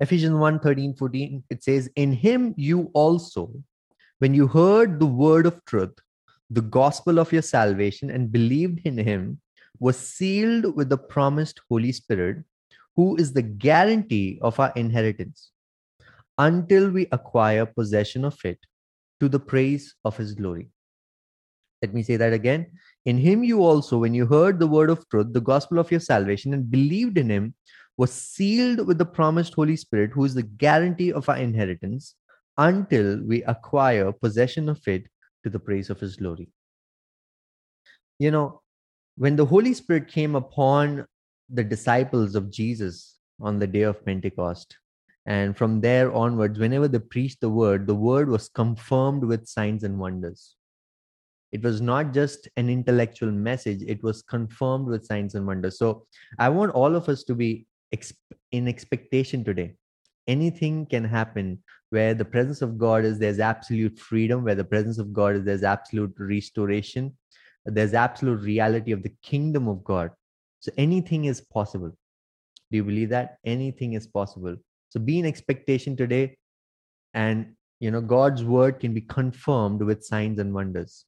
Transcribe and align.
Ephesians 0.00 0.34
1 0.34 0.58
13, 0.58 0.94
14, 0.94 1.44
it 1.50 1.62
says, 1.62 1.88
In 1.96 2.12
him 2.12 2.54
you 2.56 2.90
also, 2.94 3.52
when 4.18 4.34
you 4.34 4.46
heard 4.46 4.98
the 4.98 5.06
word 5.06 5.46
of 5.46 5.64
truth, 5.66 5.94
the 6.50 6.62
gospel 6.62 7.18
of 7.18 7.32
your 7.32 7.42
salvation, 7.42 8.10
and 8.10 8.32
believed 8.32 8.80
in 8.84 8.98
him, 8.98 9.40
was 9.78 9.96
sealed 9.96 10.74
with 10.76 10.88
the 10.88 10.98
promised 10.98 11.60
Holy 11.68 11.92
Spirit, 11.92 12.38
who 12.96 13.16
is 13.16 13.32
the 13.32 13.42
guarantee 13.42 14.38
of 14.42 14.58
our 14.58 14.72
inheritance 14.76 15.50
until 16.38 16.90
we 16.90 17.06
acquire 17.12 17.66
possession 17.66 18.24
of 18.24 18.36
it 18.44 18.58
to 19.20 19.28
the 19.28 19.38
praise 19.38 19.94
of 20.04 20.16
his 20.16 20.34
glory. 20.34 20.68
Let 21.82 21.94
me 21.94 22.02
say 22.02 22.16
that 22.16 22.32
again. 22.32 22.66
In 23.04 23.18
him 23.18 23.44
you 23.44 23.62
also, 23.62 23.98
when 23.98 24.14
you 24.14 24.26
heard 24.26 24.58
the 24.58 24.66
word 24.66 24.90
of 24.90 25.08
truth, 25.08 25.32
the 25.32 25.40
gospel 25.40 25.78
of 25.78 25.90
your 25.90 26.00
salvation, 26.00 26.54
and 26.54 26.70
believed 26.70 27.18
in 27.18 27.28
him, 27.28 27.54
was 27.96 28.12
sealed 28.12 28.86
with 28.86 28.98
the 28.98 29.04
promised 29.04 29.54
Holy 29.54 29.76
Spirit, 29.76 30.10
who 30.12 30.24
is 30.24 30.34
the 30.34 30.42
guarantee 30.42 31.12
of 31.12 31.28
our 31.28 31.36
inheritance 31.36 32.16
until 32.58 33.20
we 33.24 33.42
acquire 33.44 34.12
possession 34.12 34.68
of 34.68 34.80
it 34.86 35.06
to 35.44 35.50
the 35.50 35.58
praise 35.58 35.90
of 35.90 36.00
his 36.00 36.16
glory. 36.16 36.48
You 38.18 38.30
know, 38.30 38.62
when 39.16 39.36
the 39.36 39.46
Holy 39.46 39.74
Spirit 39.74 40.08
came 40.08 40.34
upon 40.34 41.06
the 41.48 41.64
disciples 41.64 42.34
of 42.34 42.50
Jesus 42.50 43.18
on 43.40 43.58
the 43.58 43.66
day 43.66 43.82
of 43.82 44.04
Pentecost, 44.04 44.76
and 45.26 45.56
from 45.56 45.80
there 45.80 46.12
onwards, 46.12 46.58
whenever 46.58 46.86
they 46.86 46.98
preached 46.98 47.40
the 47.40 47.48
word, 47.48 47.86
the 47.86 47.94
word 47.94 48.28
was 48.28 48.48
confirmed 48.48 49.24
with 49.24 49.46
signs 49.48 49.82
and 49.82 49.98
wonders. 49.98 50.56
It 51.50 51.62
was 51.62 51.80
not 51.80 52.12
just 52.12 52.48
an 52.56 52.68
intellectual 52.68 53.30
message, 53.30 53.82
it 53.86 54.02
was 54.02 54.22
confirmed 54.22 54.86
with 54.86 55.06
signs 55.06 55.34
and 55.34 55.46
wonders. 55.46 55.78
So 55.78 56.06
I 56.38 56.48
want 56.48 56.72
all 56.72 56.94
of 56.94 57.08
us 57.08 57.22
to 57.24 57.34
be 57.34 57.66
in 58.52 58.68
expectation 58.68 59.44
today. 59.44 59.74
Anything 60.26 60.86
can 60.86 61.04
happen 61.04 61.62
where 61.90 62.14
the 62.14 62.24
presence 62.24 62.62
of 62.62 62.78
God 62.78 63.04
is, 63.04 63.18
there's 63.18 63.38
absolute 63.38 63.98
freedom, 63.98 64.44
where 64.44 64.54
the 64.54 64.64
presence 64.64 64.98
of 64.98 65.12
God 65.12 65.36
is, 65.36 65.44
there's 65.44 65.62
absolute 65.62 66.14
restoration, 66.18 67.16
there's 67.66 67.94
absolute 67.94 68.40
reality 68.42 68.92
of 68.92 69.02
the 69.02 69.12
kingdom 69.22 69.68
of 69.68 69.84
God. 69.84 70.10
So 70.60 70.72
anything 70.76 71.26
is 71.26 71.40
possible. 71.40 71.90
Do 72.70 72.76
you 72.76 72.84
believe 72.84 73.10
that? 73.10 73.36
Anything 73.44 73.92
is 73.92 74.06
possible. 74.06 74.56
So 74.88 75.00
be 75.00 75.18
in 75.18 75.26
expectation 75.26 75.96
today, 75.96 76.36
and 77.12 77.54
you 77.80 77.90
know 77.90 78.00
God's 78.00 78.44
word 78.44 78.80
can 78.80 78.94
be 78.94 79.00
confirmed 79.02 79.82
with 79.82 80.04
signs 80.04 80.38
and 80.38 80.54
wonders. 80.54 81.04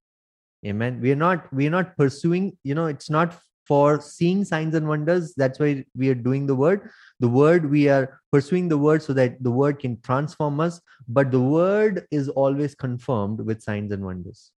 Amen. 0.64 1.01
We 1.01 1.12
are 1.12 1.17
not 1.17 1.53
we 1.53 1.67
are 1.67 1.70
not 1.70 1.97
pursuing. 1.97 2.59
You 2.64 2.75
know, 2.75 2.87
it's 2.87 3.11
not 3.11 3.39
for 3.67 4.00
seeing 4.00 4.45
signs 4.45 4.75
and 4.75 4.89
wonders. 4.89 5.34
That's 5.36 5.59
why 5.59 5.84
we 5.97 6.09
are 6.09 6.14
doing 6.14 6.47
the 6.47 6.55
word. 6.55 6.91
The 7.20 7.28
word 7.28 7.70
we 7.70 7.89
are 7.89 8.20
pursuing 8.31 8.69
the 8.69 8.78
word 8.78 9.03
so 9.03 9.12
that 9.14 9.42
the 9.42 9.50
word 9.50 9.78
can 9.78 10.00
transform 10.03 10.61
us. 10.61 10.81
But 11.08 11.31
the 11.31 11.41
word 11.41 12.06
is 12.11 12.28
always 12.28 12.75
confirmed 12.75 13.41
with 13.41 13.62
signs 13.62 13.92
and 13.92 14.05
wonders. 14.05 14.50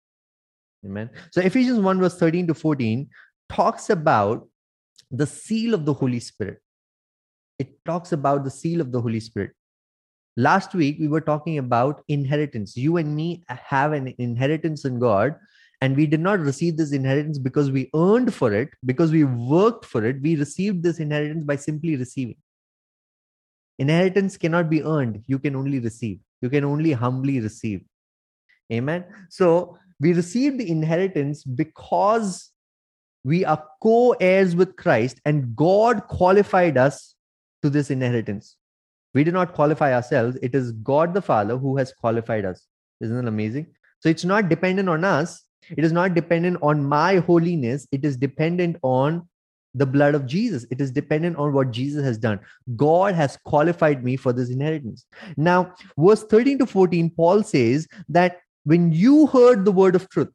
Amen. 0.84 1.10
So 1.32 1.40
Ephesians 1.40 1.80
1 1.80 1.98
verse 1.98 2.18
13 2.18 2.46
to 2.48 2.54
14 2.54 3.08
talks 3.48 3.90
about 3.90 4.46
the 5.10 5.26
seal 5.26 5.74
of 5.74 5.84
the 5.84 5.94
Holy 5.94 6.20
Spirit 6.20 6.60
it 7.58 7.84
talks 7.84 8.12
about 8.12 8.44
the 8.44 8.50
seal 8.50 8.80
of 8.80 8.92
the 8.92 9.00
Holy 9.00 9.20
Spirit. 9.20 9.52
Last 10.36 10.74
week, 10.74 10.98
we 11.00 11.08
were 11.08 11.20
talking 11.20 11.58
about 11.58 12.02
inheritance. 12.06 12.76
You 12.76 12.96
and 12.98 13.14
me 13.14 13.44
have 13.48 13.92
an 13.92 14.14
inheritance 14.18 14.84
in 14.84 15.00
God, 15.00 15.34
and 15.80 15.96
we 15.96 16.06
did 16.06 16.20
not 16.20 16.40
receive 16.40 16.76
this 16.76 16.92
inheritance 16.92 17.38
because 17.38 17.70
we 17.70 17.90
earned 17.94 18.34
for 18.34 18.52
it, 18.52 18.70
because 18.84 19.12
we 19.12 19.24
worked 19.24 19.84
for 19.84 20.04
it. 20.04 20.20
We 20.20 20.36
received 20.36 20.82
this 20.82 20.98
inheritance 20.98 21.44
by 21.44 21.56
simply 21.56 21.96
receiving. 21.96 22.36
Inheritance 23.78 24.36
cannot 24.36 24.68
be 24.68 24.82
earned, 24.82 25.22
you 25.26 25.38
can 25.38 25.54
only 25.54 25.78
receive. 25.78 26.18
You 26.40 26.50
can 26.50 26.64
only 26.64 26.92
humbly 26.92 27.40
receive. 27.40 27.84
Amen. 28.72 29.04
So, 29.28 29.78
we 30.00 30.12
received 30.12 30.58
the 30.58 30.70
inheritance 30.70 31.42
because 31.42 32.50
we 33.24 33.44
are 33.44 33.64
co 33.82 34.12
heirs 34.12 34.54
with 34.54 34.76
Christ, 34.76 35.20
and 35.24 35.56
God 35.56 36.06
qualified 36.06 36.78
us 36.78 37.14
to 37.62 37.70
this 37.70 37.90
inheritance. 37.90 38.56
We 39.14 39.24
did 39.24 39.34
not 39.34 39.54
qualify 39.54 39.94
ourselves. 39.94 40.38
It 40.42 40.54
is 40.54 40.72
God 40.72 41.14
the 41.14 41.22
Father 41.22 41.56
who 41.56 41.76
has 41.76 41.92
qualified 41.92 42.44
us. 42.44 42.66
Isn't 43.00 43.18
it 43.18 43.28
amazing? 43.28 43.66
So 44.00 44.08
it's 44.08 44.24
not 44.24 44.48
dependent 44.48 44.88
on 44.88 45.04
us. 45.04 45.42
It 45.76 45.84
is 45.84 45.92
not 45.92 46.14
dependent 46.14 46.58
on 46.62 46.84
my 46.84 47.16
holiness. 47.16 47.86
It 47.92 48.04
is 48.04 48.16
dependent 48.16 48.76
on 48.82 49.28
the 49.74 49.86
blood 49.86 50.14
of 50.14 50.26
Jesus. 50.26 50.66
It 50.70 50.80
is 50.80 50.90
dependent 50.90 51.36
on 51.36 51.52
what 51.52 51.70
Jesus 51.70 52.04
has 52.04 52.18
done. 52.18 52.40
God 52.76 53.14
has 53.14 53.36
qualified 53.44 54.02
me 54.04 54.16
for 54.16 54.32
this 54.32 54.50
inheritance. 54.50 55.06
Now, 55.36 55.74
verse 55.96 56.24
13 56.24 56.58
to 56.58 56.66
14, 56.66 57.10
Paul 57.10 57.42
says 57.42 57.86
that 58.08 58.38
when 58.64 58.92
you 58.92 59.26
heard 59.26 59.64
the 59.64 59.72
word 59.72 59.94
of 59.94 60.08
truth, 60.10 60.32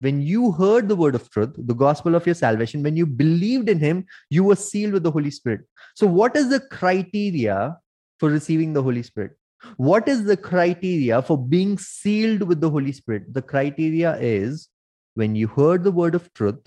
when 0.00 0.22
you 0.22 0.52
heard 0.52 0.88
the 0.88 0.96
word 0.96 1.14
of 1.16 1.28
truth, 1.30 1.54
the 1.56 1.74
gospel 1.74 2.14
of 2.14 2.24
your 2.24 2.34
salvation, 2.34 2.82
when 2.82 2.96
you 2.96 3.04
believed 3.04 3.68
in 3.68 3.80
him, 3.80 4.06
you 4.30 4.44
were 4.44 4.54
sealed 4.54 4.92
with 4.92 5.02
the 5.02 5.10
Holy 5.10 5.30
Spirit. 5.30 5.62
So, 5.94 6.06
what 6.06 6.36
is 6.36 6.48
the 6.48 6.60
criteria 6.60 7.76
for 8.20 8.28
receiving 8.28 8.72
the 8.72 8.82
Holy 8.82 9.02
Spirit? 9.02 9.32
What 9.76 10.08
is 10.08 10.24
the 10.24 10.36
criteria 10.36 11.20
for 11.22 11.36
being 11.36 11.78
sealed 11.78 12.42
with 12.42 12.60
the 12.60 12.70
Holy 12.70 12.92
Spirit? 12.92 13.32
The 13.32 13.42
criteria 13.42 14.16
is 14.16 14.68
when 15.14 15.34
you 15.34 15.48
heard 15.48 15.84
the 15.84 15.92
word 15.92 16.14
of 16.14 16.32
truth 16.34 16.60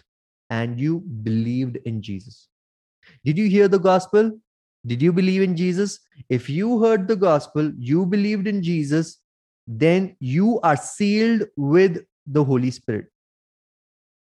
and 0.49 0.79
you 0.79 0.99
believed 0.99 1.77
in 1.85 2.01
Jesus. 2.01 2.49
Did 3.23 3.37
you 3.37 3.47
hear 3.47 3.67
the 3.67 3.79
gospel? 3.79 4.31
Did 4.85 5.01
you 5.01 5.13
believe 5.13 5.41
in 5.41 5.55
Jesus? 5.55 5.99
If 6.29 6.49
you 6.49 6.83
heard 6.83 7.07
the 7.07 7.15
gospel, 7.15 7.71
you 7.77 8.05
believed 8.05 8.47
in 8.47 8.61
Jesus, 8.61 9.19
then 9.67 10.15
you 10.19 10.59
are 10.61 10.75
sealed 10.75 11.43
with 11.55 12.03
the 12.25 12.43
Holy 12.43 12.71
Spirit 12.71 13.07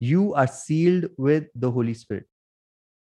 you 0.01 0.33
are 0.33 0.47
sealed 0.47 1.05
with 1.15 1.45
the 1.55 1.71
Holy 1.71 1.93
Spirit. 1.93 2.25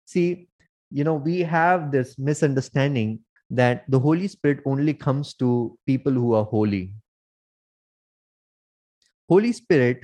See, 0.05 0.49
you 0.91 1.05
know, 1.05 1.15
we 1.15 1.39
have 1.39 1.91
this 1.91 2.19
misunderstanding 2.19 3.21
that 3.51 3.83
the 3.89 3.99
Holy 3.99 4.27
Spirit 4.27 4.61
only 4.65 4.93
comes 4.93 5.33
to 5.35 5.77
people 5.85 6.13
who 6.13 6.33
are 6.33 6.45
holy. 6.45 6.93
Holy 9.29 9.51
Spirit 9.51 9.99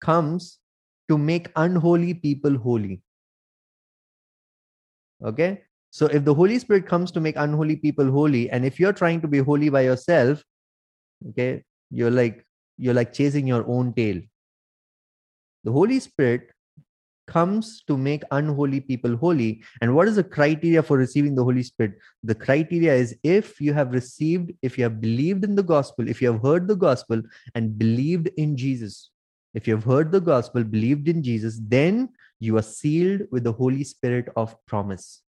comes 0.00 0.58
to 1.08 1.16
make 1.16 1.50
unholy 1.56 2.14
people 2.14 2.56
holy. 2.58 3.02
Okay? 5.24 5.62
So 5.90 6.06
if 6.06 6.24
the 6.24 6.34
Holy 6.34 6.58
Spirit 6.58 6.86
comes 6.86 7.10
to 7.12 7.20
make 7.20 7.36
unholy 7.36 7.76
people 7.76 8.10
holy, 8.10 8.48
and 8.50 8.64
if 8.64 8.78
you're 8.78 8.92
trying 8.92 9.20
to 9.22 9.28
be 9.28 9.38
holy 9.38 9.70
by 9.70 9.80
yourself, 9.80 10.44
okay, 11.30 11.64
you're 11.90 12.10
like 12.10 12.44
you're 12.76 12.94
like 12.94 13.12
chasing 13.12 13.46
your 13.46 13.66
own 13.68 13.92
tail. 13.92 14.20
The 15.64 15.72
Holy 15.72 15.98
Spirit 16.00 16.50
comes 17.30 17.82
to 17.86 17.96
make 17.96 18.22
unholy 18.30 18.80
people 18.80 19.16
holy. 19.16 19.62
And 19.80 19.94
what 19.94 20.08
is 20.08 20.16
the 20.16 20.24
criteria 20.24 20.82
for 20.82 20.98
receiving 20.98 21.34
the 21.34 21.44
Holy 21.44 21.62
Spirit? 21.62 21.94
The 22.24 22.34
criteria 22.34 22.94
is 22.94 23.16
if 23.22 23.60
you 23.60 23.72
have 23.72 23.92
received, 23.92 24.52
if 24.60 24.76
you 24.76 24.84
have 24.84 25.00
believed 25.00 25.44
in 25.44 25.54
the 25.54 25.62
gospel, 25.62 26.08
if 26.08 26.20
you 26.20 26.32
have 26.32 26.42
heard 26.42 26.68
the 26.68 26.76
gospel 26.76 27.22
and 27.54 27.78
believed 27.78 28.28
in 28.36 28.56
Jesus. 28.56 29.10
If 29.54 29.66
you 29.66 29.74
have 29.74 29.84
heard 29.84 30.12
the 30.12 30.20
gospel, 30.20 30.62
believed 30.62 31.08
in 31.08 31.22
Jesus, 31.22 31.58
then 31.60 32.10
you 32.38 32.56
are 32.56 32.62
sealed 32.62 33.22
with 33.30 33.44
the 33.44 33.52
Holy 33.52 33.84
Spirit 33.84 34.28
of 34.36 34.54
promise. 34.66 35.22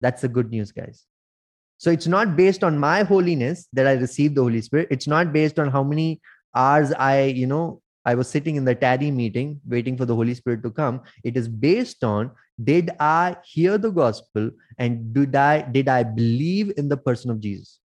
That's 0.00 0.22
the 0.22 0.28
good 0.28 0.50
news, 0.50 0.70
guys. 0.70 1.04
So 1.78 1.90
it's 1.90 2.06
not 2.06 2.36
based 2.36 2.62
on 2.62 2.78
my 2.78 3.02
holiness 3.02 3.68
that 3.72 3.86
I 3.86 3.92
received 3.92 4.36
the 4.36 4.42
Holy 4.42 4.60
Spirit. 4.60 4.88
It's 4.90 5.08
not 5.08 5.32
based 5.32 5.58
on 5.58 5.70
how 5.70 5.82
many 5.82 6.20
hours 6.54 6.92
I, 6.92 7.24
you 7.24 7.46
know, 7.46 7.82
I 8.04 8.14
was 8.14 8.28
sitting 8.28 8.56
in 8.56 8.64
the 8.64 8.74
tarry 8.74 9.10
meeting 9.10 9.60
waiting 9.66 9.96
for 9.96 10.04
the 10.04 10.14
Holy 10.14 10.34
Spirit 10.34 10.62
to 10.62 10.70
come. 10.70 11.00
It 11.22 11.36
is 11.36 11.48
based 11.48 12.04
on 12.04 12.30
did 12.62 12.90
I 13.00 13.36
hear 13.44 13.78
the 13.78 13.90
gospel 13.90 14.50
and 14.78 15.12
did 15.12 15.34
I 15.34 15.62
did 15.62 15.88
I 15.88 16.02
believe 16.02 16.72
in 16.76 16.88
the 16.88 16.96
person 16.96 17.30
of 17.30 17.40
Jesus? 17.40 17.80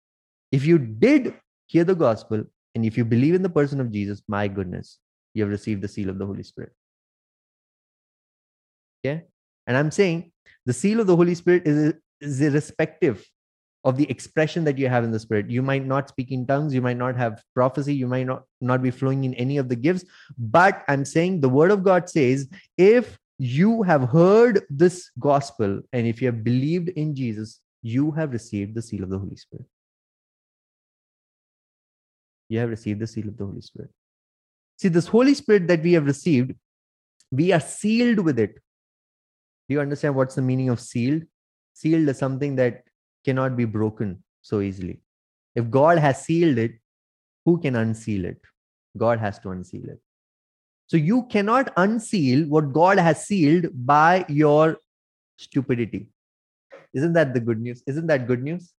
If 0.52 0.66
you 0.66 0.78
did 0.78 1.34
hear 1.68 1.84
the 1.84 1.96
gospel 1.96 2.44
and 2.74 2.86
if 2.86 2.98
you 2.98 3.06
believe 3.06 3.36
in 3.36 3.44
the 3.44 3.50
person 3.50 3.80
of 3.80 3.92
Jesus, 3.92 4.22
my 4.28 4.48
goodness, 4.48 5.00
you 5.34 5.44
have 5.44 5.52
received 5.52 5.82
the 5.82 5.88
seal 5.88 6.10
of 6.10 6.18
the 6.18 6.26
Holy 6.26 6.44
Spirit. 6.44 6.74
Okay? 9.04 9.24
And 9.68 9.78
I'm 9.78 9.92
saying 9.92 10.32
the 10.66 10.74
seal 10.74 11.00
of 11.00 11.08
the 11.08 11.16
Holy 11.16 11.36
Spirit 11.36 11.68
is, 11.68 11.94
is 12.22 12.42
irrespective 12.42 13.26
of 13.86 13.96
the 13.98 14.10
expression 14.10 14.64
that 14.66 14.78
you 14.78 14.90
have 14.90 15.04
in 15.04 15.12
the 15.12 15.20
spirit. 15.20 15.50
You 15.50 15.62
might 15.62 15.86
not 15.86 16.10
speak 16.10 16.32
in 16.32 16.46
tongues 16.46 16.74
you 16.74 16.82
might 16.82 16.98
not 16.98 17.16
have 17.16 17.44
prophecy 17.54 17.94
you 17.96 18.08
might 18.08 18.26
not 18.26 18.44
not 18.60 18.82
be 18.82 18.92
flowing 18.92 19.24
in 19.24 19.34
any 19.36 19.58
of 19.58 19.70
the 19.70 19.76
gifts 19.76 20.06
but 20.38 20.84
i'm 20.88 21.06
saying 21.06 21.40
the 21.40 21.50
word 21.50 21.72
of 21.72 21.84
god 21.84 22.10
says 22.10 22.48
if 22.78 23.18
you 23.38 23.84
have 23.84 24.10
heard 24.10 24.64
this 24.70 25.12
gospel 25.20 25.82
and 25.94 26.08
if 26.08 26.22
you 26.22 26.28
have 26.28 26.44
believed 26.44 26.90
in 26.90 27.16
jesus 27.16 27.62
you 27.82 28.12
have 28.12 28.32
received 28.32 28.74
the 28.76 28.82
seal 28.82 29.04
of 29.04 29.10
the 29.10 29.20
holy 29.20 29.36
spirit. 29.36 29.68
You 32.50 32.60
have 32.60 32.70
received 32.70 33.00
the 33.00 33.08
seal 33.08 33.28
of 33.28 33.38
the 33.38 33.46
holy 33.46 33.62
spirit. 33.62 33.92
See 34.78 34.88
this 34.88 35.08
holy 35.08 35.36
spirit 35.36 35.68
that 35.68 35.84
we 35.84 35.94
have 35.94 36.06
received 36.06 36.56
we 37.32 37.52
are 37.52 37.60
sealed 37.60 38.20
with 38.20 38.40
it. 38.40 38.54
Do 39.68 39.74
you 39.76 39.82
understand 39.82 40.16
what's 40.16 40.36
the 40.36 40.42
meaning 40.42 40.70
of 40.70 40.80
sealed? 40.80 41.24
Sealed 41.74 42.08
is 42.08 42.18
something 42.18 42.56
that 42.56 42.84
cannot 43.26 43.58
be 43.58 43.66
broken 43.66 44.24
so 44.42 44.62
easily. 44.62 45.02
If 45.56 45.70
God 45.70 45.98
has 45.98 46.24
sealed 46.24 46.58
it, 46.58 46.74
who 47.46 47.60
can 47.60 47.76
unseal 47.76 48.26
it? 48.26 48.42
God 48.98 49.20
has 49.20 49.40
to 49.40 49.52
unseal 49.52 49.90
it. 49.90 50.00
So 50.88 50.98
you 50.98 51.24
cannot 51.24 51.74
unseal 51.78 52.48
what 52.48 52.72
God 52.72 53.00
has 53.00 53.26
sealed 53.26 53.68
by 53.74 54.26
your 54.30 54.78
stupidity. 55.38 56.08
Isn't 56.94 57.14
that 57.14 57.34
the 57.34 57.40
good 57.40 57.60
news? 57.60 57.84
Isn't 57.88 58.08
that 58.08 58.28
good 58.28 58.44
news? 58.44 58.72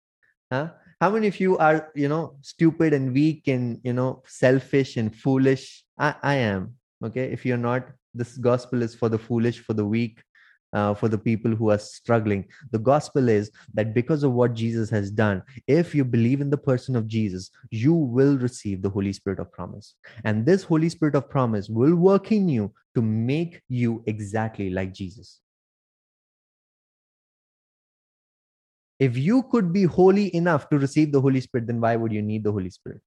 Huh? 0.52 0.70
How 1.02 1.10
many 1.10 1.28
of 1.28 1.40
you 1.40 1.58
are, 1.58 1.92
you 1.96 2.08
know, 2.08 2.38
stupid 2.42 2.94
and 2.94 3.14
weak 3.14 3.48
and, 3.48 3.80
you 3.84 3.94
know, 3.94 4.24
selfish 4.28 4.98
and 4.98 5.14
foolish? 5.14 5.84
I, 5.98 6.16
I 6.22 6.36
am. 6.36 6.76
Okay. 7.04 7.32
If 7.32 7.46
you're 7.46 7.58
not, 7.58 7.90
this 8.14 8.38
gospel 8.38 8.82
is 8.82 8.96
for 8.96 9.10
the 9.10 9.18
foolish, 9.18 9.60
for 9.60 9.74
the 9.74 9.86
weak, 9.86 10.22
uh, 10.76 10.94
for 10.94 11.08
the 11.08 11.18
people 11.18 11.56
who 11.56 11.72
are 11.72 11.80
struggling. 11.80 12.46
The 12.72 12.80
gospel 12.80 13.30
is 13.30 13.50
that 13.74 13.94
because 13.94 14.24
of 14.24 14.34
what 14.34 14.54
Jesus 14.54 14.90
has 14.90 15.10
done, 15.10 15.42
if 15.68 15.96
you 15.96 16.04
believe 16.04 16.42
in 16.42 16.50
the 16.50 16.58
person 16.58 16.96
of 16.96 17.08
Jesus, 17.08 17.50
you 17.72 17.94
will 17.94 18.38
receive 18.38 18.82
the 18.82 18.90
Holy 18.90 19.14
Spirit 19.14 19.40
of 19.40 19.52
promise. 19.52 19.96
And 20.26 20.46
this 20.46 20.64
Holy 20.64 20.90
Spirit 20.90 21.16
of 21.16 21.30
promise 21.30 21.70
will 21.70 21.96
work 21.96 22.32
in 22.32 22.50
you 22.50 22.74
to 22.94 23.02
make 23.02 23.62
you 23.70 24.04
exactly 24.06 24.70
like 24.70 24.94
Jesus. 24.94 25.40
If 29.00 29.18
you 29.18 29.44
could 29.44 29.74
be 29.74 29.84
holy 29.84 30.34
enough 30.36 30.70
to 30.70 30.78
receive 30.78 31.12
the 31.12 31.22
Holy 31.22 31.42
Spirit, 31.42 31.68
then 31.68 31.82
why 31.82 31.96
would 31.96 32.12
you 32.12 32.22
need 32.22 32.44
the 32.44 32.52
Holy 32.52 32.70
Spirit? 32.70 33.02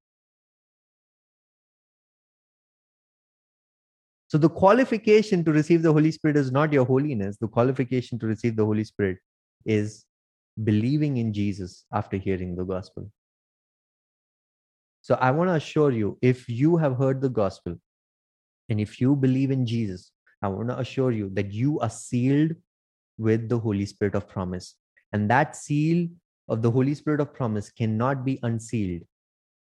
So 4.28 4.36
the 4.36 4.50
qualification 4.50 5.42
to 5.44 5.52
receive 5.52 5.82
the 5.82 5.92
Holy 5.92 6.10
Spirit 6.10 6.36
is 6.36 6.52
not 6.52 6.72
your 6.72 6.84
holiness. 6.84 7.38
The 7.38 7.48
qualification 7.48 8.19
to 8.19 8.26
receive 8.26 8.56
the 8.56 8.64
Holy 8.64 8.84
Spirit 8.84 9.19
is 9.64 10.04
believing 10.64 11.16
in 11.16 11.32
Jesus 11.32 11.84
after 11.92 12.19
hearing 12.19 12.54
the 12.54 12.64
gospel. 12.64 13.10
So 15.00 15.14
I 15.14 15.30
want 15.30 15.48
to 15.48 15.54
assure 15.54 15.92
you 15.92 16.19
if 16.20 16.46
you 16.48 16.76
have 16.76 16.98
heard 16.98 17.22
the 17.22 17.30
gospel 17.30 17.76
and 18.69 18.78
if 18.78 19.00
you 19.00 19.16
believe 19.16 19.50
in 19.50 19.64
Jesus, 19.64 20.12
I 20.42 20.48
want 20.48 20.69
to 20.69 20.78
assure 20.78 21.10
you 21.10 21.31
that 21.32 21.52
you 21.52 21.81
are 21.81 21.88
sealed 21.88 22.52
with 23.16 23.48
the 23.48 23.58
Holy 23.58 23.86
Spirit 23.86 24.14
of 24.14 24.28
promise. 24.28 24.74
And 25.12 25.31
that 25.31 25.56
seal 25.56 26.06
of 26.48 26.60
the 26.60 26.70
Holy 26.70 26.94
Spirit 26.94 27.20
of 27.20 27.32
promise 27.32 27.70
cannot 27.70 28.26
be 28.26 28.38
unsealed 28.42 29.02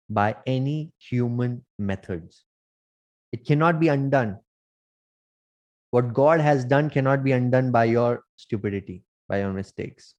by 0.09 0.35
any 0.45 0.93
human 0.99 1.65
methods. 1.79 2.45
It 3.33 3.47
cannot 3.47 3.81
be 3.81 3.89
undone. 3.89 4.39
What 5.91 6.13
God 6.13 6.41
has 6.41 6.65
done 6.65 6.91
cannot 6.91 7.25
be 7.25 7.33
undone 7.33 7.71
by 7.71 7.85
your 7.85 8.25
stupidity, 8.37 9.03
by 9.29 9.41
your 9.41 9.53
mistakes. 9.53 10.15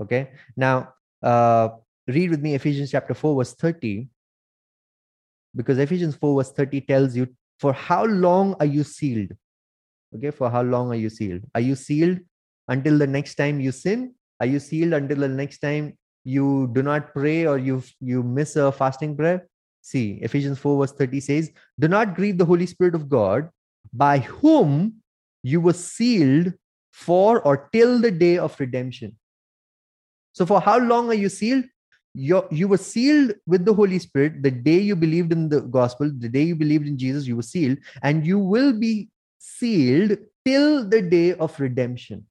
Okay. 0.00 0.30
Now, 0.56 0.94
uh, 1.22 1.68
read 2.06 2.30
with 2.30 2.40
me 2.40 2.54
Ephesians 2.54 2.90
chapter 2.90 3.14
4, 3.14 3.36
verse 3.36 3.54
30. 3.54 4.08
Because 5.56 5.78
Ephesians 5.78 6.16
4, 6.16 6.42
verse 6.42 6.52
30 6.52 6.80
tells 6.82 7.16
you, 7.16 7.28
For 7.58 7.72
how 7.72 8.04
long 8.04 8.56
are 8.60 8.66
you 8.66 8.84
sealed? 8.84 9.32
Okay. 10.14 10.30
For 10.30 10.50
how 10.50 10.62
long 10.62 10.90
are 10.90 10.96
you 10.96 11.10
sealed? 11.10 11.42
Are 11.54 11.60
you 11.60 11.74
sealed 11.74 12.18
until 12.68 12.98
the 12.98 13.06
next 13.06 13.36
time 13.36 13.60
you 13.60 13.72
sin? 13.72 14.14
Are 14.40 14.46
you 14.46 14.58
sealed 14.58 14.92
until 14.92 15.18
the 15.18 15.28
next 15.28 15.58
time 15.58 15.96
you 16.24 16.70
do 16.72 16.82
not 16.82 17.12
pray 17.14 17.46
or 17.46 17.58
you 17.58 17.82
you 18.00 18.22
miss 18.22 18.56
a 18.56 18.72
fasting 18.72 19.16
prayer? 19.16 19.46
See, 19.84 20.18
Ephesians 20.22 20.58
4, 20.58 20.78
verse 20.78 20.92
30 20.92 21.20
says, 21.20 21.52
Do 21.78 21.88
not 21.88 22.14
grieve 22.14 22.38
the 22.38 22.46
Holy 22.46 22.64
Spirit 22.64 22.94
of 22.94 23.06
God, 23.06 23.50
by 23.92 24.20
whom 24.20 24.94
you 25.42 25.60
were 25.60 25.74
sealed 25.74 26.54
for 26.90 27.42
or 27.42 27.68
till 27.70 28.00
the 28.00 28.10
day 28.10 28.38
of 28.38 28.58
redemption. 28.58 29.14
So, 30.32 30.46
for 30.46 30.58
how 30.58 30.78
long 30.78 31.10
are 31.10 31.20
you 31.22 31.28
sealed? 31.28 31.64
you 32.14 32.46
you 32.50 32.68
were 32.68 32.78
sealed 32.78 33.34
with 33.46 33.64
the 33.64 33.74
Holy 33.74 33.98
Spirit 33.98 34.42
the 34.42 34.50
day 34.50 34.78
you 34.78 34.94
believed 34.94 35.32
in 35.32 35.48
the 35.48 35.60
gospel, 35.60 36.10
the 36.16 36.28
day 36.28 36.42
you 36.42 36.54
believed 36.54 36.86
in 36.86 36.96
Jesus, 36.96 37.26
you 37.26 37.36
were 37.36 37.42
sealed, 37.42 37.78
and 38.02 38.24
you 38.24 38.38
will 38.38 38.72
be 38.72 39.10
sealed 39.38 40.16
till 40.46 40.88
the 40.88 41.02
day 41.02 41.34
of 41.34 41.58
redemption. 41.58 42.24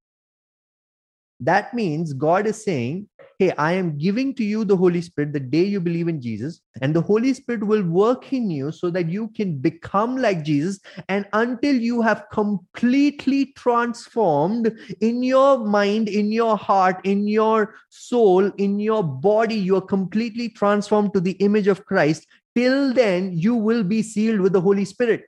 That 1.44 1.74
means 1.74 2.13
God 2.13 2.48
is 2.48 2.63
saying, 2.63 3.10
Hey, 3.38 3.51
I 3.57 3.74
am 3.74 3.98
giving 3.98 4.34
to 4.36 4.44
you 4.44 4.63
the 4.63 4.78
Holy 4.78 5.01
Spirit 5.01 5.34
the 5.34 5.40
day 5.40 5.63
you 5.63 5.81
believe 5.81 6.07
in 6.07 6.22
Jesus, 6.22 6.62
and 6.81 6.95
the 6.95 7.01
Holy 7.01 7.34
Spirit 7.34 7.66
will 7.66 7.84
work 7.84 8.31
in 8.31 8.50
you 8.50 8.72
so 8.72 8.90
that 8.92 9.10
you 9.10 9.28
can 9.30 9.57
become 9.57 10.16
like 10.16 10.44
Jesus. 10.44 10.80
And 11.10 11.25
until 11.34 11.75
you 11.75 12.01
have 12.01 12.25
completely 12.31 13.48
transformed 13.57 14.72
in 15.01 15.24
your 15.24 15.57
mind, 15.57 16.07
in 16.07 16.31
your 16.31 16.56
heart, 16.56 17.01
in 17.04 17.28
your 17.28 17.75
soul, 17.89 18.50
in 18.57 18.80
your 18.80 19.04
body, 19.04 19.56
you 19.56 19.75
are 19.75 19.81
completely 19.81 20.48
transformed 20.48 21.13
to 21.13 21.19
the 21.19 21.34
image 21.48 21.68
of 21.68 21.86
Christ. 21.86 22.25
Till 22.56 22.94
then, 22.94 23.34
you 23.34 23.56
will 23.56 23.84
be 23.84 24.01
sealed 24.04 24.39
with 24.39 24.54
the 24.54 24.62
Holy 24.62 24.86
Spirit. 24.86 25.24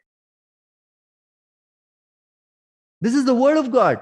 This 3.01 3.15
is 3.15 3.25
the 3.25 3.35
word 3.35 3.57
of 3.57 3.71
God. 3.71 3.99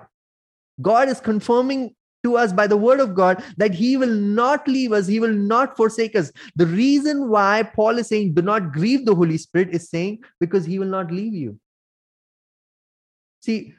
God 0.82 1.08
is 1.08 1.20
confirming 1.20 1.96
to 2.24 2.38
us 2.38 2.54
by 2.54 2.68
the 2.68 2.78
word 2.78 3.00
of 3.00 3.14
God 3.14 3.44
that 3.58 3.74
he 3.74 3.98
will 3.98 4.14
not 4.14 4.68
leave 4.68 4.94
us, 4.94 5.08
he 5.08 5.20
will 5.20 5.34
not 5.34 5.76
forsake 5.76 6.16
us. 6.16 6.32
The 6.56 6.66
reason 6.66 7.30
why 7.30 7.64
Paul 7.64 7.98
is 7.98 8.08
saying, 8.08 8.34
do 8.34 8.42
not 8.42 8.72
grieve 8.72 9.06
the 9.06 9.16
Holy 9.16 9.38
Spirit, 9.38 9.70
is 9.72 9.90
saying, 9.90 10.24
because 10.40 10.66
he 10.66 10.80
will 10.80 10.88
not 10.88 11.12
leave 11.12 11.34
you. 11.34 11.60
See, 13.42 13.74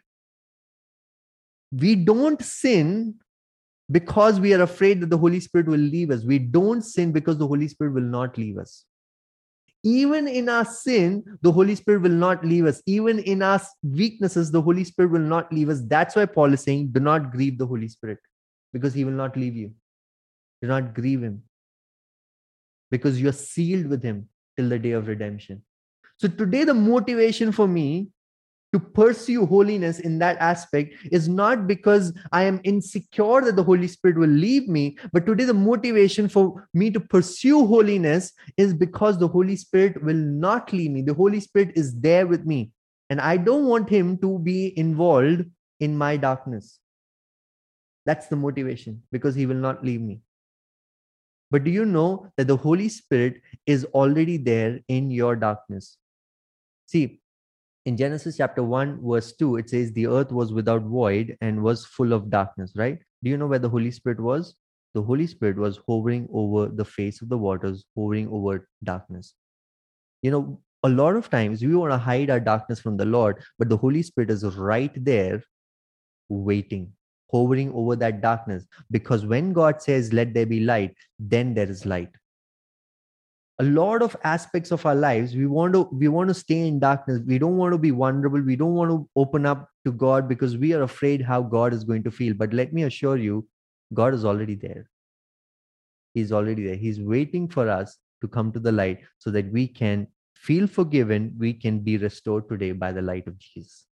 we 1.72 1.94
don't 1.94 2.42
sin 2.42 3.14
because 3.90 4.40
we 4.40 4.54
are 4.54 4.62
afraid 4.62 5.00
that 5.00 5.10
the 5.10 5.18
Holy 5.18 5.40
Spirit 5.40 5.66
will 5.66 5.78
leave 5.78 6.10
us. 6.10 6.24
We 6.24 6.38
don't 6.38 6.82
sin 6.82 7.12
because 7.12 7.38
the 7.38 7.46
Holy 7.46 7.68
Spirit 7.68 7.94
will 7.94 8.02
not 8.02 8.36
leave 8.36 8.58
us. 8.58 8.84
Even 9.82 10.28
in 10.28 10.48
our 10.48 10.64
sin, 10.64 11.22
the 11.42 11.52
Holy 11.52 11.74
Spirit 11.74 12.02
will 12.02 12.10
not 12.10 12.44
leave 12.44 12.64
us. 12.64 12.82
Even 12.86 13.18
in 13.18 13.42
our 13.42 13.60
weaknesses, 13.82 14.50
the 14.50 14.62
Holy 14.62 14.84
Spirit 14.84 15.10
will 15.10 15.20
not 15.20 15.52
leave 15.52 15.68
us. 15.68 15.82
That's 15.82 16.16
why 16.16 16.24
Paul 16.26 16.54
is 16.54 16.62
saying, 16.62 16.88
do 16.88 17.00
not 17.00 17.32
grieve 17.32 17.58
the 17.58 17.66
Holy 17.66 17.88
Spirit 17.88 18.18
because 18.74 18.92
he 18.92 19.04
will 19.04 19.18
not 19.22 19.36
leave 19.36 19.56
you. 19.56 19.72
Do 20.60 20.68
not 20.68 20.94
grieve 20.94 21.22
him 21.22 21.42
because 22.90 23.20
you 23.20 23.28
are 23.28 23.38
sealed 23.40 23.86
with 23.86 24.02
him 24.02 24.28
till 24.56 24.68
the 24.68 24.78
day 24.78 24.90
of 24.90 25.06
redemption. 25.06 25.62
So, 26.18 26.28
today, 26.28 26.64
the 26.64 26.74
motivation 26.74 27.52
for 27.52 27.66
me 27.66 28.08
to 28.72 28.80
pursue 28.80 29.46
holiness 29.46 30.00
in 30.00 30.18
that 30.18 30.36
aspect 30.38 30.94
is 31.12 31.28
not 31.28 31.66
because 31.68 32.12
I 32.32 32.42
am 32.42 32.60
insecure 32.64 33.40
that 33.42 33.54
the 33.54 33.62
Holy 33.62 33.86
Spirit 33.86 34.18
will 34.18 34.36
leave 34.46 34.68
me, 34.68 34.98
but 35.12 35.26
today 35.26 35.44
the 35.44 35.54
motivation 35.54 36.28
for 36.28 36.68
me 36.74 36.90
to 36.90 36.98
pursue 36.98 37.66
holiness 37.66 38.32
is 38.56 38.74
because 38.74 39.18
the 39.18 39.28
Holy 39.28 39.54
Spirit 39.54 40.02
will 40.02 40.16
not 40.16 40.72
leave 40.72 40.90
me. 40.90 41.02
The 41.02 41.14
Holy 41.14 41.38
Spirit 41.38 41.70
is 41.76 42.00
there 42.00 42.26
with 42.26 42.46
me, 42.46 42.72
and 43.10 43.20
I 43.20 43.36
don't 43.36 43.66
want 43.66 43.88
Him 43.88 44.18
to 44.18 44.38
be 44.40 44.76
involved 44.76 45.44
in 45.78 45.96
my 45.96 46.16
darkness. 46.16 46.80
That's 48.06 48.26
the 48.26 48.36
motivation 48.36 49.02
because 49.10 49.34
he 49.34 49.46
will 49.46 49.56
not 49.56 49.84
leave 49.84 50.00
me. 50.00 50.20
But 51.50 51.64
do 51.64 51.70
you 51.70 51.84
know 51.84 52.32
that 52.36 52.48
the 52.48 52.56
Holy 52.56 52.88
Spirit 52.88 53.40
is 53.66 53.84
already 53.86 54.36
there 54.36 54.80
in 54.88 55.10
your 55.10 55.36
darkness? 55.36 55.96
See, 56.86 57.20
in 57.86 57.96
Genesis 57.96 58.38
chapter 58.38 58.62
1, 58.62 59.00
verse 59.02 59.32
2, 59.34 59.56
it 59.56 59.70
says, 59.70 59.92
The 59.92 60.06
earth 60.06 60.32
was 60.32 60.52
without 60.52 60.82
void 60.82 61.36
and 61.40 61.62
was 61.62 61.84
full 61.84 62.12
of 62.12 62.30
darkness, 62.30 62.72
right? 62.74 62.98
Do 63.22 63.30
you 63.30 63.36
know 63.36 63.46
where 63.46 63.58
the 63.58 63.68
Holy 63.68 63.90
Spirit 63.90 64.20
was? 64.20 64.54
The 64.94 65.02
Holy 65.02 65.26
Spirit 65.26 65.56
was 65.56 65.80
hovering 65.86 66.28
over 66.32 66.68
the 66.68 66.84
face 66.84 67.20
of 67.20 67.28
the 67.28 67.38
waters, 67.38 67.84
hovering 67.96 68.28
over 68.30 68.68
darkness. 68.82 69.34
You 70.22 70.30
know, 70.30 70.60
a 70.82 70.88
lot 70.88 71.16
of 71.16 71.30
times 71.30 71.62
we 71.62 71.74
want 71.74 71.92
to 71.92 71.98
hide 71.98 72.30
our 72.30 72.40
darkness 72.40 72.80
from 72.80 72.96
the 72.96 73.04
Lord, 73.04 73.42
but 73.58 73.68
the 73.68 73.76
Holy 73.76 74.02
Spirit 74.02 74.30
is 74.30 74.44
right 74.44 74.92
there 74.96 75.42
waiting 76.28 76.92
hovering 77.34 77.72
over 77.74 77.96
that 77.96 78.20
darkness. 78.20 78.66
Because 78.90 79.26
when 79.26 79.52
God 79.52 79.82
says, 79.82 80.12
let 80.12 80.34
there 80.34 80.46
be 80.46 80.60
light, 80.60 80.94
then 81.18 81.54
there 81.54 81.68
is 81.68 81.84
light. 81.84 82.10
A 83.60 83.64
lot 83.64 84.02
of 84.02 84.16
aspects 84.24 84.72
of 84.72 84.84
our 84.84 84.96
lives, 84.96 85.36
we 85.36 85.46
want 85.46 85.74
to 85.74 85.88
we 85.92 86.08
want 86.08 86.28
to 86.28 86.34
stay 86.34 86.66
in 86.66 86.80
darkness. 86.80 87.20
We 87.24 87.38
don't 87.38 87.56
want 87.56 87.72
to 87.72 87.78
be 87.78 87.90
vulnerable. 87.90 88.40
We 88.40 88.56
don't 88.56 88.74
want 88.74 88.90
to 88.90 89.08
open 89.14 89.46
up 89.46 89.68
to 89.84 89.92
God 89.92 90.28
because 90.28 90.56
we 90.56 90.72
are 90.74 90.82
afraid 90.82 91.22
how 91.22 91.42
God 91.42 91.72
is 91.72 91.84
going 91.84 92.02
to 92.02 92.10
feel. 92.10 92.34
But 92.34 92.52
let 92.52 92.72
me 92.72 92.82
assure 92.82 93.16
you, 93.16 93.46
God 93.92 94.12
is 94.12 94.24
already 94.24 94.56
there. 94.56 94.90
He's 96.14 96.32
already 96.32 96.66
there. 96.66 96.76
He's 96.76 97.00
waiting 97.00 97.48
for 97.48 97.68
us 97.68 97.96
to 98.22 98.28
come 98.28 98.50
to 98.52 98.58
the 98.58 98.72
light 98.72 99.00
so 99.18 99.30
that 99.30 99.52
we 99.52 99.68
can 99.68 100.08
feel 100.34 100.66
forgiven. 100.66 101.34
We 101.38 101.54
can 101.54 101.78
be 101.78 101.96
restored 101.96 102.48
today 102.48 102.72
by 102.72 102.92
the 102.92 103.02
light 103.02 103.28
of 103.28 103.38
Jesus. 103.38 103.86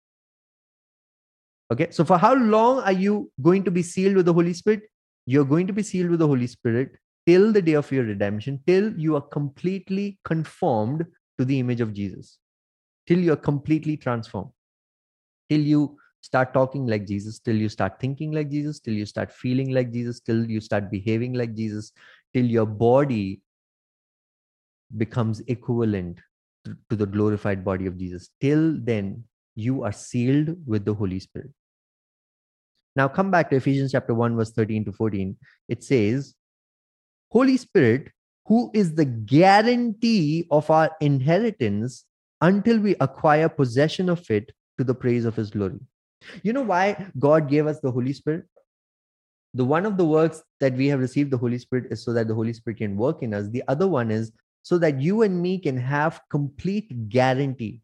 Okay. 1.71 1.89
So, 1.91 2.05
for 2.05 2.19
how 2.19 2.35
long 2.35 2.81
are 2.81 2.93
you 2.93 3.31
going 3.43 3.65
to 3.65 3.71
be 3.71 3.83
sealed 3.83 4.17
with 4.17 4.27
the 4.27 4.33
Holy 4.33 4.55
Spirit? 4.55 4.83
You're 5.27 5.45
going 5.45 5.67
to 5.67 5.73
be 5.73 5.83
sealed 5.83 6.11
with 6.11 6.21
the 6.21 6.27
Holy 6.27 6.47
Spirit 6.47 6.97
till 7.27 7.53
the 7.53 7.61
day 7.61 7.75
of 7.75 7.91
your 7.93 8.05
redemption, 8.05 8.61
till 8.67 8.93
you 8.99 9.15
are 9.17 9.21
completely 9.21 10.19
conformed 10.25 11.05
to 11.39 11.45
the 11.45 11.59
image 11.59 11.83
of 11.83 11.93
Jesus, 11.93 12.39
till 13.07 13.19
you 13.19 13.33
are 13.35 13.37
completely 13.37 13.99
transformed, 13.99 14.51
till 15.51 15.61
you 15.61 15.99
start 16.23 16.55
talking 16.55 16.87
like 16.87 17.07
Jesus, 17.07 17.39
till 17.39 17.57
you 17.57 17.69
start 17.69 18.01
thinking 18.01 18.33
like 18.33 18.51
Jesus, 18.51 18.81
till 18.81 18.95
you 18.95 19.05
start 19.05 19.31
feeling 19.31 19.71
like 19.73 19.93
Jesus, 19.93 20.21
till 20.21 20.49
you 20.51 20.61
start 20.61 20.91
behaving 20.91 21.35
like 21.35 21.55
Jesus, 21.55 21.93
till 22.33 22.47
your 22.47 22.67
body 22.67 23.43
becomes 24.97 25.41
equivalent 25.49 26.19
to 26.89 26.97
the 26.97 27.07
glorified 27.07 27.65
body 27.65 27.87
of 27.87 27.99
Jesus. 27.99 28.31
Till 28.41 28.79
then, 28.81 29.25
you 29.55 29.83
are 29.85 29.93
sealed 29.93 30.57
with 30.67 30.85
the 30.85 30.95
Holy 30.95 31.21
Spirit. 31.21 31.51
Now, 32.99 33.07
come 33.07 33.31
back 33.31 33.49
to 33.51 33.57
Ephesians 33.57 33.93
chapter 33.93 34.13
1, 34.13 34.35
verse 34.35 34.51
13 34.51 34.85
to 34.87 34.93
14. 34.93 35.37
It 35.69 35.85
says, 35.85 36.35
Holy 37.31 37.57
Spirit, 37.57 38.11
who 38.47 38.73
is 38.75 38.93
the 38.93 39.05
guarantee 39.05 40.49
of 40.51 40.69
our 40.69 40.91
inheritance 41.01 42.07
until 42.41 42.81
we 42.81 42.97
acquire 42.99 43.49
possession 43.49 44.09
of 44.09 44.29
it 44.29 44.51
to 44.79 44.83
the 44.83 44.97
praise 44.97 45.25
of 45.25 45.37
his 45.37 45.51
glory. 45.51 45.79
You 46.43 46.53
know 46.53 46.63
why 46.63 47.07
God 47.21 47.49
gave 47.49 47.69
us 47.69 47.79
the 47.79 47.93
Holy 47.93 48.13
Spirit? 48.13 48.47
The 49.55 49.65
one 49.65 49.87
of 49.87 49.97
the 49.97 50.05
works 50.05 50.43
that 50.59 50.73
we 50.73 50.89
have 50.89 50.99
received 50.99 51.31
the 51.31 51.39
Holy 51.39 51.59
Spirit 51.59 51.93
is 51.93 52.03
so 52.03 52.13
that 52.15 52.27
the 52.27 52.35
Holy 52.35 52.53
Spirit 52.53 52.79
can 52.79 52.97
work 52.97 53.23
in 53.23 53.33
us. 53.33 53.49
The 53.49 53.63
other 53.69 53.87
one 53.87 54.11
is 54.11 54.33
so 54.65 54.77
that 54.79 55.01
you 55.01 55.23
and 55.23 55.41
me 55.41 55.61
can 55.61 55.77
have 55.77 56.21
complete 56.31 57.09
guarantee. 57.09 57.81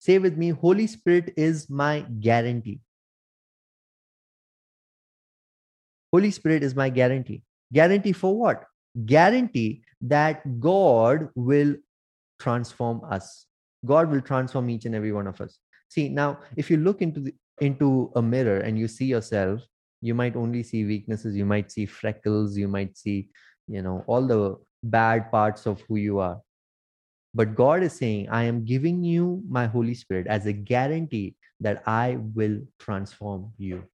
Say 0.00 0.18
with 0.18 0.36
me, 0.36 0.48
Holy 0.48 0.88
Spirit 0.88 1.34
is 1.36 1.70
my 1.70 2.00
guarantee. 2.18 2.80
Holy 6.12 6.30
Spirit 6.30 6.62
is 6.62 6.74
my 6.74 6.88
guarantee. 6.88 7.42
Guarantee 7.72 8.12
for 8.12 8.36
what? 8.36 8.64
Guarantee 9.06 9.82
that 10.02 10.60
God 10.60 11.28
will 11.34 11.76
transform 12.40 13.02
us. 13.08 13.46
God 13.86 14.10
will 14.10 14.20
transform 14.20 14.70
each 14.70 14.84
and 14.86 14.94
every 14.94 15.12
one 15.12 15.26
of 15.26 15.40
us. 15.40 15.58
See, 15.88 16.08
now, 16.08 16.40
if 16.56 16.70
you 16.70 16.78
look 16.78 17.02
into 17.02 17.20
the, 17.20 17.34
into 17.60 18.10
a 18.16 18.22
mirror 18.22 18.58
and 18.58 18.78
you 18.78 18.88
see 18.88 19.04
yourself, 19.04 19.60
you 20.00 20.14
might 20.14 20.36
only 20.36 20.62
see 20.62 20.84
weaknesses. 20.84 21.36
You 21.36 21.44
might 21.44 21.70
see 21.70 21.86
freckles. 21.86 22.56
You 22.56 22.68
might 22.68 22.96
see, 22.96 23.28
you 23.68 23.82
know, 23.82 24.04
all 24.06 24.26
the 24.26 24.56
bad 24.82 25.30
parts 25.30 25.66
of 25.66 25.82
who 25.82 25.96
you 25.96 26.18
are. 26.18 26.40
But 27.34 27.54
God 27.54 27.82
is 27.82 27.92
saying, 27.92 28.28
I 28.30 28.44
am 28.44 28.64
giving 28.64 29.04
you 29.04 29.42
my 29.48 29.66
Holy 29.66 29.94
Spirit 29.94 30.26
as 30.26 30.46
a 30.46 30.52
guarantee 30.52 31.36
that 31.60 31.82
I 31.86 32.18
will 32.34 32.60
transform 32.78 33.52
you 33.58 33.84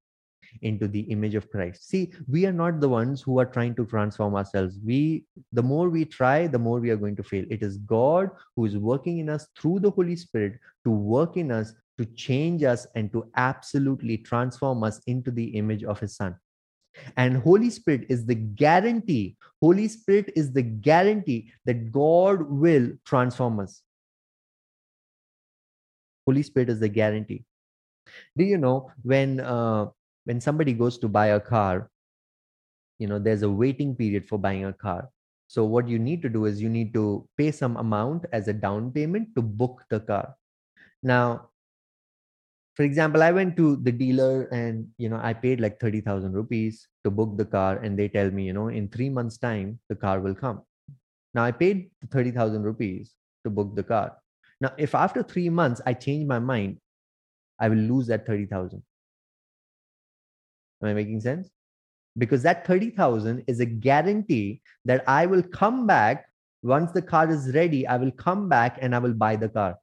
into 0.62 0.88
the 0.88 1.00
image 1.00 1.34
of 1.34 1.50
Christ. 1.50 1.88
See, 1.88 2.12
we 2.28 2.46
are 2.46 2.52
not 2.52 2.80
the 2.80 2.88
ones 2.88 3.22
who 3.22 3.38
are 3.38 3.46
trying 3.46 3.74
to 3.76 3.86
transform 3.86 4.34
ourselves. 4.34 4.78
We, 4.84 5.24
the 5.52 5.62
more 5.62 5.88
we 5.88 6.04
try, 6.04 6.46
the 6.46 6.58
more 6.58 6.80
we 6.80 6.90
are 6.90 6.96
going 6.96 7.16
to 7.16 7.22
fail. 7.22 7.44
It 7.50 7.62
is 7.62 7.78
God 7.78 8.30
who 8.54 8.64
is 8.64 8.76
working 8.76 9.18
in 9.18 9.28
us 9.28 9.46
through 9.58 9.80
the 9.80 9.90
Holy 9.90 10.16
Spirit 10.16 10.58
to 10.84 10.90
work 10.90 11.36
in 11.36 11.50
us, 11.50 11.72
to 11.98 12.04
change 12.04 12.62
us, 12.62 12.86
and 12.94 13.12
to 13.12 13.30
absolutely 13.36 14.18
transform 14.18 14.84
us 14.84 15.00
into 15.06 15.30
the 15.30 15.46
image 15.56 15.84
of 15.84 16.00
His 16.00 16.16
Son. 16.16 16.36
And 17.16 17.36
Holy 17.36 17.70
Spirit 17.70 18.06
is 18.08 18.24
the 18.24 18.34
guarantee. 18.34 19.36
Holy 19.60 19.88
Spirit 19.88 20.32
is 20.34 20.52
the 20.52 20.62
guarantee 20.62 21.52
that 21.64 21.92
God 21.92 22.42
will 22.42 22.92
transform 23.04 23.60
us. 23.60 23.82
Holy 26.26 26.42
Spirit 26.42 26.70
is 26.70 26.80
the 26.80 26.88
guarantee. 26.88 27.44
Do 28.36 28.44
you 28.44 28.58
know 28.58 28.90
when 29.02 29.40
uh, 29.40 29.86
when 30.26 30.40
somebody 30.40 30.72
goes 30.72 30.98
to 30.98 31.08
buy 31.08 31.28
a 31.28 31.40
car 31.40 31.90
you 32.98 33.06
know 33.06 33.18
there's 33.18 33.42
a 33.42 33.50
waiting 33.50 33.94
period 33.94 34.26
for 34.26 34.38
buying 34.38 34.64
a 34.64 34.72
car. 34.72 35.08
So 35.48 35.64
what 35.64 35.88
you 35.88 35.98
need 35.98 36.22
to 36.22 36.28
do 36.28 36.46
is 36.46 36.60
you 36.60 36.68
need 36.68 36.92
to 36.94 37.28
pay 37.38 37.52
some 37.52 37.76
amount 37.76 38.24
as 38.32 38.48
a 38.48 38.52
down 38.52 38.90
payment 38.90 39.28
to 39.36 39.42
book 39.42 39.84
the 39.90 40.00
car. 40.00 40.34
Now 41.02 41.50
for 42.74 42.82
example 42.82 43.22
i 43.22 43.32
went 43.32 43.56
to 43.56 43.76
the 43.76 43.92
dealer 43.92 44.48
and 44.52 44.86
you 44.98 45.08
know 45.08 45.18
i 45.22 45.32
paid 45.32 45.60
like 45.60 45.80
30000 45.80 46.32
rupees 46.32 46.88
to 47.04 47.10
book 47.10 47.36
the 47.38 47.44
car 47.44 47.78
and 47.78 47.98
they 47.98 48.06
tell 48.06 48.30
me 48.30 48.44
you 48.44 48.52
know 48.52 48.68
in 48.68 48.86
3 48.88 49.08
months 49.08 49.38
time 49.38 49.78
the 49.88 49.96
car 49.96 50.20
will 50.20 50.34
come. 50.34 50.60
Now 51.34 51.44
i 51.44 51.52
paid 51.52 51.90
30000 52.10 52.62
rupees 52.62 53.14
to 53.44 53.50
book 53.50 53.74
the 53.76 53.82
car. 53.82 54.18
Now 54.60 54.72
if 54.76 54.94
after 54.94 55.22
3 55.22 55.48
months 55.48 55.80
i 55.86 55.94
change 55.94 56.26
my 56.26 56.38
mind 56.38 56.78
i 57.58 57.68
will 57.68 57.84
lose 57.94 58.08
that 58.08 58.26
30000 58.26 58.82
Am 60.82 60.88
I 60.88 60.94
making 60.94 61.20
sense? 61.20 61.50
Because 62.18 62.42
that 62.42 62.66
30,000 62.66 63.44
is 63.46 63.60
a 63.60 63.66
guarantee 63.66 64.60
that 64.84 65.04
I 65.06 65.26
will 65.26 65.42
come 65.42 65.86
back 65.86 66.26
once 66.62 66.92
the 66.92 67.02
car 67.02 67.30
is 67.30 67.54
ready. 67.54 67.86
I 67.86 67.96
will 67.96 68.10
come 68.10 68.48
back 68.48 68.78
and 68.80 68.94
I 68.94 68.98
will 68.98 69.14
buy 69.14 69.36
the 69.36 69.48
car. 69.48 69.76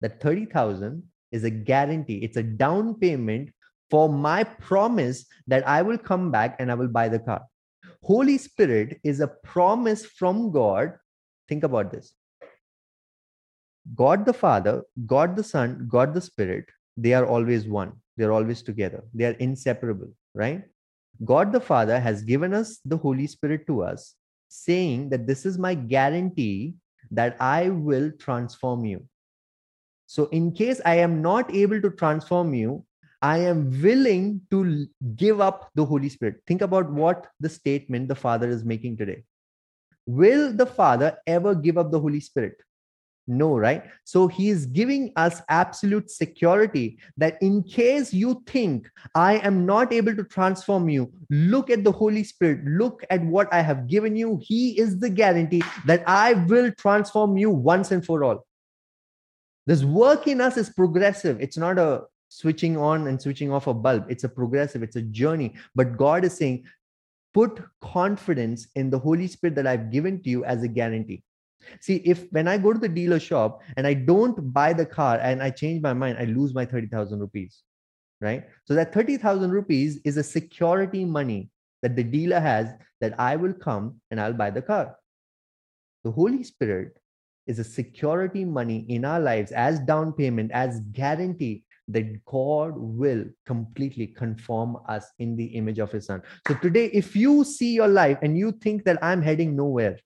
That 0.00 0.20
30,000 0.20 1.02
is 1.30 1.44
a 1.44 1.50
guarantee. 1.50 2.18
It's 2.18 2.36
a 2.36 2.42
down 2.42 2.94
payment 2.94 3.50
for 3.90 4.08
my 4.08 4.42
promise 4.44 5.26
that 5.46 5.66
I 5.66 5.82
will 5.82 5.98
come 5.98 6.30
back 6.30 6.56
and 6.58 6.70
I 6.70 6.74
will 6.74 6.88
buy 6.88 7.08
the 7.08 7.18
car. 7.18 7.42
Holy 8.02 8.38
Spirit 8.38 9.00
is 9.04 9.20
a 9.20 9.28
promise 9.28 10.04
from 10.04 10.50
God. 10.50 10.98
Think 11.48 11.62
about 11.62 11.92
this. 11.92 12.14
God 13.94 14.24
the 14.24 14.32
Father, 14.32 14.82
God 15.06 15.36
the 15.36 15.44
Son, 15.44 15.86
God 15.88 16.14
the 16.14 16.20
Spirit, 16.20 16.66
they 16.96 17.12
are 17.14 17.26
always 17.26 17.66
one. 17.66 17.92
They're 18.16 18.32
always 18.32 18.62
together. 18.62 19.04
They 19.14 19.24
are 19.24 19.38
inseparable, 19.38 20.12
right? 20.34 20.64
God 21.24 21.52
the 21.52 21.60
Father 21.60 22.00
has 22.00 22.22
given 22.22 22.54
us 22.54 22.80
the 22.84 22.96
Holy 22.96 23.26
Spirit 23.26 23.66
to 23.66 23.82
us, 23.82 24.14
saying 24.48 25.10
that 25.10 25.26
this 25.26 25.46
is 25.46 25.58
my 25.58 25.74
guarantee 25.74 26.74
that 27.10 27.36
I 27.40 27.68
will 27.68 28.10
transform 28.18 28.84
you. 28.84 29.06
So, 30.06 30.26
in 30.26 30.52
case 30.52 30.80
I 30.84 30.96
am 30.96 31.22
not 31.22 31.54
able 31.54 31.80
to 31.80 31.90
transform 31.90 32.54
you, 32.54 32.84
I 33.22 33.38
am 33.38 33.70
willing 33.80 34.40
to 34.50 34.86
give 35.16 35.40
up 35.40 35.70
the 35.74 35.84
Holy 35.84 36.08
Spirit. 36.08 36.42
Think 36.46 36.60
about 36.60 36.90
what 36.90 37.28
the 37.38 37.48
statement 37.48 38.08
the 38.08 38.16
Father 38.16 38.48
is 38.48 38.64
making 38.64 38.96
today. 38.96 39.22
Will 40.06 40.52
the 40.52 40.66
Father 40.66 41.16
ever 41.26 41.54
give 41.54 41.78
up 41.78 41.92
the 41.92 42.00
Holy 42.00 42.20
Spirit? 42.20 42.56
No, 43.28 43.56
right? 43.56 43.84
So 44.04 44.26
he 44.26 44.48
is 44.48 44.66
giving 44.66 45.12
us 45.14 45.42
absolute 45.48 46.10
security 46.10 46.98
that 47.16 47.38
in 47.40 47.62
case 47.62 48.12
you 48.12 48.42
think 48.46 48.90
I 49.14 49.34
am 49.38 49.64
not 49.64 49.92
able 49.92 50.16
to 50.16 50.24
transform 50.24 50.88
you, 50.88 51.12
look 51.30 51.70
at 51.70 51.84
the 51.84 51.92
Holy 51.92 52.24
Spirit, 52.24 52.64
look 52.64 53.04
at 53.10 53.24
what 53.24 53.52
I 53.52 53.60
have 53.60 53.86
given 53.86 54.16
you. 54.16 54.40
He 54.42 54.78
is 54.78 54.98
the 54.98 55.08
guarantee 55.08 55.62
that 55.86 56.02
I 56.06 56.32
will 56.34 56.72
transform 56.72 57.36
you 57.36 57.50
once 57.50 57.92
and 57.92 58.04
for 58.04 58.24
all. 58.24 58.44
This 59.66 59.84
work 59.84 60.26
in 60.26 60.40
us 60.40 60.56
is 60.56 60.70
progressive. 60.70 61.40
It's 61.40 61.56
not 61.56 61.78
a 61.78 62.02
switching 62.28 62.76
on 62.76 63.06
and 63.06 63.22
switching 63.22 63.52
off 63.52 63.68
a 63.68 63.74
bulb. 63.74 64.06
It's 64.08 64.24
a 64.24 64.28
progressive, 64.28 64.82
it's 64.82 64.96
a 64.96 65.02
journey. 65.02 65.54
But 65.76 65.96
God 65.96 66.24
is 66.24 66.36
saying, 66.36 66.64
put 67.32 67.62
confidence 67.80 68.66
in 68.74 68.90
the 68.90 68.98
Holy 68.98 69.28
Spirit 69.28 69.54
that 69.54 69.66
I've 69.66 69.92
given 69.92 70.20
to 70.22 70.30
you 70.30 70.44
as 70.44 70.64
a 70.64 70.68
guarantee. 70.68 71.22
See, 71.80 71.96
if 71.96 72.30
when 72.30 72.48
I 72.48 72.58
go 72.58 72.72
to 72.72 72.78
the 72.78 72.88
dealer 72.88 73.20
shop 73.20 73.62
and 73.76 73.86
I 73.86 73.94
don't 73.94 74.52
buy 74.52 74.72
the 74.72 74.86
car 74.86 75.18
and 75.20 75.42
I 75.42 75.50
change 75.50 75.82
my 75.82 75.92
mind, 75.92 76.18
I 76.18 76.24
lose 76.24 76.54
my 76.54 76.64
30,000 76.64 77.18
rupees, 77.18 77.62
right? 78.20 78.44
So 78.64 78.74
that 78.74 78.92
30,000 78.92 79.50
rupees 79.50 80.00
is 80.04 80.16
a 80.16 80.22
security 80.22 81.04
money 81.04 81.50
that 81.82 81.96
the 81.96 82.04
dealer 82.04 82.40
has 82.40 82.68
that 83.00 83.18
I 83.18 83.36
will 83.36 83.52
come 83.52 84.00
and 84.10 84.20
I'll 84.20 84.32
buy 84.32 84.50
the 84.50 84.62
car. 84.62 84.96
The 86.04 86.10
Holy 86.10 86.42
Spirit 86.44 86.96
is 87.46 87.58
a 87.58 87.64
security 87.64 88.44
money 88.44 88.86
in 88.88 89.04
our 89.04 89.20
lives 89.20 89.52
as 89.52 89.80
down 89.80 90.12
payment, 90.12 90.52
as 90.52 90.80
guarantee 90.92 91.64
that 91.88 92.24
God 92.24 92.74
will 92.76 93.24
completely 93.46 94.06
conform 94.06 94.78
us 94.88 95.06
in 95.18 95.36
the 95.36 95.46
image 95.46 95.78
of 95.78 95.90
His 95.90 96.06
Son. 96.06 96.22
So 96.46 96.54
today, 96.54 96.86
if 96.86 97.16
you 97.16 97.44
see 97.44 97.74
your 97.74 97.88
life 97.88 98.18
and 98.22 98.38
you 98.38 98.52
think 98.52 98.84
that 98.84 99.02
I'm 99.02 99.20
heading 99.20 99.56
nowhere, 99.56 99.98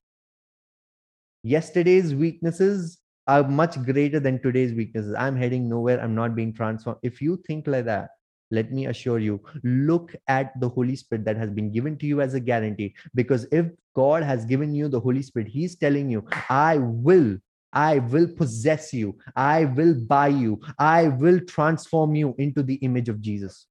yesterday's 1.47 2.13
weaknesses 2.13 2.99
are 3.27 3.47
much 3.47 3.81
greater 3.83 4.19
than 4.19 4.41
today's 4.41 4.73
weaknesses. 4.73 5.15
I'm 5.17 5.35
heading 5.35 5.69
nowhere. 5.69 6.01
I'm 6.01 6.15
not 6.15 6.35
being 6.35 6.53
transformed. 6.53 6.99
If 7.03 7.21
you 7.21 7.41
think 7.47 7.67
like 7.67 7.85
that, 7.85 8.09
let 8.51 8.71
me 8.71 8.85
assure 8.85 9.19
you, 9.19 9.41
look 9.63 10.15
at 10.27 10.57
the 10.61 10.69
Holy 10.69 10.95
Spirit 10.95 11.25
that 11.25 11.35
has 11.37 11.49
been 11.49 11.71
given 11.71 11.97
to 11.97 12.05
you 12.05 12.21
as 12.21 12.33
a 12.33 12.39
guarantee. 12.39 12.95
Because 13.13 13.45
if 13.51 13.65
God 13.95 14.23
has 14.23 14.45
given 14.45 14.73
you 14.73 14.87
the 14.87 14.99
Holy 14.99 15.21
Spirit, 15.21 15.49
He's 15.49 15.75
telling 15.75 16.09
you, 16.09 16.25
I 16.49 16.77
will, 16.77 17.37
I 17.73 17.99
will 17.99 18.27
possess 18.27 18.93
you, 18.93 19.17
I 19.35 19.65
will 19.65 19.95
buy 19.95 20.29
you, 20.29 20.61
I 20.79 21.09
will 21.09 21.41
transform 21.41 22.15
you 22.15 22.35
into 22.37 22.63
the 22.63 22.75
image 22.75 23.09
of 23.09 23.21
Jesus. 23.21 23.67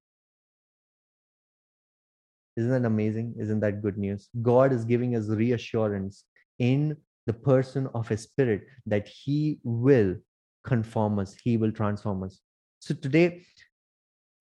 Isn't 2.58 2.70
that 2.70 2.86
amazing? 2.86 3.34
Isn't 3.38 3.60
that 3.60 3.82
good 3.82 3.96
news? 3.98 4.28
God 4.42 4.72
is 4.72 4.84
giving 4.84 5.16
us 5.16 5.28
reassurance 5.28 6.24
in 6.58 6.96
the 7.26 7.32
person 7.32 7.88
of 7.94 8.08
his 8.08 8.22
spirit 8.22 8.66
that 8.86 9.08
he 9.08 9.58
will 9.64 10.16
conform 10.64 11.18
us 11.18 11.34
he 11.42 11.56
will 11.56 11.72
transform 11.72 12.22
us. 12.22 12.40
So 12.80 12.94
today 12.94 13.44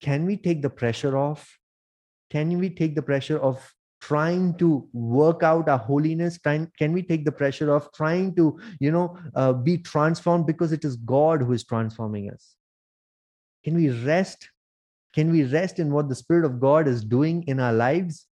can 0.02 0.26
we 0.26 0.36
take 0.36 0.62
the 0.62 0.70
pressure 0.70 1.16
off? 1.16 1.58
Can 2.30 2.58
we 2.58 2.70
take 2.70 2.94
the 2.94 3.02
pressure 3.02 3.38
of 3.38 3.72
trying 4.00 4.54
to 4.58 4.88
work 4.92 5.42
out 5.42 5.68
our 5.68 5.78
holiness? 5.78 6.38
Trying, 6.38 6.70
can 6.78 6.92
we 6.92 7.02
take 7.02 7.24
the 7.24 7.32
pressure 7.32 7.74
of 7.74 7.90
trying 7.92 8.34
to 8.36 8.58
you 8.80 8.92
know 8.92 9.16
uh, 9.34 9.52
be 9.52 9.78
transformed 9.78 10.46
because 10.46 10.72
it 10.72 10.84
is 10.84 10.96
god 10.96 11.42
who 11.42 11.52
is 11.52 11.64
transforming 11.64 12.30
us? 12.30 12.56
Can 13.64 13.74
we 13.74 13.90
rest? 13.90 14.50
Can 15.12 15.32
we 15.32 15.44
rest 15.44 15.78
in 15.78 15.92
what 15.92 16.08
the 16.08 16.14
Spirit 16.14 16.44
of 16.44 16.60
God 16.60 16.86
is 16.86 17.02
doing 17.02 17.42
in 17.44 17.58
our 17.58 17.72
lives? 17.72 18.26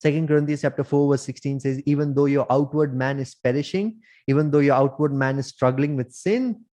Second 0.00 0.28
Corinthians 0.28 0.62
chapter 0.62 0.82
4, 0.82 1.12
verse 1.12 1.22
16 1.22 1.60
says, 1.60 1.82
even 1.84 2.14
though 2.14 2.24
your 2.24 2.46
outward 2.50 2.96
man 2.96 3.18
is 3.18 3.34
perishing, 3.34 4.00
even 4.28 4.50
though 4.50 4.60
your 4.60 4.74
outward 4.74 5.12
man 5.12 5.38
is 5.38 5.48
struggling 5.48 5.94
with 5.94 6.10
sin, 6.10 6.64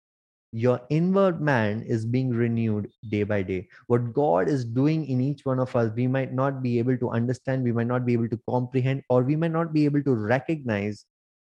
your 0.53 0.79
inward 0.89 1.41
man 1.41 1.83
is 1.83 2.05
being 2.05 2.29
renewed 2.29 2.89
day 3.09 3.23
by 3.23 3.41
day. 3.41 3.67
What 3.87 4.13
God 4.13 4.47
is 4.47 4.63
doing 4.63 5.05
in 5.05 5.19
each 5.19 5.41
one 5.43 5.59
of 5.59 5.75
us, 5.75 5.91
we 5.93 6.07
might 6.07 6.33
not 6.33 6.63
be 6.63 6.79
able 6.79 6.97
to 6.99 7.09
understand, 7.09 7.65
we 7.65 7.73
might 7.73 7.87
not 7.87 8.05
be 8.05 8.13
able 8.13 8.29
to 8.29 8.39
comprehend, 8.49 9.03
or 9.09 9.23
we 9.23 9.35
might 9.35 9.51
not 9.51 9.73
be 9.73 9.83
able 9.83 10.01
to 10.03 10.15
recognize. 10.15 11.03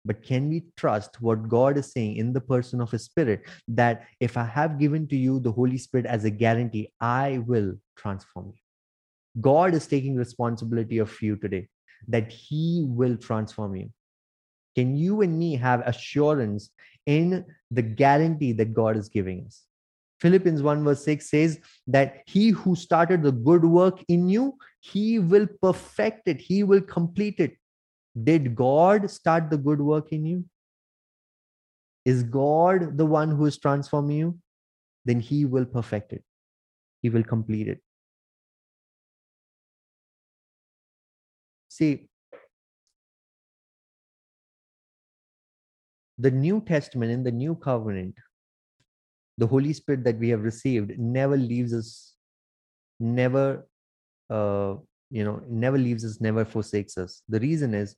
But 0.04 0.22
can 0.22 0.50
we 0.50 0.64
trust 0.76 1.22
what 1.22 1.48
God 1.48 1.78
is 1.78 1.90
saying 1.90 2.16
in 2.16 2.34
the 2.34 2.40
person 2.42 2.82
of 2.82 2.90
His 2.90 3.04
Spirit 3.04 3.44
that 3.68 4.04
if 4.20 4.36
I 4.36 4.44
have 4.44 4.78
given 4.78 5.06
to 5.08 5.16
you 5.16 5.40
the 5.40 5.52
Holy 5.52 5.78
Spirit 5.78 6.04
as 6.04 6.24
a 6.26 6.30
guarantee, 6.30 6.92
I 7.00 7.38
will 7.46 7.76
transform 7.96 8.48
you? 8.48 8.61
God 9.40 9.74
is 9.74 9.86
taking 9.86 10.16
responsibility 10.16 10.98
of 10.98 11.20
you 11.22 11.36
today, 11.36 11.68
that 12.08 12.30
He 12.32 12.84
will 12.86 13.16
transform 13.16 13.76
you. 13.76 13.90
Can 14.74 14.96
you 14.96 15.20
and 15.22 15.38
me 15.38 15.56
have 15.56 15.80
assurance 15.86 16.70
in 17.06 17.44
the 17.70 17.82
guarantee 17.82 18.52
that 18.52 18.72
God 18.72 18.96
is 18.96 19.08
giving 19.08 19.44
us? 19.46 19.64
Philippians 20.22 20.62
1 20.62 20.84
verse 20.84 21.04
6 21.04 21.28
says 21.28 21.58
that 21.88 22.22
he 22.26 22.50
who 22.50 22.76
started 22.76 23.24
the 23.24 23.32
good 23.32 23.64
work 23.64 24.04
in 24.06 24.28
you, 24.28 24.56
he 24.80 25.18
will 25.18 25.48
perfect 25.60 26.28
it, 26.28 26.40
he 26.40 26.62
will 26.62 26.80
complete 26.80 27.40
it. 27.40 27.56
Did 28.22 28.54
God 28.54 29.10
start 29.10 29.50
the 29.50 29.58
good 29.58 29.80
work 29.80 30.12
in 30.12 30.24
you? 30.24 30.44
Is 32.04 32.22
God 32.22 32.96
the 32.96 33.06
one 33.06 33.30
who 33.30 33.46
is 33.46 33.58
transforming 33.58 34.16
you? 34.16 34.38
Then 35.04 35.18
he 35.18 35.44
will 35.44 35.64
perfect 35.64 36.12
it, 36.12 36.22
he 37.02 37.10
will 37.10 37.24
complete 37.24 37.66
it. 37.66 37.80
See, 41.72 42.06
the 46.18 46.30
New 46.30 46.60
Testament, 46.60 47.12
in 47.12 47.22
the 47.24 47.32
New 47.32 47.54
Covenant, 47.54 48.14
the 49.38 49.46
Holy 49.46 49.72
Spirit 49.72 50.04
that 50.04 50.18
we 50.18 50.28
have 50.28 50.42
received 50.42 50.98
never 50.98 51.34
leaves 51.34 51.72
us, 51.72 52.14
never, 53.00 53.66
uh, 54.28 54.74
you 55.10 55.24
know, 55.24 55.40
never 55.48 55.78
leaves 55.78 56.04
us, 56.04 56.20
never 56.20 56.44
forsakes 56.44 56.98
us. 56.98 57.22
The 57.30 57.40
reason 57.40 57.72
is 57.72 57.96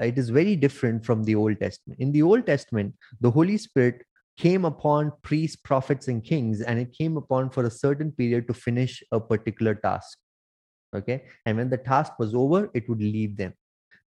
it 0.00 0.16
is 0.16 0.30
very 0.30 0.54
different 0.54 1.04
from 1.04 1.24
the 1.24 1.34
Old 1.34 1.58
Testament. 1.58 1.98
In 1.98 2.12
the 2.12 2.22
Old 2.22 2.46
Testament, 2.46 2.94
the 3.20 3.32
Holy 3.32 3.58
Spirit 3.58 4.04
came 4.38 4.64
upon 4.64 5.12
priests, 5.22 5.56
prophets, 5.56 6.06
and 6.06 6.22
kings, 6.22 6.60
and 6.60 6.78
it 6.78 6.92
came 6.96 7.16
upon 7.16 7.50
for 7.50 7.64
a 7.64 7.70
certain 7.84 8.12
period 8.12 8.46
to 8.46 8.54
finish 8.54 9.02
a 9.10 9.18
particular 9.18 9.74
task 9.74 10.18
okay? 10.94 11.24
And 11.46 11.56
when 11.56 11.70
the 11.70 11.76
task 11.76 12.12
was 12.18 12.34
over 12.34 12.70
it 12.74 12.88
would 12.88 13.00
leave 13.00 13.36
them. 13.36 13.54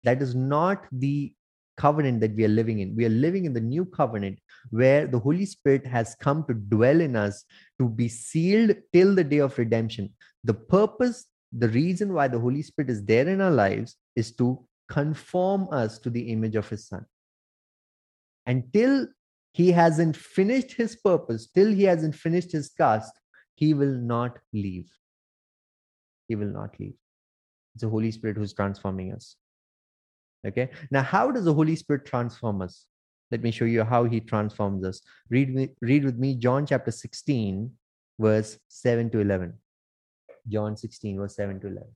That 0.04 0.22
is 0.22 0.34
not 0.34 0.86
the 0.92 1.32
covenant 1.76 2.20
that 2.20 2.34
we 2.34 2.44
are 2.44 2.48
living 2.48 2.80
in. 2.80 2.94
We 2.94 3.06
are 3.06 3.10
living 3.10 3.44
in 3.44 3.52
the 3.52 3.60
new 3.60 3.84
covenant 3.84 4.38
where 4.70 5.06
the 5.06 5.18
holy 5.18 5.46
spirit 5.46 5.86
has 5.86 6.14
come 6.20 6.44
to 6.48 6.54
dwell 6.54 7.00
in 7.00 7.16
us 7.16 7.44
to 7.78 7.88
be 7.88 8.08
sealed 8.08 8.76
till 8.92 9.14
the 9.14 9.24
day 9.24 9.38
of 9.38 9.56
redemption. 9.58 10.10
The 10.44 10.54
purpose 10.54 11.26
the 11.52 11.68
reason 11.68 12.12
why 12.12 12.28
the 12.28 12.38
holy 12.38 12.62
spirit 12.62 12.90
is 12.90 13.04
there 13.04 13.28
in 13.28 13.40
our 13.40 13.50
lives 13.50 13.96
is 14.14 14.32
to 14.36 14.64
conform 14.88 15.68
us 15.72 15.98
to 15.98 16.10
the 16.10 16.30
image 16.30 16.56
of 16.56 16.68
his 16.68 16.86
son. 16.86 17.04
Until 18.46 19.08
he 19.52 19.72
hasn't 19.72 20.16
finished 20.16 20.72
his 20.72 20.96
purpose 20.96 21.48
till 21.48 21.72
he 21.72 21.84
hasn't 21.84 22.14
finished 22.14 22.52
his 22.52 22.70
task 22.70 23.12
he 23.54 23.74
will 23.74 23.94
not 23.94 24.38
leave 24.52 24.88
he 26.30 26.36
will 26.36 26.52
not 26.60 26.78
leave. 26.78 26.94
It's 27.74 27.82
the 27.82 27.88
Holy 27.88 28.12
Spirit 28.12 28.36
who's 28.36 28.52
transforming 28.52 29.12
us. 29.12 29.34
Okay. 30.46 30.70
Now, 30.92 31.02
how 31.02 31.32
does 31.32 31.44
the 31.44 31.52
Holy 31.52 31.74
Spirit 31.74 32.06
transform 32.06 32.62
us? 32.62 32.86
Let 33.32 33.42
me 33.42 33.50
show 33.50 33.64
you 33.64 33.82
how 33.82 34.04
he 34.04 34.20
transforms 34.20 34.84
us. 34.84 35.00
Read, 35.28 35.52
me, 35.52 35.70
read 35.80 36.04
with 36.04 36.16
me 36.16 36.36
John 36.36 36.66
chapter 36.66 36.92
16, 36.92 37.68
verse 38.20 38.58
7 38.68 39.10
to 39.10 39.18
11. 39.18 39.54
John 40.48 40.76
16, 40.76 41.18
verse 41.18 41.34
7 41.34 41.60
to 41.60 41.66
11. 41.66 41.88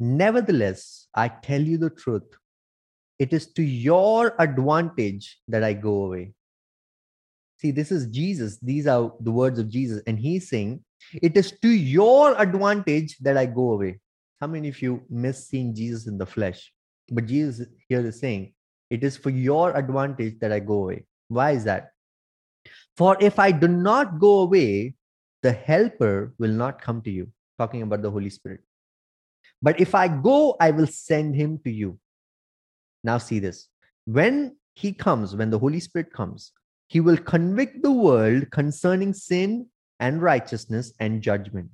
Nevertheless, 0.00 1.08
I 1.14 1.28
tell 1.28 1.60
you 1.60 1.78
the 1.78 1.90
truth. 1.90 2.22
It 3.18 3.32
is 3.32 3.52
to 3.54 3.62
your 3.62 4.34
advantage 4.40 5.38
that 5.48 5.64
I 5.64 5.72
go 5.72 6.04
away. 6.04 6.32
See, 7.60 7.72
this 7.72 7.90
is 7.90 8.06
Jesus. 8.06 8.58
These 8.62 8.86
are 8.86 9.12
the 9.20 9.32
words 9.32 9.58
of 9.58 9.68
Jesus. 9.68 10.00
And 10.06 10.18
he's 10.18 10.48
saying, 10.48 10.84
It 11.20 11.36
is 11.36 11.52
to 11.62 11.68
your 11.68 12.40
advantage 12.40 13.18
that 13.18 13.36
I 13.36 13.46
go 13.46 13.72
away. 13.72 13.98
How 14.40 14.46
many 14.46 14.68
of 14.68 14.80
you 14.80 15.02
miss 15.10 15.48
seeing 15.48 15.74
Jesus 15.74 16.06
in 16.06 16.16
the 16.16 16.26
flesh? 16.26 16.72
But 17.10 17.26
Jesus 17.26 17.66
here 17.88 18.06
is 18.06 18.20
saying, 18.20 18.52
It 18.90 19.02
is 19.02 19.16
for 19.16 19.30
your 19.30 19.76
advantage 19.76 20.38
that 20.38 20.52
I 20.52 20.60
go 20.60 20.84
away. 20.84 21.06
Why 21.26 21.52
is 21.52 21.64
that? 21.64 21.90
For 22.96 23.16
if 23.20 23.40
I 23.40 23.50
do 23.50 23.66
not 23.66 24.20
go 24.20 24.40
away, 24.40 24.94
the 25.42 25.52
helper 25.52 26.34
will 26.38 26.52
not 26.52 26.80
come 26.80 27.02
to 27.02 27.10
you. 27.10 27.28
Talking 27.58 27.82
about 27.82 28.02
the 28.02 28.10
Holy 28.10 28.30
Spirit. 28.30 28.60
But 29.60 29.80
if 29.80 29.94
I 29.94 30.08
go, 30.08 30.56
I 30.60 30.70
will 30.70 30.86
send 30.86 31.34
him 31.34 31.58
to 31.64 31.70
you. 31.70 31.98
Now, 33.02 33.18
see 33.18 33.38
this. 33.38 33.68
When 34.04 34.56
he 34.74 34.92
comes, 34.92 35.34
when 35.34 35.50
the 35.50 35.58
Holy 35.58 35.80
Spirit 35.80 36.12
comes, 36.12 36.52
he 36.86 37.00
will 37.00 37.16
convict 37.16 37.82
the 37.82 37.92
world 37.92 38.50
concerning 38.50 39.12
sin 39.12 39.66
and 40.00 40.22
righteousness 40.22 40.92
and 41.00 41.20
judgment. 41.20 41.70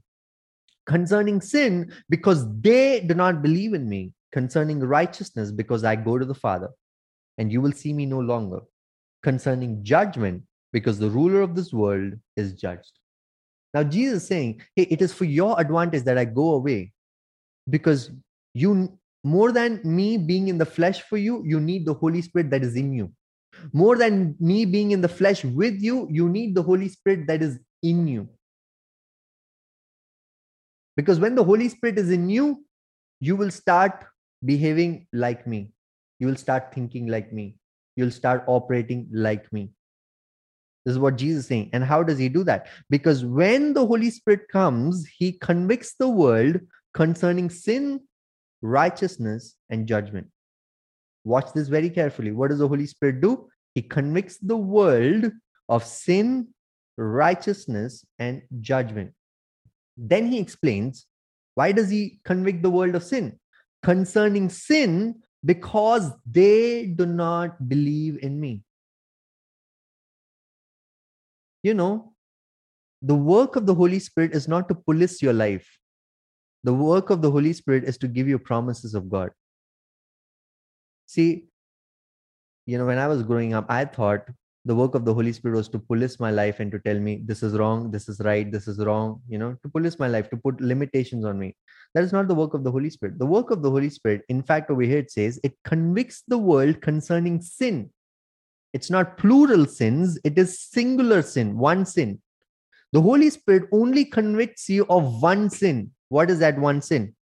Concerning 0.86 1.40
sin, 1.40 1.92
because 2.08 2.46
they 2.60 3.00
do 3.00 3.14
not 3.14 3.42
believe 3.42 3.74
in 3.74 3.88
me. 3.88 4.12
Concerning 4.32 4.80
righteousness, 4.80 5.52
because 5.52 5.84
I 5.84 5.96
go 5.96 6.18
to 6.18 6.24
the 6.24 6.34
Father 6.34 6.70
and 7.38 7.52
you 7.52 7.60
will 7.60 7.72
see 7.72 7.92
me 7.92 8.06
no 8.06 8.18
longer. 8.18 8.60
Concerning 9.22 9.84
judgment, 9.84 10.42
because 10.72 10.98
the 10.98 11.10
ruler 11.10 11.40
of 11.40 11.54
this 11.54 11.72
world 11.72 12.14
is 12.36 12.52
judged. 12.54 12.98
Now, 13.72 13.82
Jesus 13.82 14.22
is 14.22 14.28
saying, 14.28 14.62
Hey, 14.76 14.84
it 14.90 15.00
is 15.02 15.12
for 15.12 15.24
your 15.24 15.60
advantage 15.60 16.04
that 16.04 16.18
I 16.18 16.24
go 16.24 16.54
away 16.54 16.92
because 17.68 18.10
you 18.52 18.98
more 19.22 19.52
than 19.52 19.80
me 19.84 20.18
being 20.18 20.48
in 20.48 20.58
the 20.58 20.66
flesh 20.66 21.02
for 21.02 21.16
you 21.16 21.42
you 21.44 21.60
need 21.60 21.86
the 21.86 21.94
holy 21.94 22.22
spirit 22.22 22.50
that 22.50 22.62
is 22.62 22.76
in 22.76 22.92
you. 22.92 23.10
More 23.72 23.96
than 23.96 24.36
me 24.40 24.64
being 24.64 24.90
in 24.90 25.00
the 25.00 25.08
flesh 25.08 25.44
with 25.44 25.80
you 25.80 26.06
you 26.10 26.28
need 26.28 26.54
the 26.54 26.62
holy 26.62 26.88
spirit 26.88 27.26
that 27.26 27.42
is 27.42 27.58
in 27.82 28.06
you. 28.06 28.28
Because 30.96 31.18
when 31.18 31.34
the 31.34 31.44
holy 31.44 31.68
spirit 31.68 31.98
is 31.98 32.10
in 32.10 32.28
you 32.28 32.64
you 33.20 33.36
will 33.36 33.50
start 33.50 34.04
behaving 34.44 35.06
like 35.12 35.46
me. 35.46 35.72
You 36.18 36.26
will 36.26 36.36
start 36.36 36.74
thinking 36.74 37.06
like 37.06 37.32
me. 37.32 37.56
You'll 37.96 38.10
start 38.10 38.44
operating 38.46 39.08
like 39.12 39.50
me. 39.52 39.72
This 40.84 40.92
is 40.92 40.98
what 40.98 41.16
jesus 41.16 41.44
is 41.44 41.48
saying. 41.48 41.70
And 41.72 41.82
how 41.82 42.02
does 42.02 42.18
he 42.18 42.28
do 42.28 42.44
that? 42.44 42.66
Because 42.90 43.24
when 43.24 43.72
the 43.72 43.86
holy 43.86 44.10
spirit 44.10 44.48
comes 44.52 45.06
he 45.18 45.32
convicts 45.32 45.94
the 45.98 46.08
world 46.08 46.60
concerning 46.94 47.50
sin, 47.50 48.00
righteousness, 48.62 49.56
and 49.68 49.86
judgment. 49.86 50.28
Watch 51.24 51.52
this 51.52 51.68
very 51.68 51.90
carefully. 51.90 52.30
What 52.30 52.50
does 52.50 52.60
the 52.60 52.68
Holy 52.68 52.86
Spirit 52.86 53.20
do? 53.20 53.48
He 53.74 53.82
convicts 53.82 54.38
the 54.38 54.56
world 54.56 55.32
of 55.68 55.84
sin, 55.84 56.48
righteousness, 56.96 58.04
and 58.18 58.42
judgment. 58.60 59.12
Then 59.96 60.26
he 60.26 60.38
explains 60.38 61.06
why 61.54 61.72
does 61.72 61.88
he 61.88 62.20
convict 62.24 62.62
the 62.62 62.70
world 62.70 62.94
of 62.94 63.04
sin? 63.04 63.38
Concerning 63.82 64.48
sin, 64.48 65.22
because 65.44 66.10
they 66.28 66.86
do 66.86 67.06
not 67.06 67.68
believe 67.68 68.18
in 68.22 68.40
me. 68.40 68.62
You 71.62 71.74
know, 71.74 72.12
the 73.02 73.14
work 73.14 73.56
of 73.56 73.66
the 73.66 73.74
Holy 73.74 73.98
Spirit 73.98 74.34
is 74.34 74.48
not 74.48 74.68
to 74.68 74.74
police 74.74 75.22
your 75.22 75.32
life 75.32 75.78
the 76.64 76.74
work 76.74 77.10
of 77.10 77.20
the 77.20 77.30
Holy 77.30 77.52
Spirit 77.52 77.84
is 77.84 77.98
to 77.98 78.08
give 78.08 78.26
you 78.26 78.38
promises 78.38 78.94
of 78.94 79.10
God. 79.10 79.30
See, 81.06 81.44
you 82.66 82.78
know, 82.78 82.86
when 82.86 82.98
I 82.98 83.06
was 83.06 83.22
growing 83.22 83.52
up, 83.52 83.66
I 83.68 83.84
thought 83.84 84.26
the 84.64 84.74
work 84.74 84.94
of 84.94 85.04
the 85.04 85.12
Holy 85.12 85.32
Spirit 85.34 85.56
was 85.56 85.68
to 85.68 85.78
police 85.78 86.18
my 86.18 86.30
life 86.30 86.60
and 86.60 86.72
to 86.72 86.78
tell 86.78 86.98
me 86.98 87.20
this 87.22 87.42
is 87.42 87.52
wrong, 87.52 87.90
this 87.90 88.08
is 88.08 88.18
right, 88.20 88.50
this 88.50 88.66
is 88.66 88.78
wrong, 88.78 89.20
you 89.28 89.38
know, 89.38 89.56
to 89.62 89.68
police 89.68 89.98
my 89.98 90.08
life, 90.08 90.30
to 90.30 90.38
put 90.38 90.58
limitations 90.58 91.26
on 91.26 91.38
me. 91.38 91.54
That 91.92 92.02
is 92.02 92.14
not 92.14 92.28
the 92.28 92.34
work 92.34 92.54
of 92.54 92.64
the 92.64 92.72
Holy 92.72 92.88
Spirit. 92.88 93.18
The 93.18 93.26
work 93.26 93.50
of 93.50 93.60
the 93.60 93.70
Holy 93.70 93.90
Spirit, 93.90 94.22
in 94.30 94.42
fact, 94.42 94.70
over 94.70 94.80
here 94.80 94.98
it 94.98 95.10
says, 95.10 95.38
it 95.44 95.52
convicts 95.64 96.22
the 96.26 96.38
world 96.38 96.80
concerning 96.80 97.42
sin. 97.42 97.90
It's 98.72 98.90
not 98.90 99.18
plural 99.18 99.66
sins, 99.66 100.18
it 100.24 100.38
is 100.38 100.58
singular 100.58 101.20
sin, 101.20 101.58
one 101.58 101.84
sin. 101.84 102.22
The 102.92 103.02
Holy 103.02 103.28
Spirit 103.28 103.68
only 103.70 104.06
convicts 104.06 104.70
you 104.70 104.86
of 104.88 105.20
one 105.20 105.50
sin 105.50 105.90
What 106.14 106.30
is 106.30 106.38
that 106.38 106.56
one 106.56 106.80
sin? 106.80 107.16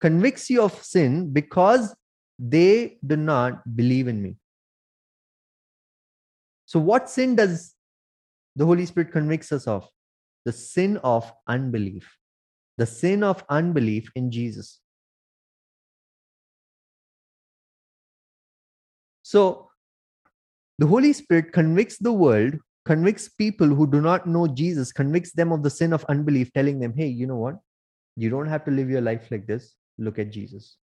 Convicts 0.00 0.50
you 0.50 0.62
of 0.62 0.82
sin 0.82 1.32
because 1.32 1.94
they 2.36 2.98
do 3.06 3.16
not 3.16 3.76
believe 3.76 4.08
in 4.08 4.20
me. 4.20 4.34
So, 6.66 6.80
what 6.80 7.08
sin 7.08 7.36
does 7.36 7.76
the 8.56 8.66
Holy 8.66 8.86
Spirit 8.86 9.12
convicts 9.12 9.52
us 9.52 9.68
of? 9.68 9.88
The 10.44 10.50
sin 10.50 10.96
of 11.04 11.32
unbelief. 11.46 12.12
The 12.76 12.86
sin 12.86 13.22
of 13.22 13.44
unbelief 13.48 14.10
in 14.16 14.32
Jesus. 14.32 14.80
So, 19.22 19.70
the 20.80 20.88
Holy 20.88 21.12
Spirit 21.12 21.52
convicts 21.52 21.98
the 21.98 22.12
world, 22.12 22.56
convicts 22.84 23.28
people 23.28 23.68
who 23.68 23.86
do 23.86 24.00
not 24.00 24.26
know 24.26 24.48
Jesus, 24.48 24.90
convicts 24.90 25.30
them 25.30 25.52
of 25.52 25.62
the 25.62 25.70
sin 25.70 25.92
of 25.92 26.04
unbelief, 26.08 26.52
telling 26.52 26.80
them, 26.80 26.94
hey, 26.96 27.06
you 27.06 27.28
know 27.28 27.36
what? 27.36 27.60
You 28.16 28.30
don't 28.30 28.46
have 28.46 28.64
to 28.64 28.70
live 28.70 28.90
your 28.90 29.00
life 29.00 29.30
like 29.30 29.46
this. 29.46 29.74
Look 29.98 30.18
at 30.18 30.30
Jesus. 30.30 30.76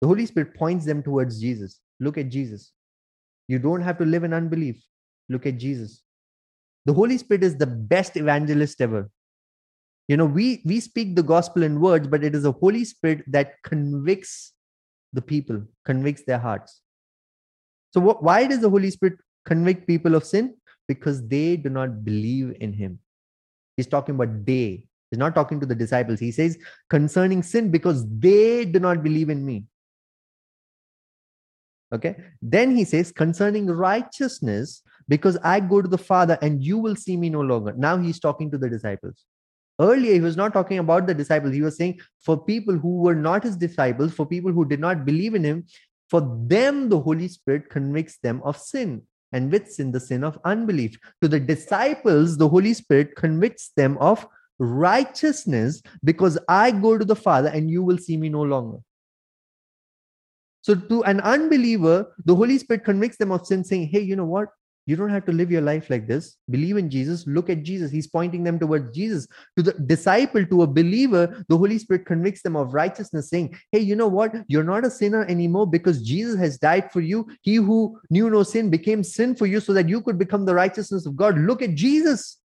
The 0.00 0.08
Holy 0.08 0.26
Spirit 0.26 0.54
points 0.54 0.84
them 0.84 1.02
towards 1.02 1.40
Jesus. 1.40 1.80
Look 2.00 2.18
at 2.18 2.28
Jesus. 2.28 2.72
You 3.48 3.58
don't 3.58 3.82
have 3.82 3.98
to 3.98 4.04
live 4.04 4.24
in 4.24 4.32
unbelief. 4.32 4.82
Look 5.28 5.46
at 5.46 5.58
Jesus. 5.58 6.02
The 6.86 6.92
Holy 6.92 7.18
Spirit 7.18 7.44
is 7.44 7.56
the 7.56 7.66
best 7.66 8.16
evangelist 8.16 8.80
ever. 8.80 9.10
You 10.08 10.18
know, 10.18 10.26
we 10.26 10.62
we 10.66 10.80
speak 10.80 11.16
the 11.16 11.22
gospel 11.22 11.62
in 11.62 11.80
words, 11.80 12.06
but 12.06 12.22
it 12.22 12.34
is 12.34 12.42
the 12.42 12.52
Holy 12.52 12.84
Spirit 12.84 13.24
that 13.28 13.62
convicts 13.62 14.52
the 15.14 15.22
people, 15.22 15.62
convicts 15.86 16.24
their 16.24 16.38
hearts. 16.38 16.82
So, 17.92 18.00
why 18.00 18.46
does 18.46 18.60
the 18.60 18.68
Holy 18.68 18.90
Spirit 18.90 19.18
convict 19.46 19.86
people 19.86 20.14
of 20.14 20.24
sin? 20.24 20.56
Because 20.86 21.26
they 21.26 21.56
do 21.56 21.70
not 21.70 22.04
believe 22.04 22.56
in 22.60 22.74
Him. 22.74 22.98
He's 23.76 23.86
talking 23.86 24.16
about 24.16 24.44
they. 24.44 24.86
He's 25.14 25.18
not 25.18 25.36
talking 25.36 25.60
to 25.60 25.66
the 25.66 25.76
disciples. 25.76 26.18
He 26.18 26.32
says 26.32 26.58
concerning 26.90 27.44
sin 27.44 27.70
because 27.70 28.04
they 28.18 28.64
do 28.64 28.80
not 28.80 29.04
believe 29.04 29.30
in 29.30 29.46
me. 29.46 29.64
Okay. 31.92 32.16
Then 32.42 32.74
he 32.74 32.82
says, 32.84 33.12
concerning 33.12 33.68
righteousness, 33.68 34.82
because 35.06 35.38
I 35.44 35.60
go 35.60 35.80
to 35.80 35.86
the 35.86 35.96
Father 35.98 36.36
and 36.42 36.64
you 36.64 36.78
will 36.78 36.96
see 36.96 37.16
me 37.16 37.30
no 37.30 37.42
longer. 37.42 37.72
Now 37.76 37.96
he's 37.96 38.18
talking 38.18 38.50
to 38.50 38.58
the 38.58 38.68
disciples. 38.68 39.24
Earlier, 39.80 40.14
he 40.14 40.20
was 40.20 40.36
not 40.36 40.52
talking 40.52 40.78
about 40.78 41.06
the 41.06 41.14
disciples. 41.14 41.54
He 41.54 41.62
was 41.62 41.76
saying, 41.76 42.00
for 42.18 42.36
people 42.44 42.76
who 42.76 43.02
were 43.02 43.14
not 43.14 43.44
his 43.44 43.56
disciples, 43.56 44.12
for 44.12 44.26
people 44.26 44.50
who 44.50 44.64
did 44.64 44.80
not 44.80 45.04
believe 45.04 45.36
in 45.36 45.44
him, 45.44 45.66
for 46.10 46.20
them, 46.48 46.88
the 46.88 46.98
Holy 46.98 47.28
Spirit 47.28 47.70
convicts 47.70 48.18
them 48.18 48.42
of 48.44 48.56
sin. 48.56 49.02
And 49.32 49.52
with 49.52 49.70
sin, 49.70 49.92
the 49.92 50.00
sin 50.00 50.24
of 50.24 50.38
unbelief. 50.44 50.96
To 51.22 51.28
the 51.28 51.40
disciples, 51.40 52.36
the 52.36 52.48
Holy 52.48 52.74
Spirit 52.74 53.14
convicts 53.14 53.70
them 53.76 53.98
of 53.98 54.26
righteousness 54.58 55.82
because 56.02 56.38
I 56.48 56.70
go 56.70 56.98
to 56.98 57.04
the 57.04 57.16
Father 57.16 57.48
and 57.48 57.70
you 57.70 57.82
will 57.82 57.98
see 57.98 58.16
me 58.16 58.28
no 58.28 58.42
longer. 58.42 58.78
So 60.62 60.74
to 60.74 61.04
an 61.04 61.20
unbeliever, 61.20 62.14
the 62.24 62.34
Holy 62.34 62.56
Spirit 62.56 62.84
convicts 62.84 63.18
them 63.18 63.32
of 63.32 63.46
sin, 63.46 63.64
saying, 63.64 63.88
Hey, 63.88 64.00
you 64.00 64.16
know 64.16 64.24
what? 64.24 64.48
You 64.86 64.96
don't 64.96 65.10
have 65.10 65.24
to 65.26 65.32
live 65.32 65.50
your 65.50 65.62
life 65.62 65.88
like 65.88 66.06
this. 66.06 66.36
Believe 66.50 66.76
in 66.76 66.90
Jesus. 66.90 67.26
Look 67.26 67.48
at 67.48 67.62
Jesus. 67.62 67.90
He's 67.90 68.06
pointing 68.06 68.44
them 68.44 68.58
towards 68.58 68.94
Jesus. 68.94 69.26
To 69.56 69.62
the 69.62 69.72
disciple, 69.72 70.44
to 70.44 70.62
a 70.62 70.66
believer, 70.66 71.44
the 71.48 71.56
Holy 71.56 71.78
Spirit 71.78 72.04
convicts 72.04 72.42
them 72.42 72.56
of 72.56 72.74
righteousness, 72.74 73.30
saying, 73.30 73.58
Hey, 73.72 73.80
you 73.80 73.96
know 73.96 74.08
what? 74.08 74.34
You're 74.46 74.64
not 74.64 74.86
a 74.86 74.90
sinner 74.90 75.24
anymore 75.24 75.66
because 75.66 76.02
Jesus 76.02 76.38
has 76.38 76.58
died 76.58 76.90
for 76.92 77.00
you. 77.00 77.26
He 77.42 77.56
who 77.56 78.00
knew 78.10 78.30
no 78.30 78.42
sin 78.42 78.70
became 78.70 79.02
sin 79.02 79.34
for 79.36 79.46
you 79.46 79.60
so 79.60 79.74
that 79.74 79.88
you 79.88 80.00
could 80.00 80.18
become 80.18 80.46
the 80.46 80.54
righteousness 80.54 81.04
of 81.04 81.16
God. 81.16 81.38
Look 81.38 81.60
at 81.60 81.74
Jesus. 81.74 82.38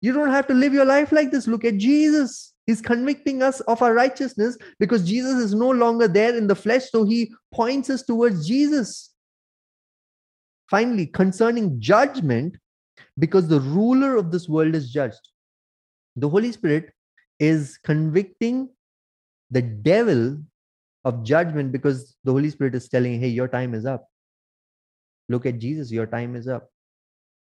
You 0.00 0.12
don't 0.12 0.30
have 0.30 0.46
to 0.46 0.54
live 0.54 0.72
your 0.72 0.84
life 0.84 1.12
like 1.12 1.30
this. 1.30 1.46
Look 1.46 1.64
at 1.64 1.76
Jesus. 1.76 2.54
He's 2.66 2.80
convicting 2.80 3.42
us 3.42 3.60
of 3.60 3.82
our 3.82 3.92
righteousness 3.92 4.56
because 4.78 5.06
Jesus 5.06 5.34
is 5.34 5.54
no 5.54 5.70
longer 5.70 6.08
there 6.08 6.36
in 6.36 6.46
the 6.46 6.54
flesh. 6.54 6.90
So 6.90 7.04
he 7.04 7.32
points 7.52 7.90
us 7.90 8.02
towards 8.02 8.46
Jesus. 8.46 9.10
Finally, 10.70 11.06
concerning 11.06 11.80
judgment, 11.80 12.56
because 13.18 13.48
the 13.48 13.60
ruler 13.60 14.16
of 14.16 14.30
this 14.30 14.48
world 14.48 14.74
is 14.74 14.90
judged, 14.90 15.20
the 16.16 16.28
Holy 16.28 16.52
Spirit 16.52 16.92
is 17.38 17.78
convicting 17.84 18.68
the 19.50 19.62
devil 19.62 20.38
of 21.04 21.24
judgment 21.24 21.72
because 21.72 22.14
the 22.24 22.32
Holy 22.32 22.50
Spirit 22.50 22.74
is 22.74 22.88
telling, 22.88 23.18
hey, 23.20 23.28
your 23.28 23.48
time 23.48 23.74
is 23.74 23.84
up. 23.84 24.06
Look 25.28 25.46
at 25.46 25.58
Jesus, 25.58 25.90
your 25.90 26.06
time 26.06 26.36
is 26.36 26.46
up. 26.46 26.70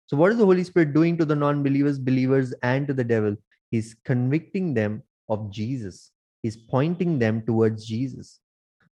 So, 0.09 0.17
what 0.17 0.31
is 0.31 0.39
the 0.39 0.45
Holy 0.45 0.63
Spirit 0.63 0.95
doing 0.95 1.19
to 1.19 1.25
the 1.25 1.35
non 1.35 1.61
believers, 1.61 1.99
believers, 1.99 2.51
and 2.63 2.87
to 2.87 2.95
the 2.95 3.03
devil? 3.03 3.35
He's 3.69 3.95
convicting 4.05 4.73
them 4.73 5.03
of 5.29 5.51
Jesus, 5.51 6.09
He's 6.41 6.57
pointing 6.57 7.19
them 7.19 7.43
towards 7.45 7.85
Jesus. 7.85 8.39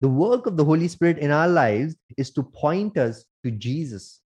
The 0.01 0.09
work 0.09 0.47
of 0.47 0.57
the 0.57 0.65
Holy 0.65 0.89
Spirit 0.89 1.19
in 1.19 1.31
our 1.31 1.47
lives 1.47 1.95
is 2.19 2.33
to 2.33 2.43
point 2.43 2.99
us 2.99 3.25
to 3.45 3.53
Jesus. 3.53 4.23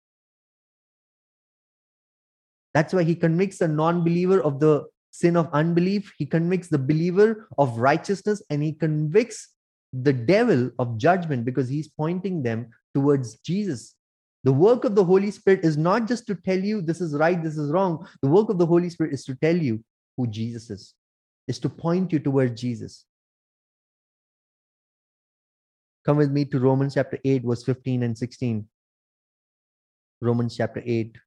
That's 2.73 2.91
why 2.91 3.03
He 3.03 3.13
convicts 3.13 3.59
the 3.59 3.67
non 3.67 4.03
believer 4.03 4.41
of 4.41 4.59
the 4.59 4.85
sin 5.11 5.37
of 5.37 5.47
unbelief, 5.53 6.11
He 6.17 6.25
convicts 6.25 6.69
the 6.69 6.79
believer 6.79 7.47
of 7.59 7.77
righteousness, 7.77 8.41
and 8.49 8.63
He 8.63 8.73
convicts 8.73 9.49
the 9.93 10.13
devil 10.13 10.71
of 10.79 10.97
judgment 10.97 11.45
because 11.45 11.69
He's 11.69 11.87
pointing 11.87 12.41
them 12.41 12.71
towards 12.95 13.35
Jesus. 13.41 13.93
The 14.43 14.53
work 14.53 14.85
of 14.85 14.95
the 14.95 15.03
Holy 15.03 15.31
Spirit 15.31 15.65
is 15.65 15.77
not 15.77 16.07
just 16.07 16.25
to 16.27 16.35
tell 16.35 16.59
you 16.59 16.81
this 16.81 17.01
is 17.01 17.13
right, 17.13 17.41
this 17.41 17.57
is 17.57 17.71
wrong. 17.71 18.07
The 18.21 18.29
work 18.29 18.49
of 18.49 18.57
the 18.57 18.65
Holy 18.65 18.89
Spirit 18.89 19.13
is 19.13 19.25
to 19.25 19.35
tell 19.35 19.55
you 19.55 19.83
who 20.15 20.27
Jesus 20.27 20.69
is, 20.69 20.93
is 21.47 21.59
to 21.59 21.69
point 21.69 22.13
you 22.13 22.19
towards 22.19 22.59
Jesus. 22.59 23.05
Come 26.05 26.17
with 26.17 26.31
me 26.31 26.45
to 26.45 26.59
Romans 26.59 26.93
chapter 26.93 27.19
8, 27.23 27.43
verse 27.43 27.63
15 27.63 28.03
and 28.03 28.17
16. 28.17 28.65
Romans 30.21 30.55
chapter 30.55 30.81
8, 30.85 31.17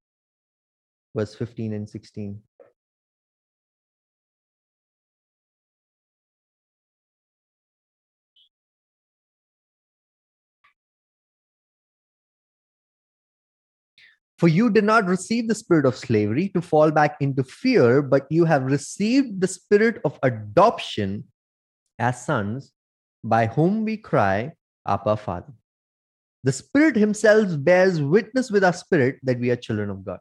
verse 1.15 1.35
15 1.35 1.75
and 1.75 1.89
16. 1.89 2.41
For 14.43 14.49
you 14.49 14.71
did 14.71 14.83
not 14.83 15.05
receive 15.05 15.47
the 15.47 15.55
spirit 15.55 15.87
of 15.87 15.97
slavery 15.97 16.49
to 16.49 16.61
fall 16.61 16.91
back 16.91 17.17
into 17.21 17.45
fear, 17.45 18.03
but 18.03 18.27
you 18.29 18.45
have 18.45 18.65
received 18.65 19.41
the 19.41 19.47
spirit 19.47 20.01
of 20.05 20.19
adoption 20.25 21.23
as 22.01 22.27
sons, 22.27 22.73
by 23.23 23.47
whom 23.47 23.85
we 23.85 23.97
cry, 23.97 24.51
Abba, 24.85 25.17
Father. 25.17 25.53
The 26.43 26.51
Spirit 26.51 26.97
Himself 26.97 27.51
bears 27.59 28.03
witness 28.03 28.51
with 28.51 28.65
our 28.65 28.73
spirit 28.73 29.21
that 29.23 29.39
we 29.39 29.53
are 29.53 29.55
children 29.55 29.91
of 29.91 30.05
God. 30.05 30.19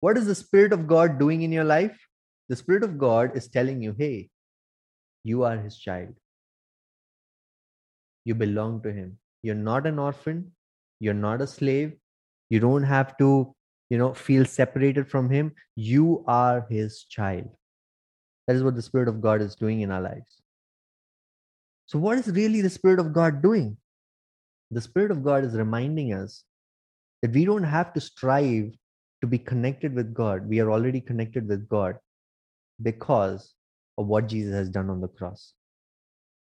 What 0.00 0.18
is 0.18 0.26
the 0.26 0.34
Spirit 0.34 0.72
of 0.72 0.88
God 0.88 1.20
doing 1.20 1.42
in 1.42 1.52
your 1.52 1.62
life? 1.62 1.96
The 2.48 2.56
Spirit 2.56 2.82
of 2.82 2.98
God 2.98 3.36
is 3.36 3.46
telling 3.46 3.80
you, 3.80 3.94
hey, 3.96 4.30
you 5.22 5.44
are 5.44 5.56
His 5.56 5.78
child. 5.78 6.16
You 8.24 8.34
belong 8.34 8.82
to 8.82 8.92
Him. 8.92 9.16
You're 9.44 9.54
not 9.54 9.86
an 9.86 10.00
orphan. 10.00 10.50
You're 10.98 11.14
not 11.14 11.40
a 11.40 11.46
slave 11.46 11.92
you 12.52 12.60
don't 12.60 12.82
have 12.82 13.16
to 13.16 13.28
you 13.88 13.98
know 13.98 14.12
feel 14.12 14.44
separated 14.44 15.10
from 15.10 15.30
him. 15.30 15.52
You 15.74 16.22
are 16.26 16.66
his 16.68 17.04
child. 17.04 17.48
That 18.46 18.56
is 18.56 18.62
what 18.62 18.74
the 18.74 18.82
spirit 18.88 19.08
of 19.08 19.22
god 19.22 19.40
is 19.40 19.54
doing 19.54 19.80
in 19.80 19.90
our 19.90 20.02
lives. 20.02 20.42
So 21.86 21.98
what 21.98 22.18
is 22.18 22.28
really 22.40 22.60
the 22.60 22.74
spirit 22.74 23.00
of 23.00 23.14
god 23.14 23.40
doing? 23.42 23.78
The 24.70 24.82
spirit 24.82 25.10
of 25.10 25.24
god 25.24 25.44
is 25.44 25.56
reminding 25.62 26.12
us 26.12 26.44
that 27.22 27.32
we 27.32 27.46
don't 27.46 27.70
have 27.72 27.94
to 27.94 28.04
strive 28.10 28.70
to 29.22 29.26
be 29.26 29.38
connected 29.38 29.94
with 29.94 30.12
god. 30.12 30.46
We 30.46 30.60
are 30.60 30.70
already 30.70 31.00
connected 31.00 31.48
with 31.48 31.66
god 31.68 31.98
because 32.82 33.54
of 33.96 34.08
what 34.14 34.32
jesus 34.36 34.54
has 34.60 34.68
done 34.68 34.90
on 34.90 35.00
the 35.00 35.08
cross. 35.08 35.52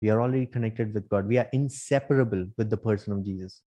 We 0.01 0.09
are 0.09 0.21
already 0.21 0.45
connected 0.45 0.93
with 0.93 1.09
god. 1.09 1.27
We 1.27 1.37
are 1.37 1.49
inseparable 1.51 2.45
with 2.57 2.69
the 2.69 2.85
person 2.89 3.11
of 3.13 3.25
jesus 3.25 3.61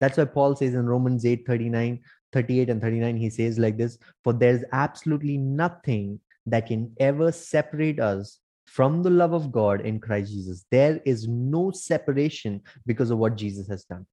that's 0.00 0.18
why 0.18 0.24
Paul 0.24 0.56
says 0.56 0.74
in 0.74 0.86
Romans 0.86 1.24
8 1.24 1.46
39, 1.46 2.00
38, 2.32 2.70
and 2.70 2.80
39, 2.80 3.16
he 3.16 3.30
says 3.30 3.58
like 3.58 3.76
this 3.76 3.98
For 4.24 4.32
there's 4.32 4.64
absolutely 4.72 5.38
nothing 5.38 6.20
that 6.46 6.66
can 6.66 6.92
ever 6.98 7.30
separate 7.30 8.00
us 8.00 8.38
from 8.66 9.02
the 9.02 9.10
love 9.10 9.32
of 9.32 9.52
God 9.52 9.82
in 9.82 10.00
Christ 10.00 10.32
Jesus. 10.32 10.64
There 10.70 11.00
is 11.04 11.28
no 11.28 11.70
separation 11.70 12.62
because 12.86 13.10
of 13.10 13.18
what 13.18 13.36
Jesus 13.36 13.68
has 13.68 13.84
done. 13.84 14.06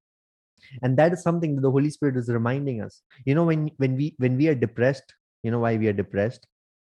And 0.81 0.97
that 0.97 1.13
is 1.13 1.23
something 1.23 1.55
that 1.55 1.61
the 1.61 1.71
Holy 1.71 1.89
Spirit 1.89 2.17
is 2.17 2.29
reminding 2.29 2.81
us. 2.81 3.01
You 3.25 3.35
know, 3.35 3.45
when 3.45 3.71
when 3.77 3.95
we 3.95 4.15
when 4.17 4.35
we 4.37 4.47
are 4.47 4.55
depressed, 4.55 5.13
you 5.43 5.51
know 5.51 5.59
why 5.59 5.77
we 5.77 5.87
are 5.87 5.93
depressed? 5.93 6.45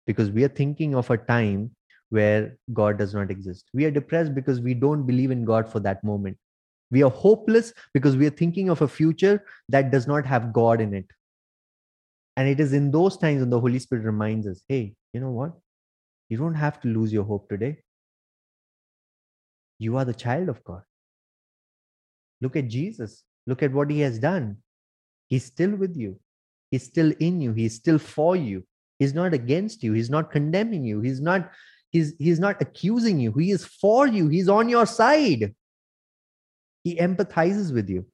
Because 0.06 0.30
we 0.30 0.44
are 0.44 0.48
thinking 0.48 0.94
of 0.94 1.10
a 1.10 1.16
time 1.16 1.70
where 2.10 2.56
God 2.72 2.98
does 2.98 3.14
not 3.14 3.30
exist. 3.30 3.70
We 3.72 3.86
are 3.86 3.90
depressed 3.90 4.34
because 4.34 4.60
we 4.60 4.74
don't 4.74 5.06
believe 5.06 5.30
in 5.30 5.44
God 5.44 5.68
for 5.68 5.80
that 5.80 6.04
moment. 6.04 6.36
We 6.94 7.02
are 7.02 7.10
hopeless 7.10 7.72
because 7.92 8.16
we 8.16 8.24
are 8.28 8.36
thinking 8.38 8.68
of 8.70 8.80
a 8.80 8.86
future 8.86 9.44
that 9.68 9.90
does 9.90 10.06
not 10.06 10.24
have 10.24 10.52
God 10.52 10.80
in 10.80 10.94
it. 10.94 11.06
And 12.36 12.48
it 12.48 12.60
is 12.60 12.72
in 12.72 12.92
those 12.92 13.16
times 13.16 13.40
when 13.40 13.50
the 13.50 13.58
Holy 13.58 13.80
Spirit 13.80 14.04
reminds 14.04 14.46
us 14.46 14.62
hey, 14.68 14.94
you 15.12 15.20
know 15.20 15.32
what? 15.32 15.54
You 16.28 16.36
don't 16.36 16.54
have 16.54 16.80
to 16.82 16.88
lose 16.88 17.12
your 17.12 17.24
hope 17.24 17.48
today. 17.48 17.78
You 19.80 19.96
are 19.96 20.04
the 20.04 20.14
child 20.14 20.48
of 20.48 20.62
God. 20.62 20.82
Look 22.40 22.54
at 22.54 22.68
Jesus. 22.68 23.24
Look 23.48 23.64
at 23.64 23.72
what 23.72 23.90
he 23.90 23.98
has 24.00 24.20
done. 24.20 24.58
He's 25.26 25.44
still 25.44 25.74
with 25.74 25.96
you. 25.96 26.20
He's 26.70 26.84
still 26.84 27.12
in 27.18 27.40
you. 27.40 27.52
He's 27.54 27.74
still 27.74 27.98
for 27.98 28.36
you. 28.36 28.62
He's 29.00 29.14
not 29.14 29.34
against 29.34 29.82
you. 29.82 29.94
He's 29.94 30.10
not 30.10 30.30
condemning 30.30 30.84
you. 30.84 31.00
He's 31.00 31.20
not 31.20 31.50
he's 31.90 32.14
he's 32.20 32.38
not 32.38 32.62
accusing 32.62 33.18
you. 33.18 33.32
He 33.32 33.50
is 33.50 33.64
for 33.64 34.06
you. 34.06 34.28
He's 34.28 34.48
on 34.48 34.68
your 34.68 34.86
side. 34.86 35.54
He 36.84 36.96
empathizes 36.96 37.72
with 37.72 37.88
you. 37.88 38.06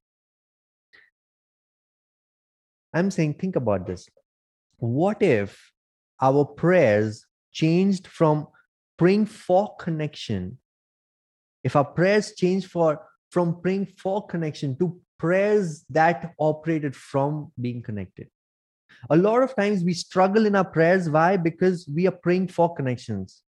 I'm 2.94 3.10
saying 3.10 3.34
think 3.34 3.56
about 3.56 3.86
this. 3.86 4.08
What 4.78 5.22
if 5.22 5.72
our 6.22 6.44
prayers 6.44 7.26
changed 7.52 8.06
from 8.06 8.46
praying 8.96 9.26
for 9.26 9.74
connection? 9.76 10.58
If 11.64 11.76
our 11.76 11.84
prayers 11.84 12.32
changed 12.34 12.70
for 12.70 13.00
from 13.30 13.60
praying 13.60 13.86
for 13.98 14.26
connection 14.26 14.76
to 14.78 15.00
prayers 15.18 15.84
that 15.90 16.32
operated 16.38 16.96
from 16.96 17.52
being 17.60 17.82
connected. 17.82 18.28
A 19.08 19.16
lot 19.16 19.42
of 19.42 19.54
times 19.54 19.84
we 19.84 19.94
struggle 19.94 20.46
in 20.46 20.56
our 20.56 20.64
prayers. 20.64 21.08
Why? 21.08 21.36
Because 21.36 21.88
we 21.94 22.06
are 22.06 22.18
praying 22.22 22.48
for 22.48 22.74
connections 22.74 23.42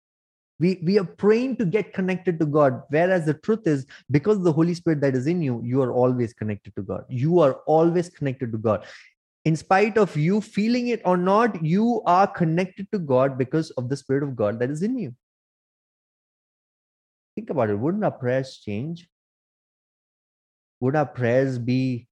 we 0.61 0.79
we 0.85 0.99
are 0.99 1.11
praying 1.23 1.57
to 1.57 1.65
get 1.65 1.93
connected 1.95 2.39
to 2.39 2.47
god. 2.47 2.83
Whereas 2.91 3.25
the 3.27 3.35
truth 3.35 3.67
is 3.67 3.87
because 4.11 4.43
the 4.43 4.53
holy 4.53 4.75
spirit 4.75 5.01
that 5.01 5.17
is 5.17 5.27
in 5.27 5.43
you 5.43 5.61
you 5.65 5.83
are 5.83 5.93
always 5.93 6.35
connected 6.35 6.77
to 6.77 6.83
god. 6.83 7.05
You 7.09 7.41
are 7.41 7.55
always 7.77 8.11
connected 8.11 8.53
to 8.53 8.59
god. 8.59 8.85
In 9.47 9.57
spite 9.57 9.97
of 9.97 10.17
you 10.17 10.41
feeling 10.43 10.89
it 10.89 11.01
or 11.05 11.17
not 11.17 11.65
you 11.65 12.03
are 12.05 12.27
connected 12.27 12.93
to 12.93 12.99
god 12.99 13.39
because 13.39 13.71
of 13.83 13.89
the 13.89 13.97
spirit 13.97 14.23
of 14.23 14.37
god 14.37 14.61
that 14.61 14.71
is 14.71 14.83
in 14.83 14.99
you. 14.99 15.15
Think 17.35 17.49
about 17.49 17.71
it. 17.71 17.79
Wouldn't 17.79 18.05
our 18.05 18.11
prayers 18.11 18.59
change? 18.59 19.09
Would 20.81 20.95
our 20.97 21.07
prayers 21.07 21.59
be 21.59 22.07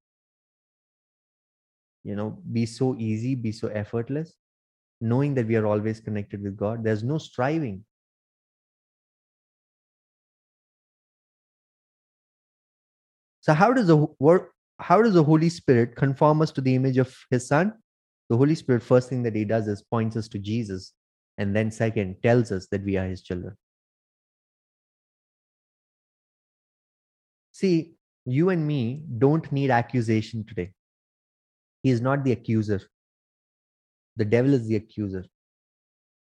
you 2.05 2.17
know 2.17 2.39
be 2.53 2.65
so 2.65 2.95
easy 2.97 3.35
be 3.35 3.53
so 3.53 3.69
effortless 3.69 4.35
knowing 5.01 5.35
that 5.35 5.47
we 5.47 5.57
are 5.57 5.67
always 5.67 6.01
connected 6.01 6.43
with 6.43 6.57
god? 6.57 6.83
There's 6.83 7.05
no 7.05 7.19
striving 7.19 7.85
so 13.49 13.55
how 13.55 13.73
does 13.73 13.87
the 13.89 13.97
work 14.19 14.53
how 14.79 15.01
does 15.03 15.15
the 15.15 15.25
holy 15.25 15.49
spirit 15.49 15.97
conform 15.97 16.43
us 16.43 16.53
to 16.53 16.61
the 16.61 16.75
image 16.75 16.99
of 16.99 17.17
his 17.31 17.49
son 17.49 17.73
the 18.31 18.37
holy 18.37 18.55
spirit 18.55 18.83
first 18.83 19.09
thing 19.09 19.23
that 19.23 19.35
he 19.35 19.45
does 19.45 19.69
is 19.69 19.83
points 19.83 20.17
us 20.17 20.29
to 20.29 20.39
jesus 20.39 20.93
and 21.39 21.57
then 21.57 21.71
second 21.71 22.17
tells 22.23 22.53
us 22.53 22.69
that 22.71 22.85
we 22.85 22.97
are 22.97 23.07
his 23.07 23.23
children 23.23 23.57
see 27.53 27.95
you 28.25 28.51
and 28.51 28.67
me 28.67 29.03
don't 29.19 29.51
need 29.51 29.71
accusation 29.71 30.45
today 30.45 30.71
he 31.83 31.91
is 31.91 32.01
not 32.01 32.25
the 32.25 32.33
accuser. 32.33 32.81
The 34.17 34.25
devil 34.25 34.53
is 34.55 34.67
the 34.67 34.77
accuser. 34.77 35.25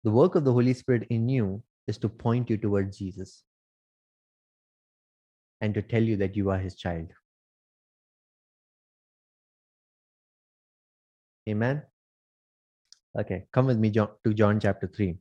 The 0.05 0.11
work 0.11 0.35
of 0.35 0.45
the 0.45 0.53
Holy 0.53 0.75
Spirit 0.75 1.07
in 1.11 1.29
you 1.29 1.63
is 1.87 1.99
to 1.99 2.09
point 2.09 2.49
you 2.49 2.57
towards 2.57 2.99
Jesus 2.99 3.43
and 5.61 5.75
to 5.75 5.83
tell 5.83 6.03
you 6.03 6.17
that 6.17 6.37
you 6.37 6.51
are 6.51 6.59
his 6.59 6.75
child. 6.75 7.09
Amen. 11.49 11.83
Okay, 13.19 13.47
come 13.53 13.67
with 13.67 13.79
me 13.79 13.91
to 13.91 14.35
John 14.35 14.61
chapter 14.61 14.87
3. 14.87 15.17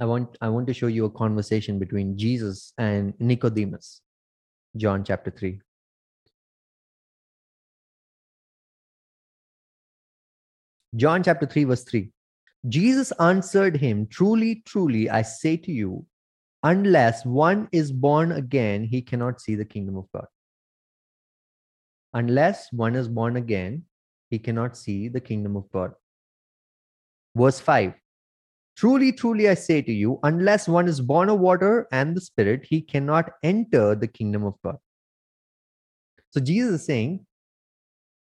I 0.00 0.04
want 0.04 0.36
I 0.40 0.48
want 0.48 0.66
to 0.66 0.74
show 0.74 0.86
you 0.86 1.06
a 1.06 1.10
conversation 1.10 1.78
between 1.78 2.16
Jesus 2.16 2.72
and 2.78 3.14
Nicodemus. 3.18 4.00
John 4.76 5.02
chapter 5.04 5.30
3. 5.30 5.60
John 10.96 11.22
chapter 11.22 11.46
3, 11.46 11.64
verse 11.64 11.84
3. 11.84 12.10
Jesus 12.68 13.12
answered 13.20 13.76
him, 13.76 14.06
Truly, 14.06 14.62
truly, 14.66 15.10
I 15.10 15.22
say 15.22 15.56
to 15.56 15.72
you, 15.72 16.04
unless 16.68 17.24
one 17.24 17.66
is 17.72 17.90
born 17.90 18.32
again, 18.32 18.84
he 18.84 19.00
cannot 19.00 19.40
see 19.40 19.54
the 19.54 19.64
kingdom 19.64 19.96
of 19.96 20.06
God. 20.14 20.26
Unless 22.12 22.72
one 22.72 22.94
is 22.94 23.08
born 23.08 23.36
again, 23.36 23.84
he 24.28 24.38
cannot 24.38 24.76
see 24.76 25.08
the 25.08 25.20
kingdom 25.20 25.56
of 25.56 25.70
God. 25.72 25.92
Verse 27.34 27.58
5 27.60 27.94
Truly, 28.76 29.12
truly, 29.12 29.48
I 29.48 29.54
say 29.54 29.80
to 29.82 29.92
you, 29.92 30.20
unless 30.22 30.68
one 30.68 30.88
is 30.88 31.00
born 31.00 31.30
of 31.30 31.40
water 31.40 31.88
and 31.90 32.16
the 32.16 32.20
Spirit, 32.20 32.66
he 32.68 32.80
cannot 32.80 33.30
enter 33.42 33.94
the 33.94 34.06
kingdom 34.06 34.44
of 34.44 34.54
God. 34.62 34.76
So 36.30 36.40
Jesus 36.40 36.80
is 36.80 36.86
saying, 36.86 37.26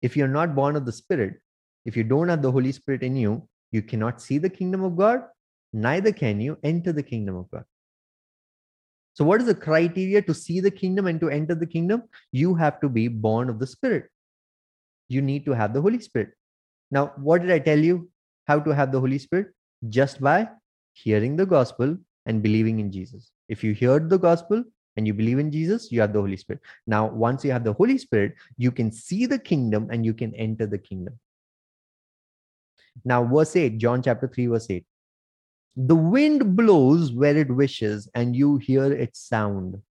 if 0.03 0.17
you're 0.17 0.37
not 0.37 0.55
born 0.55 0.77
of 0.77 0.87
the 0.87 0.93
Spirit, 0.93 1.41
if 1.85 1.97
you 1.97 2.05
don't 2.05 2.29
have 2.29 2.43
the 2.43 2.53
Holy 2.53 2.73
Spirit 2.73 3.03
in 3.03 3.17
you, 3.17 3.49
you 3.73 3.83
cannot 3.83 4.23
see 4.23 4.39
the 4.39 4.49
kingdom 4.49 4.85
of 4.85 4.97
God, 4.97 5.25
neither 5.73 6.13
can 6.13 6.41
you 6.41 6.59
enter 6.63 6.93
the 6.93 7.03
kingdom 7.03 7.37
of 7.37 7.51
God. 7.51 7.65
So, 9.17 9.25
what 9.25 9.41
is 9.41 9.47
the 9.47 9.55
criteria 9.55 10.21
to 10.21 10.35
see 10.35 10.61
the 10.61 10.71
kingdom 10.71 11.07
and 11.07 11.19
to 11.21 11.31
enter 11.31 11.55
the 11.55 11.67
kingdom? 11.67 12.03
You 12.33 12.55
have 12.55 12.81
to 12.81 12.89
be 12.91 13.09
born 13.09 13.49
of 13.49 13.59
the 13.59 13.67
Spirit. 13.67 14.11
You 15.09 15.23
need 15.23 15.47
to 15.47 15.53
have 15.53 15.73
the 15.73 15.81
Holy 15.81 16.01
Spirit. 16.01 16.33
Now, 16.91 17.13
what 17.17 17.41
did 17.41 17.51
I 17.51 17.59
tell 17.59 17.79
you? 17.79 18.11
How 18.47 18.61
to 18.61 18.75
have 18.75 18.93
the 18.93 19.01
Holy 19.01 19.19
Spirit? 19.19 19.55
Just 19.89 20.21
by 20.21 20.51
hearing 20.93 21.35
the 21.35 21.47
gospel 21.47 21.97
and 22.27 22.43
believing 22.43 22.79
in 22.79 22.93
Jesus. 22.93 23.31
If 23.49 23.65
you 23.65 23.75
heard 23.75 24.11
the 24.11 24.19
gospel 24.19 24.63
and 24.99 25.07
you 25.07 25.15
believe 25.15 25.39
in 25.39 25.51
Jesus, 25.51 25.91
you 25.91 26.03
have 26.03 26.13
the 26.13 26.21
Holy 26.21 26.37
Spirit. 26.37 26.61
Now, 26.87 27.07
once 27.07 27.43
you 27.43 27.53
have 27.53 27.65
the 27.65 27.73
Holy 27.73 27.97
Spirit, 27.97 28.35
you 28.59 28.71
can 28.71 28.93
see 28.93 29.25
the 29.25 29.39
kingdom 29.39 29.89
and 29.91 30.05
you 30.05 30.13
can 30.13 30.35
enter 30.35 30.67
the 30.67 30.79
kingdom. 30.79 31.19
Now, 33.03 33.25
verse 33.25 33.57
8, 33.57 33.79
John 33.79 34.03
chapter 34.03 34.29
3, 34.29 34.47
verse 34.49 34.67
8. 34.69 34.85
The 35.77 35.95
wind 35.95 36.57
blows 36.57 37.13
where 37.13 37.37
it 37.37 37.51
wishes, 37.51 38.09
and 38.15 38.35
you 38.35 38.57
hear 38.57 38.91
its 38.93 39.21
sound, 39.21 39.83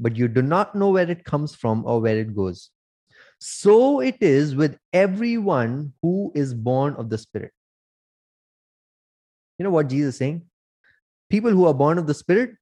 but 0.00 0.16
you 0.16 0.26
do 0.26 0.42
not 0.42 0.74
know 0.74 0.90
where 0.90 1.08
it 1.08 1.24
comes 1.24 1.54
from 1.54 1.84
or 1.86 2.00
where 2.00 2.18
it 2.18 2.34
goes. 2.34 2.70
So 3.38 4.00
it 4.00 4.16
is 4.20 4.56
with 4.56 4.78
everyone 4.92 5.92
who 6.02 6.32
is 6.34 6.52
born 6.52 6.94
of 6.94 7.10
the 7.10 7.18
Spirit. 7.18 7.52
You 9.58 9.64
know 9.64 9.70
what 9.70 9.88
Jesus 9.88 10.14
is 10.14 10.18
saying? 10.18 10.42
People 11.30 11.50
who 11.50 11.66
are 11.66 11.74
born 11.74 11.98
of 11.98 12.06
the 12.06 12.14
Spirit, 12.14 12.56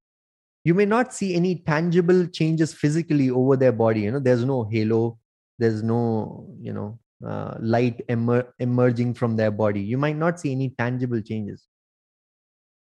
you 0.64 0.74
may 0.74 0.84
not 0.84 1.14
see 1.14 1.34
any 1.34 1.56
tangible 1.56 2.26
changes 2.26 2.74
physically 2.74 3.30
over 3.30 3.56
their 3.56 3.72
body. 3.72 4.00
You 4.00 4.12
know, 4.12 4.20
there's 4.20 4.44
no 4.44 4.64
halo, 4.64 5.18
there's 5.58 5.82
no, 5.82 6.54
you 6.60 6.72
know, 6.72 6.98
uh, 7.26 7.56
light 7.60 8.02
emer- 8.10 8.52
emerging 8.58 9.14
from 9.14 9.36
their 9.36 9.50
body. 9.50 9.80
You 9.80 9.98
might 9.98 10.16
not 10.16 10.38
see 10.38 10.52
any 10.52 10.70
tangible 10.70 11.20
changes, 11.20 11.66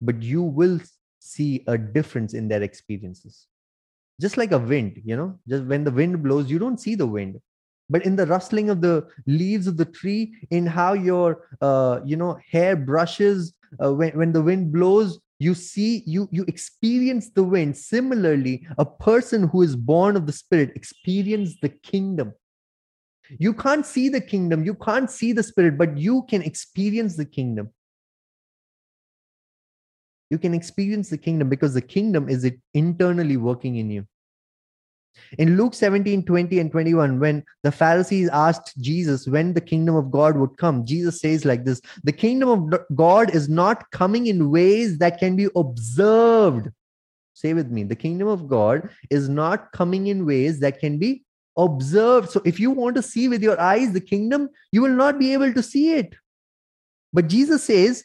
but 0.05 0.23
you 0.23 0.43
will 0.43 0.81
see 1.19 1.65
a 1.67 1.79
difference 1.79 2.35
in 2.35 2.49
their 2.49 2.63
experiences. 2.63 3.47
Just 4.21 4.37
like 4.37 4.53
a 4.53 4.59
wind, 4.59 5.01
you 5.05 5.17
know, 5.17 5.39
just 5.49 5.65
when 5.65 5.85
the 5.85 5.91
wind 5.91 6.23
blows, 6.23 6.51
you 6.51 6.59
don't 6.59 6.81
see 6.81 6.95
the 6.95 7.07
wind, 7.07 7.41
but 7.91 8.05
in 8.07 8.17
the 8.17 8.27
rustling 8.27 8.71
of 8.71 8.81
the 8.81 9.07
leaves 9.27 9.67
of 9.67 9.77
the 9.77 9.85
tree, 9.85 10.37
in 10.51 10.67
how 10.67 10.93
your, 10.93 11.49
uh, 11.61 12.01
you 12.05 12.17
know, 12.17 12.39
hair 12.51 12.77
brushes 12.77 13.55
uh, 13.83 13.93
when 13.93 14.17
when 14.17 14.33
the 14.33 14.43
wind 14.43 14.73
blows, 14.73 15.19
you 15.41 15.55
see 15.55 16.05
you 16.07 16.29
you 16.31 16.45
experience 16.47 17.31
the 17.31 17.43
wind 17.43 17.77
similarly 17.77 18.67
a 18.79 18.85
person 18.85 19.49
who 19.49 19.63
is 19.63 19.75
born 19.75 20.17
of 20.17 20.27
the 20.27 20.33
spirit 20.33 20.71
experience 20.77 21.57
the 21.61 21.69
kingdom 21.69 22.33
you 23.39 23.55
can't 23.55 23.87
see 23.87 24.09
the 24.09 24.21
kingdom, 24.21 24.65
you 24.65 24.75
can't 24.75 25.11
see 25.11 25.33
the 25.33 25.43
spirit, 25.43 25.79
but 25.79 25.97
you 25.97 26.25
can 26.29 26.43
experience 26.43 27.17
the 27.17 27.25
kingdom. 27.25 27.71
You 30.35 30.39
can 30.39 30.53
experience 30.53 31.11
the 31.11 31.17
kingdom 31.17 31.49
because 31.49 31.75
the 31.75 31.81
kingdom 31.81 32.29
is 32.29 32.43
it 32.43 32.59
internally 32.73 33.37
working 33.37 33.77
in 33.77 33.89
you. 33.89 34.05
In 35.39 35.57
Luke 35.57 35.75
17, 35.75 36.25
20 36.25 36.59
and 36.59 36.73
21, 36.73 37.21
when 37.21 37.45
the 37.63 37.71
Pharisees 37.71 38.29
asked 38.31 38.77
Jesus 38.79 39.29
when 39.29 39.55
the 39.55 39.61
kingdom 39.61 39.95
of 39.95 40.11
God 40.11 40.37
would 40.37 40.57
come, 40.57 40.85
Jesus 40.85 41.21
says 41.21 41.45
like 41.45 41.65
this 41.65 41.81
The 42.03 42.11
kingdom 42.11 42.49
of 42.49 42.83
God 42.97 43.33
is 43.33 43.49
not 43.49 43.89
coming 43.93 44.27
in 44.27 44.51
ways 44.51 44.99
that 44.99 45.21
can 45.21 45.37
be 45.37 45.47
observed. 45.55 46.71
Say 47.35 47.55
with 47.55 47.71
me, 47.71 47.85
the 47.85 47.95
kingdom 47.95 48.27
of 48.27 48.49
God 48.49 48.91
is 49.11 49.29
not 49.29 49.71
coming 49.71 50.09
in 50.09 50.27
ways 50.27 50.59
that 50.59 50.81
can 50.81 50.99
be 50.99 51.23
observed. 51.57 52.31
So 52.31 52.43
if 52.45 52.59
you 52.59 52.73
want 52.73 52.97
to 52.97 53.03
see 53.03 53.29
with 53.29 53.41
your 53.41 53.61
eyes 53.61 53.93
the 53.93 54.01
kingdom, 54.01 54.49
you 54.73 54.83
will 54.83 54.97
not 55.05 55.17
be 55.17 55.33
able 55.33 55.55
to 55.55 55.63
see 55.63 55.95
it. 55.95 56.17
But 57.13 57.29
Jesus 57.29 57.63
says, 57.63 58.03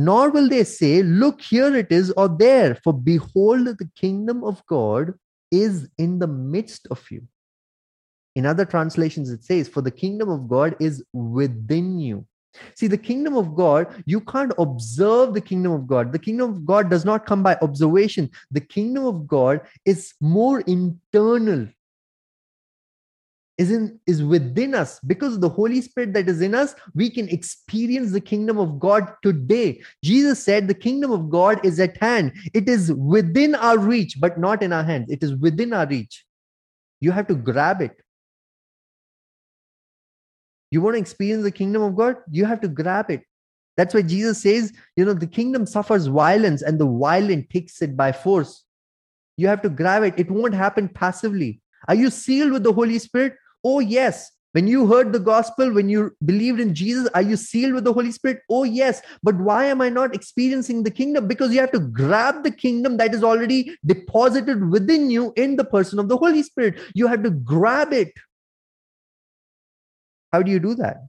nor 0.00 0.30
will 0.30 0.48
they 0.48 0.64
say, 0.64 1.02
Look, 1.02 1.42
here 1.42 1.76
it 1.76 1.92
is, 1.92 2.10
or 2.12 2.26
there, 2.26 2.74
for 2.82 2.94
behold, 2.94 3.66
the 3.66 3.90
kingdom 3.96 4.42
of 4.42 4.64
God 4.66 5.12
is 5.50 5.90
in 5.98 6.18
the 6.18 6.26
midst 6.26 6.86
of 6.90 7.04
you. 7.10 7.22
In 8.34 8.46
other 8.46 8.64
translations, 8.64 9.28
it 9.28 9.44
says, 9.44 9.68
For 9.68 9.82
the 9.82 9.90
kingdom 9.90 10.30
of 10.30 10.48
God 10.48 10.74
is 10.80 11.04
within 11.12 11.98
you. 11.98 12.26
See, 12.76 12.86
the 12.86 12.96
kingdom 12.96 13.36
of 13.36 13.54
God, 13.54 14.02
you 14.06 14.22
can't 14.22 14.54
observe 14.58 15.34
the 15.34 15.40
kingdom 15.42 15.72
of 15.72 15.86
God. 15.86 16.12
The 16.12 16.18
kingdom 16.18 16.50
of 16.50 16.64
God 16.64 16.88
does 16.88 17.04
not 17.04 17.26
come 17.26 17.42
by 17.42 17.58
observation. 17.60 18.30
The 18.50 18.62
kingdom 18.62 19.04
of 19.04 19.28
God 19.28 19.60
is 19.84 20.14
more 20.20 20.60
internal, 20.62 21.68
is, 23.60 23.70
in, 23.70 24.00
is 24.06 24.22
within 24.22 24.74
us. 24.74 25.00
Because 25.00 25.34
of 25.34 25.42
the 25.42 25.48
Holy 25.50 25.82
Spirit 25.82 26.14
that 26.14 26.30
is 26.30 26.40
in 26.40 26.54
us, 26.54 26.74
we 26.94 27.10
can 27.10 27.28
experience 27.28 28.10
the 28.10 28.20
kingdom 28.20 28.58
of 28.58 28.80
God 28.80 29.12
today. 29.22 29.82
Jesus 30.02 30.42
said, 30.42 30.66
The 30.66 30.72
kingdom 30.72 31.12
of 31.12 31.28
God 31.28 31.62
is 31.62 31.78
at 31.78 31.98
hand. 31.98 32.32
It 32.54 32.70
is 32.70 32.90
within 32.94 33.54
our 33.54 33.76
reach, 33.76 34.18
but 34.18 34.38
not 34.38 34.62
in 34.62 34.72
our 34.72 34.82
hands. 34.82 35.10
It 35.10 35.22
is 35.22 35.34
within 35.34 35.74
our 35.74 35.86
reach. 35.86 36.24
You 37.00 37.12
have 37.12 37.26
to 37.26 37.34
grab 37.34 37.82
it. 37.82 38.00
You 40.70 40.80
want 40.80 40.94
to 40.94 41.00
experience 41.00 41.42
the 41.42 41.50
kingdom 41.50 41.82
of 41.82 41.94
God? 41.96 42.16
You 42.30 42.46
have 42.46 42.62
to 42.62 42.68
grab 42.68 43.10
it. 43.10 43.24
That's 43.76 43.92
why 43.92 44.02
Jesus 44.02 44.40
says, 44.40 44.72
you 44.96 45.04
know, 45.04 45.12
the 45.12 45.26
kingdom 45.26 45.66
suffers 45.66 46.06
violence 46.06 46.62
and 46.62 46.78
the 46.78 46.86
violent 46.86 47.50
takes 47.50 47.82
it 47.82 47.94
by 47.94 48.12
force. 48.12 48.64
You 49.36 49.48
have 49.48 49.60
to 49.62 49.68
grab 49.68 50.02
it. 50.02 50.14
It 50.16 50.30
won't 50.30 50.54
happen 50.54 50.88
passively. 50.88 51.60
Are 51.88 51.94
you 51.94 52.08
sealed 52.08 52.52
with 52.52 52.62
the 52.62 52.72
Holy 52.72 52.98
Spirit? 52.98 53.34
Oh, 53.64 53.80
yes. 53.80 54.30
When 54.52 54.66
you 54.66 54.88
heard 54.88 55.12
the 55.12 55.20
gospel, 55.20 55.72
when 55.72 55.88
you 55.88 56.16
believed 56.24 56.58
in 56.58 56.74
Jesus, 56.74 57.08
are 57.14 57.22
you 57.22 57.36
sealed 57.36 57.74
with 57.74 57.84
the 57.84 57.92
Holy 57.92 58.10
Spirit? 58.10 58.40
Oh, 58.50 58.64
yes. 58.64 59.00
But 59.22 59.36
why 59.36 59.66
am 59.66 59.80
I 59.80 59.88
not 59.88 60.12
experiencing 60.12 60.82
the 60.82 60.90
kingdom? 60.90 61.28
Because 61.28 61.54
you 61.54 61.60
have 61.60 61.70
to 61.70 61.78
grab 61.78 62.42
the 62.42 62.50
kingdom 62.50 62.96
that 62.96 63.14
is 63.14 63.22
already 63.22 63.76
deposited 63.86 64.68
within 64.70 65.08
you 65.08 65.32
in 65.36 65.54
the 65.54 65.64
person 65.64 66.00
of 66.00 66.08
the 66.08 66.16
Holy 66.16 66.42
Spirit. 66.42 66.80
You 66.94 67.06
have 67.06 67.22
to 67.22 67.30
grab 67.30 67.92
it. 67.92 68.12
How 70.32 70.42
do 70.42 70.50
you 70.50 70.58
do 70.58 70.74
that? 70.76 71.06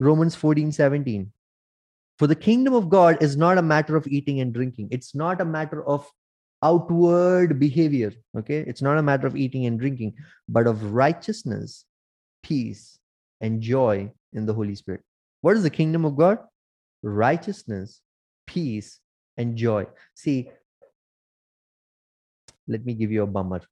Romans 0.00 0.34
14 0.34 0.72
17. 0.72 1.32
For 2.18 2.26
the 2.26 2.34
kingdom 2.34 2.74
of 2.74 2.88
God 2.88 3.22
is 3.22 3.36
not 3.36 3.58
a 3.58 3.62
matter 3.62 3.96
of 3.96 4.06
eating 4.06 4.40
and 4.40 4.52
drinking. 4.52 4.88
It's 4.90 5.14
not 5.14 5.40
a 5.40 5.44
matter 5.44 5.84
of 5.86 6.10
outward 6.62 7.58
behavior. 7.58 8.12
Okay. 8.36 8.64
It's 8.66 8.82
not 8.82 8.98
a 8.98 9.02
matter 9.02 9.26
of 9.26 9.36
eating 9.36 9.66
and 9.66 9.78
drinking, 9.78 10.14
but 10.48 10.66
of 10.66 10.92
righteousness, 10.92 11.84
peace, 12.42 12.98
and 13.40 13.60
joy 13.60 14.10
in 14.32 14.46
the 14.46 14.54
Holy 14.54 14.74
Spirit. 14.74 15.02
What 15.40 15.56
is 15.56 15.62
the 15.62 15.70
kingdom 15.70 16.04
of 16.04 16.16
God? 16.16 16.38
Righteousness, 17.02 18.00
peace, 18.46 19.00
and 19.36 19.56
joy. 19.56 19.86
See, 20.14 20.50
let 22.68 22.84
me 22.84 22.94
give 22.94 23.10
you 23.10 23.22
a 23.24 23.26
bummer 23.26 23.62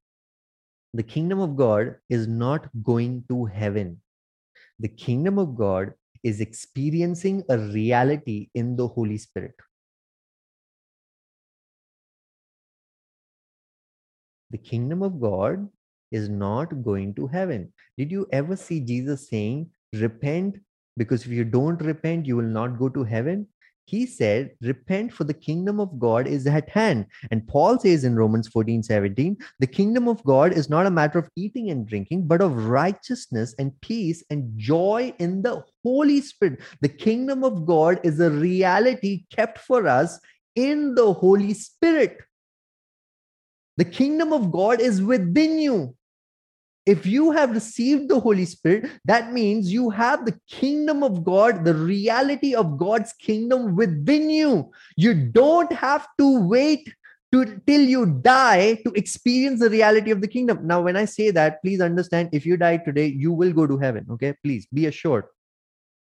the 0.93 1.03
kingdom 1.03 1.39
of 1.39 1.55
God 1.55 1.95
is 2.09 2.27
not 2.27 2.67
going 2.83 3.23
to 3.29 3.45
heaven. 3.45 4.01
The 4.79 4.89
kingdom 4.89 5.39
of 5.39 5.55
God 5.55 5.93
is 6.23 6.41
experiencing 6.41 7.43
a 7.49 7.57
reality 7.57 8.49
in 8.53 8.75
the 8.75 8.87
Holy 8.87 9.17
Spirit. 9.17 9.55
The 14.51 14.57
kingdom 14.57 15.01
of 15.01 15.19
God 15.19 15.67
is 16.11 16.29
not 16.29 16.83
going 16.83 17.13
to 17.15 17.27
heaven. 17.27 17.71
Did 17.97 18.11
you 18.11 18.27
ever 18.31 18.55
see 18.55 18.79
Jesus 18.79 19.29
saying, 19.29 19.69
Repent? 19.93 20.57
Because 20.97 21.25
if 21.25 21.31
you 21.31 21.43
don't 21.43 21.81
repent, 21.81 22.25
you 22.25 22.35
will 22.35 22.43
not 22.43 22.77
go 22.77 22.89
to 22.89 23.03
heaven 23.03 23.47
he 23.91 24.05
said, 24.05 24.51
Repent, 24.61 25.11
for 25.11 25.25
the 25.25 25.33
kingdom 25.33 25.81
of 25.81 25.99
God 25.99 26.25
is 26.25 26.47
at 26.47 26.69
hand. 26.69 27.07
And 27.29 27.45
Paul 27.45 27.77
says 27.77 28.05
in 28.05 28.15
Romans 28.15 28.47
14 28.47 28.83
17, 28.83 29.37
the 29.59 29.67
kingdom 29.67 30.07
of 30.07 30.23
God 30.23 30.53
is 30.53 30.69
not 30.69 30.85
a 30.85 30.91
matter 30.91 31.19
of 31.19 31.29
eating 31.35 31.69
and 31.71 31.85
drinking, 31.85 32.27
but 32.27 32.41
of 32.41 32.67
righteousness 32.67 33.53
and 33.59 33.79
peace 33.81 34.23
and 34.29 34.49
joy 34.57 35.13
in 35.19 35.41
the 35.41 35.63
Holy 35.83 36.21
Spirit. 36.21 36.61
The 36.79 36.89
kingdom 36.89 37.43
of 37.43 37.65
God 37.65 37.99
is 38.03 38.21
a 38.21 38.29
reality 38.29 39.25
kept 39.29 39.57
for 39.59 39.87
us 39.87 40.19
in 40.55 40.95
the 40.95 41.11
Holy 41.11 41.53
Spirit. 41.53 42.17
The 43.77 43.85
kingdom 43.85 44.33
of 44.33 44.51
God 44.51 44.81
is 44.81 45.01
within 45.01 45.59
you 45.59 45.95
if 46.85 47.05
you 47.05 47.31
have 47.31 47.51
received 47.51 48.09
the 48.09 48.19
Holy 48.19 48.45
Spirit, 48.45 48.89
that 49.05 49.31
means 49.31 49.71
you 49.71 49.89
have 49.91 50.25
the 50.25 50.39
kingdom 50.49 51.03
of 51.03 51.23
God, 51.23 51.63
the 51.63 51.75
reality 51.75 52.55
of 52.55 52.77
God's 52.77 53.13
kingdom 53.13 53.75
within 53.75 54.29
you. 54.29 54.71
You 54.97 55.13
don't 55.13 55.71
have 55.71 56.07
to 56.17 56.41
wait 56.47 56.91
to, 57.31 57.61
till 57.67 57.81
you 57.81 58.19
die 58.21 58.75
to 58.83 58.91
experience 58.95 59.59
the 59.59 59.69
reality 59.69 60.11
of 60.11 60.21
the 60.21 60.27
kingdom. 60.27 60.65
Now, 60.65 60.81
when 60.81 60.97
I 60.97 61.05
say 61.05 61.29
that, 61.31 61.61
please 61.61 61.81
understand 61.81 62.29
if 62.31 62.45
you 62.45 62.57
die 62.57 62.77
today, 62.77 63.05
you 63.05 63.31
will 63.31 63.53
go 63.53 63.67
to 63.67 63.77
heaven. 63.77 64.05
Okay, 64.11 64.33
please 64.43 64.67
be 64.73 64.87
assured 64.87 65.25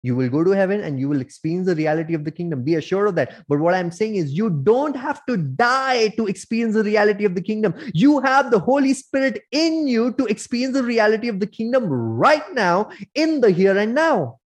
you 0.02 0.14
will 0.14 0.28
go 0.28 0.44
to 0.44 0.50
heaven 0.50 0.80
and 0.80 0.98
you 0.98 1.08
will 1.08 1.20
experience 1.20 1.66
the 1.66 1.74
reality 1.74 2.14
of 2.14 2.24
the 2.24 2.30
kingdom. 2.30 2.62
Be 2.62 2.76
assured 2.76 3.08
of 3.08 3.14
that. 3.16 3.44
But 3.48 3.58
what 3.58 3.74
i'm 3.74 3.90
saying 3.90 4.16
is 4.16 4.32
you 4.32 4.50
don't 4.50 4.96
have 4.96 5.24
to 5.26 5.36
die 5.36 6.08
to 6.08 6.26
experience 6.26 6.74
the 6.74 6.84
reality 6.84 7.24
of 7.24 7.34
the 7.34 7.42
kingdom. 7.42 7.74
You 7.94 8.20
have 8.20 8.50
the 8.50 8.58
holy 8.58 8.94
spirit 8.94 9.42
in 9.50 9.88
you 9.88 10.12
to 10.14 10.26
experience 10.26 10.74
the 10.74 10.84
reality 10.84 11.28
of 11.28 11.40
the 11.40 11.46
kingdom 11.46 11.86
right 11.86 12.52
now 12.52 12.90
in 13.14 13.40
the 13.40 13.50
here 13.50 13.76
and 13.76 13.94
now. 13.94 14.38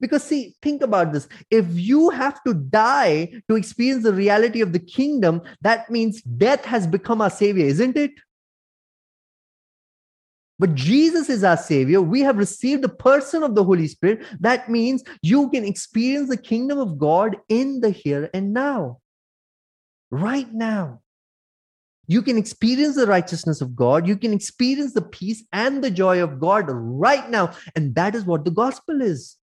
Because 0.00 0.24
see 0.24 0.54
think 0.62 0.82
about 0.82 1.12
this. 1.12 1.28
If 1.50 1.66
you 1.70 2.10
have 2.10 2.42
to 2.44 2.54
die 2.54 3.40
to 3.48 3.56
experience 3.56 4.02
the 4.04 4.12
reality 4.12 4.60
of 4.60 4.72
the 4.72 4.78
kingdom 4.78 5.42
that 5.62 5.90
means 5.90 6.22
death 6.22 6.64
has 6.64 6.86
become 6.86 7.20
our 7.20 7.30
savior 7.30 7.66
isn't 7.66 7.96
it 7.96 8.12
but 10.58 10.74
Jesus 10.74 11.28
is 11.28 11.44
our 11.44 11.56
Savior. 11.56 12.00
We 12.00 12.20
have 12.22 12.38
received 12.38 12.82
the 12.82 12.88
person 12.88 13.42
of 13.42 13.54
the 13.54 13.64
Holy 13.64 13.86
Spirit. 13.88 14.24
That 14.40 14.70
means 14.70 15.04
you 15.22 15.50
can 15.50 15.64
experience 15.64 16.30
the 16.30 16.36
kingdom 16.36 16.78
of 16.78 16.98
God 16.98 17.36
in 17.48 17.80
the 17.80 17.90
here 17.90 18.30
and 18.32 18.54
now. 18.54 19.00
Right 20.10 20.52
now. 20.52 21.00
You 22.06 22.22
can 22.22 22.38
experience 22.38 22.94
the 22.94 23.06
righteousness 23.06 23.60
of 23.60 23.74
God. 23.74 24.06
You 24.06 24.16
can 24.16 24.32
experience 24.32 24.94
the 24.94 25.02
peace 25.02 25.44
and 25.52 25.82
the 25.82 25.90
joy 25.90 26.22
of 26.22 26.38
God 26.38 26.66
right 26.68 27.28
now. 27.28 27.52
And 27.74 27.94
that 27.96 28.14
is 28.14 28.24
what 28.24 28.44
the 28.44 28.50
gospel 28.52 29.02
is. 29.02 29.36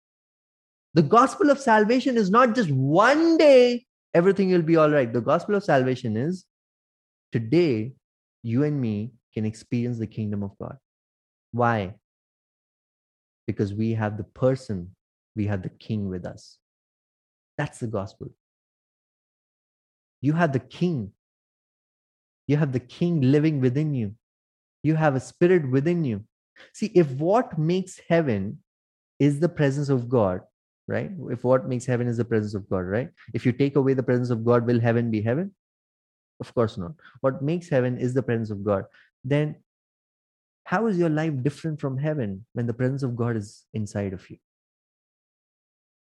The 0.93 1.01
gospel 1.01 1.49
of 1.49 1.59
salvation 1.59 2.17
is 2.17 2.29
not 2.29 2.55
just 2.55 2.71
one 2.71 3.37
day, 3.37 3.85
everything 4.13 4.51
will 4.51 4.61
be 4.61 4.77
all 4.77 4.89
right. 4.89 5.11
The 5.11 5.21
gospel 5.21 5.55
of 5.55 5.63
salvation 5.63 6.15
is 6.15 6.45
today, 7.31 7.93
you 8.43 8.63
and 8.63 8.79
me 8.79 9.11
can 9.33 9.45
experience 9.45 9.99
the 9.99 10.07
kingdom 10.07 10.43
of 10.43 10.57
God. 10.57 10.77
Why? 11.53 11.93
Because 13.47 13.73
we 13.73 13.93
have 13.93 14.17
the 14.17 14.23
person, 14.23 14.95
we 15.35 15.45
have 15.45 15.61
the 15.61 15.69
king 15.69 16.09
with 16.09 16.25
us. 16.25 16.57
That's 17.57 17.79
the 17.79 17.87
gospel. 17.87 18.31
You 20.21 20.33
have 20.33 20.51
the 20.51 20.59
king. 20.59 21.11
You 22.47 22.57
have 22.57 22.73
the 22.73 22.79
king 22.79 23.21
living 23.21 23.61
within 23.61 23.93
you. 23.93 24.15
You 24.81 24.95
have 24.95 25.15
a 25.15 25.19
spirit 25.19 25.69
within 25.69 26.03
you. 26.03 26.25
See, 26.73 26.91
if 26.95 27.09
what 27.11 27.57
makes 27.57 28.01
heaven 28.09 28.59
is 29.19 29.39
the 29.39 29.49
presence 29.49 29.89
of 29.89 30.09
God, 30.09 30.41
right? 30.87 31.11
If 31.29 31.43
what 31.43 31.67
makes 31.67 31.85
heaven 31.85 32.07
is 32.07 32.17
the 32.17 32.25
presence 32.25 32.55
of 32.55 32.69
God, 32.69 32.85
right? 32.85 33.09
If 33.33 33.45
you 33.45 33.51
take 33.51 33.75
away 33.75 33.93
the 33.93 34.03
presence 34.03 34.29
of 34.29 34.43
God, 34.43 34.65
will 34.65 34.79
heaven 34.79 35.11
be 35.11 35.21
heaven? 35.21 35.53
Of 36.39 36.53
course 36.53 36.77
not. 36.77 36.93
What 37.21 37.41
makes 37.41 37.69
heaven 37.69 37.97
is 37.97 38.13
the 38.13 38.23
presence 38.23 38.49
of 38.49 38.63
God. 38.63 38.85
Then 39.23 39.55
how 40.73 40.87
is 40.87 40.97
your 40.97 41.09
life 41.09 41.33
different 41.43 41.79
from 41.79 41.99
heaven 41.99 42.43
when 42.53 42.65
the 42.65 42.73
presence 42.73 43.03
of 43.03 43.15
God 43.15 43.37
is 43.37 43.65
inside 43.75 44.11
of 44.11 44.27
you? 44.27 44.37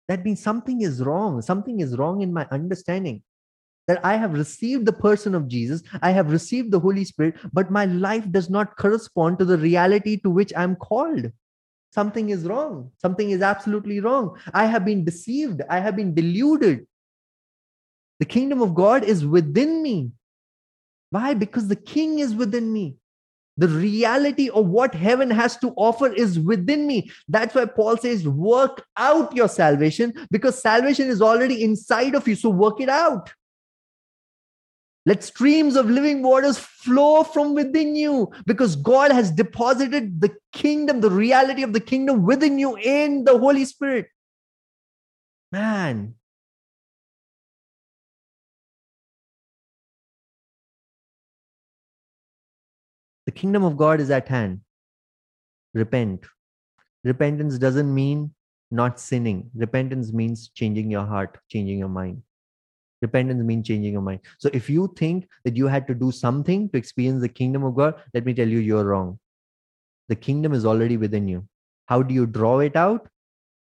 That 0.08 0.22
means 0.22 0.42
something 0.42 0.82
is 0.82 1.02
wrong. 1.02 1.40
Something 1.40 1.80
is 1.80 1.96
wrong 1.96 2.20
in 2.20 2.30
my 2.30 2.46
understanding 2.50 3.22
that 3.88 4.04
I 4.04 4.16
have 4.16 4.34
received 4.34 4.84
the 4.84 4.92
person 4.92 5.34
of 5.34 5.48
Jesus, 5.48 5.82
I 6.02 6.10
have 6.10 6.30
received 6.30 6.70
the 6.70 6.78
Holy 6.78 7.04
Spirit, 7.04 7.36
but 7.54 7.70
my 7.70 7.86
life 7.86 8.30
does 8.30 8.50
not 8.50 8.76
correspond 8.76 9.38
to 9.38 9.46
the 9.46 9.56
reality 9.56 10.18
to 10.18 10.30
which 10.30 10.52
I'm 10.54 10.76
called. 10.76 11.32
Something 11.90 12.28
is 12.28 12.44
wrong. 12.44 12.92
Something 12.98 13.30
is 13.30 13.42
absolutely 13.42 13.98
wrong. 13.98 14.38
I 14.52 14.66
have 14.66 14.84
been 14.84 15.04
deceived. 15.04 15.62
I 15.70 15.80
have 15.80 15.96
been 15.96 16.14
deluded. 16.14 16.86
The 18.20 18.26
kingdom 18.26 18.60
of 18.60 18.74
God 18.74 19.04
is 19.04 19.26
within 19.26 19.82
me. 19.82 20.12
Why? 21.08 21.34
Because 21.34 21.66
the 21.66 21.82
king 21.94 22.18
is 22.20 22.34
within 22.34 22.72
me. 22.72 22.99
The 23.56 23.68
reality 23.68 24.48
of 24.48 24.66
what 24.66 24.94
heaven 24.94 25.30
has 25.30 25.56
to 25.58 25.72
offer 25.76 26.12
is 26.12 26.38
within 26.38 26.86
me. 26.86 27.10
That's 27.28 27.54
why 27.54 27.66
Paul 27.66 27.96
says, 27.96 28.26
work 28.26 28.86
out 28.96 29.34
your 29.34 29.48
salvation 29.48 30.14
because 30.30 30.60
salvation 30.60 31.08
is 31.08 31.20
already 31.20 31.62
inside 31.62 32.14
of 32.14 32.26
you. 32.26 32.36
So 32.36 32.48
work 32.48 32.80
it 32.80 32.88
out. 32.88 33.32
Let 35.06 35.24
streams 35.24 35.76
of 35.76 35.90
living 35.90 36.22
waters 36.22 36.58
flow 36.58 37.24
from 37.24 37.54
within 37.54 37.96
you 37.96 38.30
because 38.46 38.76
God 38.76 39.10
has 39.10 39.30
deposited 39.30 40.20
the 40.20 40.30
kingdom, 40.52 41.00
the 41.00 41.10
reality 41.10 41.62
of 41.62 41.72
the 41.72 41.80
kingdom 41.80 42.24
within 42.24 42.58
you 42.58 42.76
in 42.76 43.24
the 43.24 43.38
Holy 43.38 43.64
Spirit. 43.64 44.08
Man, 45.52 46.14
The 53.30 53.40
kingdom 53.40 53.62
of 53.62 53.76
God 53.76 54.00
is 54.00 54.10
at 54.10 54.26
hand. 54.26 54.60
Repent. 55.72 56.24
Repentance 57.04 57.58
doesn't 57.58 57.94
mean 57.94 58.34
not 58.72 58.98
sinning. 58.98 59.52
Repentance 59.54 60.12
means 60.12 60.48
changing 60.48 60.90
your 60.90 61.06
heart, 61.06 61.38
changing 61.48 61.78
your 61.78 61.88
mind. 61.88 62.24
Repentance 63.00 63.40
means 63.44 63.68
changing 63.68 63.92
your 63.92 64.02
mind. 64.02 64.18
So 64.38 64.50
if 64.52 64.68
you 64.68 64.92
think 64.96 65.28
that 65.44 65.54
you 65.54 65.68
had 65.68 65.86
to 65.86 65.94
do 65.94 66.10
something 66.10 66.70
to 66.70 66.76
experience 66.76 67.20
the 67.20 67.28
kingdom 67.28 67.62
of 67.62 67.76
God, 67.76 68.02
let 68.14 68.24
me 68.24 68.34
tell 68.34 68.48
you, 68.48 68.58
you're 68.58 68.82
wrong. 68.82 69.20
The 70.08 70.16
kingdom 70.16 70.52
is 70.52 70.66
already 70.66 70.96
within 70.96 71.28
you. 71.28 71.46
How 71.86 72.02
do 72.02 72.12
you 72.12 72.26
draw 72.26 72.58
it 72.58 72.74
out? 72.74 73.08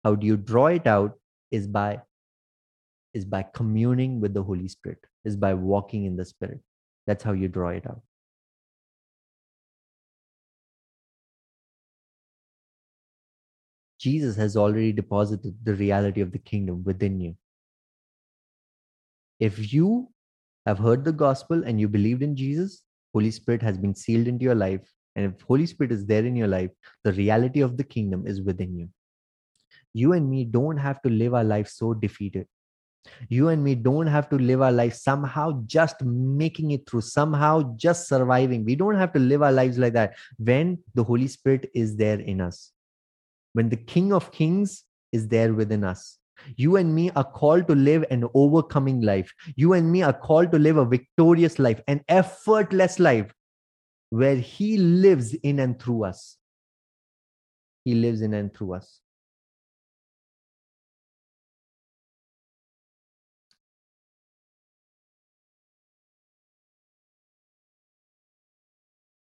How 0.04 0.16
do 0.16 0.26
you 0.26 0.36
draw 0.36 0.66
it 0.66 0.88
out 0.88 1.14
is 1.52 1.68
by 1.68 2.02
is 3.14 3.24
by 3.24 3.46
communing 3.54 4.20
with 4.20 4.34
the 4.34 4.42
Holy 4.42 4.68
Spirit, 4.68 5.06
is 5.26 5.36
by 5.36 5.54
walking 5.54 6.06
in 6.06 6.16
the 6.16 6.26
Spirit. 6.26 6.60
That's 7.06 7.24
how 7.24 7.34
you 7.34 7.48
draw 7.48 7.70
it 7.70 7.86
out. 7.86 8.02
Jesus 14.00 14.38
has 14.38 14.56
already 14.56 14.94
deposited 14.94 15.54
the 15.64 15.76
reality 15.76 16.22
of 16.22 16.32
the 16.32 16.40
kingdom 16.40 16.84
within 16.86 17.20
you. 17.20 17.36
If 19.40 19.74
you 19.74 20.10
have 20.66 20.80
heard 20.80 21.04
the 21.04 21.12
gospel 21.12 21.64
and 21.66 21.80
you 21.80 21.90
believed 21.90 22.24
in 22.24 22.36
Jesus, 22.36 22.84
Holy 23.14 23.32
Spirit 23.32 23.62
has 23.62 23.78
been 23.78 23.94
sealed 23.94 24.28
into 24.28 24.44
your 24.46 24.56
life. 24.56 24.90
And 25.16 25.26
if 25.34 25.42
Holy 25.42 25.66
Spirit 25.66 25.92
is 25.92 26.06
there 26.06 26.26
in 26.26 26.36
your 26.36 26.48
life, 26.48 26.72
the 27.04 27.12
reality 27.14 27.60
of 27.60 27.76
the 27.76 27.84
kingdom 27.84 28.26
is 28.26 28.42
within 28.42 28.78
you. 28.78 28.90
You 29.94 30.14
and 30.14 30.30
me 30.30 30.46
don't 30.46 30.78
have 30.78 31.02
to 31.02 31.10
live 31.10 31.34
our 31.34 31.44
life 31.44 31.68
so 31.68 31.94
defeated. 31.94 32.48
You 33.28 33.50
and 33.50 33.64
me 33.64 33.76
don't 33.76 34.08
have 34.08 34.30
to 34.30 34.38
live 34.38 34.62
our 34.62 34.72
life 34.72 34.94
somehow 34.94 35.64
just 35.66 36.02
making 36.04 36.72
it 36.72 36.88
through, 36.88 37.02
somehow 37.02 37.76
just 37.76 38.08
surviving. 38.08 38.64
We 38.64 38.76
don't 38.76 38.96
have 38.96 39.12
to 39.14 39.20
live 39.20 39.42
our 39.42 39.52
lives 39.52 39.78
like 39.78 39.94
that 39.94 40.16
when 40.38 40.78
the 40.94 41.04
Holy 41.04 41.28
Spirit 41.28 41.70
is 41.74 41.98
there 41.98 42.20
in 42.20 42.40
us 42.40 42.72
when 43.54 43.70
the 43.70 43.78
King 43.78 44.14
of 44.14 44.32
Kings 44.32 44.84
is 45.12 45.28
there 45.28 45.54
within 45.54 45.84
us. 45.84 46.18
You 46.56 46.78
and 46.78 46.94
me 46.94 47.12
are 47.12 47.24
called 47.24 47.68
to 47.68 47.76
live 47.76 48.06
an 48.12 48.26
overcoming 48.34 49.02
life. 49.02 49.34
You 49.56 49.74
and 49.74 49.92
me 49.92 50.04
are 50.04 50.14
called 50.14 50.52
to 50.52 50.60
live 50.60 50.78
a 50.78 50.86
victorious 50.86 51.60
life, 51.60 51.82
an 51.88 52.02
effortless 52.08 53.00
life 53.00 53.34
where 54.10 54.36
He 54.36 54.78
lives 54.78 55.34
in 55.34 55.60
and 55.60 55.80
through 55.80 56.06
us. 56.06 56.38
He 57.86 57.96
lives 57.96 58.22
in 58.22 58.34
and 58.34 58.54
through 58.54 58.76
us. 58.76 59.00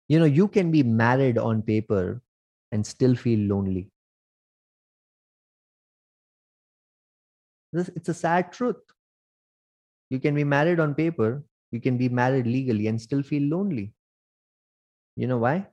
You 0.07 0.17
know, 0.17 0.25
you 0.25 0.47
can 0.47 0.71
be 0.71 0.81
married 0.81 1.37
on 1.37 1.61
paper 1.61 2.21
and 2.71 2.85
still 2.85 3.15
feel 3.15 3.39
lonely. 3.39 3.91
It's 7.73 8.09
a 8.09 8.13
sad 8.13 8.51
truth. 8.51 8.77
You 10.09 10.19
can 10.19 10.33
be 10.33 10.43
married 10.43 10.79
on 10.79 10.95
paper, 10.95 11.43
you 11.71 11.79
can 11.79 11.97
be 11.97 12.09
married 12.09 12.47
legally 12.47 12.87
and 12.87 12.99
still 12.99 13.21
feel 13.21 13.43
lonely. 13.43 13.93
You 15.15 15.27
know 15.27 15.37
why? 15.37 15.67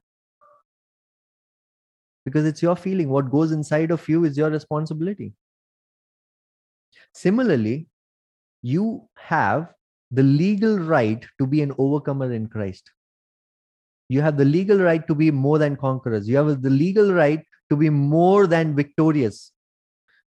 Because 2.24 2.44
it's 2.44 2.60
your 2.60 2.76
feeling. 2.76 3.08
What 3.08 3.30
goes 3.30 3.52
inside 3.52 3.90
of 3.90 4.06
you 4.08 4.24
is 4.24 4.36
your 4.36 4.50
responsibility. 4.50 5.32
Similarly, 7.14 7.86
you 8.62 9.08
have 9.14 9.72
the 10.10 10.22
legal 10.22 10.78
right 10.78 11.24
to 11.38 11.46
be 11.46 11.62
an 11.62 11.72
overcomer 11.78 12.32
in 12.32 12.48
Christ. 12.48 12.90
You 14.08 14.20
have 14.20 14.36
the 14.36 14.44
legal 14.44 14.78
right 14.78 15.06
to 15.06 15.14
be 15.14 15.30
more 15.30 15.58
than 15.58 15.76
conquerors. 15.76 16.28
You 16.28 16.36
have 16.36 16.62
the 16.62 16.70
legal 16.70 17.12
right 17.12 17.42
to 17.70 17.76
be 17.76 17.88
more 17.88 18.46
than 18.46 18.76
victorious 18.76 19.52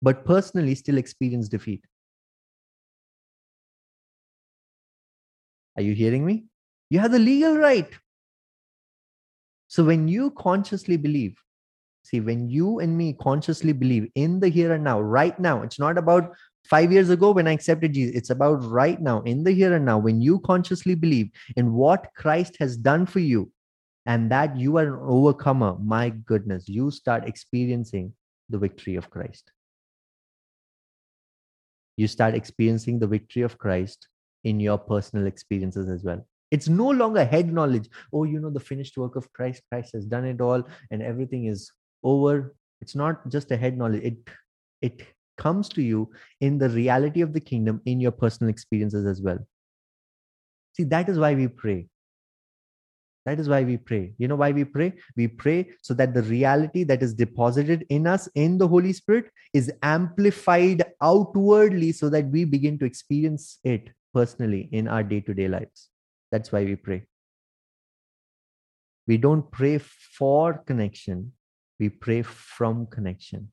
but 0.03 0.25
personally 0.25 0.75
still 0.75 0.97
experience 0.97 1.47
defeat. 1.47 1.81
Are 5.77 5.81
you 5.81 5.95
hearing 5.95 6.25
me? 6.25 6.45
You 6.89 6.99
have 6.99 7.13
the 7.13 7.19
legal 7.19 7.57
right. 7.57 7.89
So 9.69 9.83
when 9.83 10.07
you 10.09 10.31
consciously 10.31 10.97
believe, 10.97 11.39
see, 12.03 12.19
when 12.19 12.49
you 12.49 12.79
and 12.79 12.95
me 12.95 13.13
consciously 13.13 13.71
believe 13.71 14.11
in 14.15 14.41
the 14.41 14.49
here 14.49 14.73
and 14.73 14.83
now, 14.83 14.99
right 14.99 15.39
now, 15.39 15.63
it's 15.63 15.79
not 15.79 15.97
about 15.97 16.33
five 16.65 16.91
years 16.91 17.09
ago 17.09 17.31
when 17.31 17.47
I 17.47 17.53
accepted 17.53 17.93
Jesus. 17.93 18.15
It's 18.15 18.29
about 18.29 18.63
right 18.65 19.01
now, 19.01 19.21
in 19.21 19.43
the 19.43 19.51
here 19.51 19.73
and 19.73 19.85
now, 19.85 19.97
when 19.97 20.21
you 20.21 20.39
consciously 20.39 20.95
believe 20.95 21.29
in 21.55 21.73
what 21.73 22.09
Christ 22.15 22.57
has 22.59 22.75
done 22.75 23.05
for 23.05 23.19
you 23.19 23.51
and 24.05 24.29
that 24.31 24.57
you 24.57 24.77
are 24.77 24.95
an 24.95 24.99
overcomer, 25.01 25.77
my 25.79 26.09
goodness, 26.09 26.67
you 26.67 26.91
start 26.91 27.25
experiencing 27.25 28.13
the 28.49 28.59
victory 28.59 28.95
of 28.95 29.09
Christ 29.09 29.51
you 31.97 32.07
start 32.07 32.33
experiencing 32.33 32.99
the 32.99 33.07
victory 33.07 33.43
of 33.43 33.57
Christ 33.57 34.07
in 34.43 34.59
your 34.59 34.77
personal 34.77 35.27
experiences 35.27 35.89
as 35.89 36.03
well. 36.03 36.25
It's 36.51 36.69
no 36.69 36.89
longer 36.89 37.25
head 37.25 37.51
knowledge. 37.51 37.89
Oh, 38.11 38.25
you 38.25 38.39
know, 38.39 38.49
the 38.49 38.59
finished 38.59 38.97
work 38.97 39.15
of 39.15 39.31
Christ, 39.33 39.63
Christ 39.71 39.93
has 39.93 40.05
done 40.05 40.25
it 40.25 40.41
all 40.41 40.63
and 40.91 41.01
everything 41.01 41.45
is 41.45 41.71
over. 42.03 42.55
It's 42.81 42.95
not 42.95 43.27
just 43.29 43.51
a 43.51 43.57
head 43.57 43.77
knowledge. 43.77 44.03
It 44.03 44.17
it 44.81 45.07
comes 45.37 45.69
to 45.69 45.81
you 45.81 46.11
in 46.41 46.57
the 46.57 46.69
reality 46.69 47.21
of 47.21 47.33
the 47.33 47.39
kingdom 47.39 47.81
in 47.85 47.99
your 47.99 48.11
personal 48.11 48.51
experiences 48.51 49.05
as 49.05 49.21
well. 49.21 49.39
See, 50.73 50.83
that 50.85 51.09
is 51.09 51.17
why 51.17 51.33
we 51.33 51.47
pray. 51.47 51.87
That 53.25 53.39
is 53.39 53.47
why 53.47 53.63
we 53.63 53.77
pray. 53.77 54.13
You 54.17 54.27
know 54.27 54.35
why 54.35 54.51
we 54.51 54.65
pray? 54.65 54.93
We 55.15 55.27
pray 55.27 55.69
so 55.81 55.93
that 55.93 56.13
the 56.13 56.23
reality 56.23 56.83
that 56.83 57.01
is 57.01 57.13
deposited 57.13 57.85
in 57.89 58.05
us 58.05 58.27
in 58.35 58.57
the 58.57 58.67
Holy 58.67 58.91
Spirit 58.91 59.31
is 59.53 59.71
amplified 59.81 60.83
outwardly 61.01 61.93
so 61.93 62.09
that 62.09 62.27
we 62.27 62.43
begin 62.43 62.77
to 62.79 62.85
experience 62.85 63.59
it 63.63 63.89
personally 64.13 64.67
in 64.71 64.87
our 64.87 65.03
day 65.03 65.21
to 65.21 65.33
day 65.33 65.47
lives. 65.47 65.89
That's 66.31 66.51
why 66.51 66.65
we 66.65 66.75
pray. 66.75 67.05
We 69.07 69.17
don't 69.17 69.49
pray 69.51 69.77
for 69.77 70.57
connection, 70.65 71.33
we 71.79 71.89
pray 71.89 72.21
from 72.21 72.87
connection. 72.87 73.51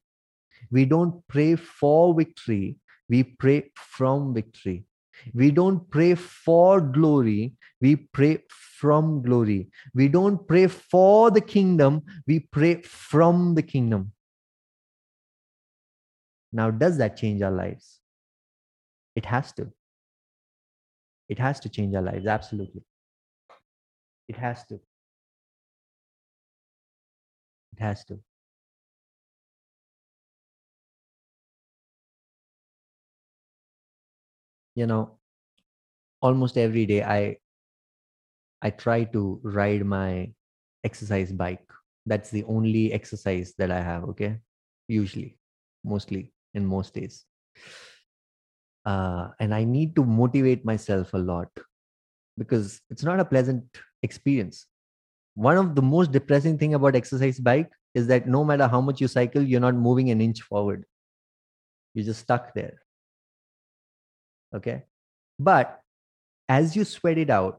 We 0.71 0.85
don't 0.85 1.27
pray 1.29 1.57
for 1.57 2.15
victory, 2.15 2.77
we 3.09 3.23
pray 3.25 3.71
from 3.75 4.35
victory. 4.35 4.85
We 5.35 5.51
don't 5.51 5.91
pray 5.91 6.15
for 6.15 6.81
glory, 6.81 7.55
we 7.81 7.97
pray 7.97 8.45
from 8.81 9.23
glory. 9.23 9.69
We 9.95 10.09
don't 10.09 10.47
pray 10.49 10.67
for 10.67 11.31
the 11.31 11.41
kingdom, 11.41 12.03
we 12.27 12.41
pray 12.41 12.83
from 12.83 13.55
the 13.55 13.63
kingdom. 13.63 14.13
Now, 16.53 16.71
does 16.71 16.99
that 16.99 17.17
change 17.17 17.43
our 17.43 17.51
lives? 17.51 18.01
It 19.15 19.27
has 19.27 19.53
to. 19.53 19.71
It 21.29 21.39
has 21.39 21.61
to 21.61 21.69
change 21.69 21.95
our 21.95 22.03
lives, 22.03 22.27
absolutely. 22.27 22.83
It 24.29 24.37
has 24.37 24.65
to. 24.67 24.75
It 27.73 27.81
has 27.81 28.05
to. 28.07 28.19
you 34.75 34.87
know 34.87 35.19
almost 36.23 36.57
every 36.57 36.87
day 36.87 37.03
i 37.03 37.37
i 38.63 38.71
try 38.71 39.05
to 39.05 39.41
ride 39.43 39.85
my 39.85 40.33
exercise 40.85 41.33
bike. 41.33 41.67
That's 42.07 42.31
the 42.31 42.45
only 42.45 42.93
exercise 42.93 43.55
that 43.59 43.71
i 43.71 43.81
have 43.81 44.05
okay? 44.05 44.39
Usually 44.89 45.39
mostly 45.85 46.33
in 46.55 46.67
most 46.67 46.95
days. 46.95 47.25
Uh, 48.85 49.29
and 49.39 49.55
i 49.55 49.63
need 49.65 49.95
to 49.95 50.05
motivate 50.05 50.65
myself 50.65 51.13
a 51.15 51.19
lot 51.19 51.49
because 52.39 52.81
it's 52.91 53.05
not 53.05 53.21
a 53.21 53.25
pleasant 53.25 53.65
experience. 54.03 54.67
One 55.35 55.57
of 55.57 55.75
the 55.75 55.83
most 55.83 56.13
depressing 56.13 56.59
thing 56.59 56.75
about 56.75 56.97
exercise 56.97 57.39
bike 57.39 57.71
is 57.95 58.07
that 58.07 58.27
no 58.27 58.45
matter 58.45 58.67
how 58.67 58.81
much 58.81 59.01
you 59.01 59.09
cycle 59.09 59.43
you're 59.43 59.61
not 59.61 59.75
moving 59.75 60.11
an 60.11 60.21
inch 60.21 60.41
forward. 60.43 60.85
You're 61.95 62.07
just 62.07 62.21
stuck 62.21 62.55
there 62.55 62.79
okay? 64.55 64.85
But 65.39 65.81
as 66.49 66.77
you 66.77 66.85
sweat 66.85 67.19
it 67.19 67.31
out 67.31 67.59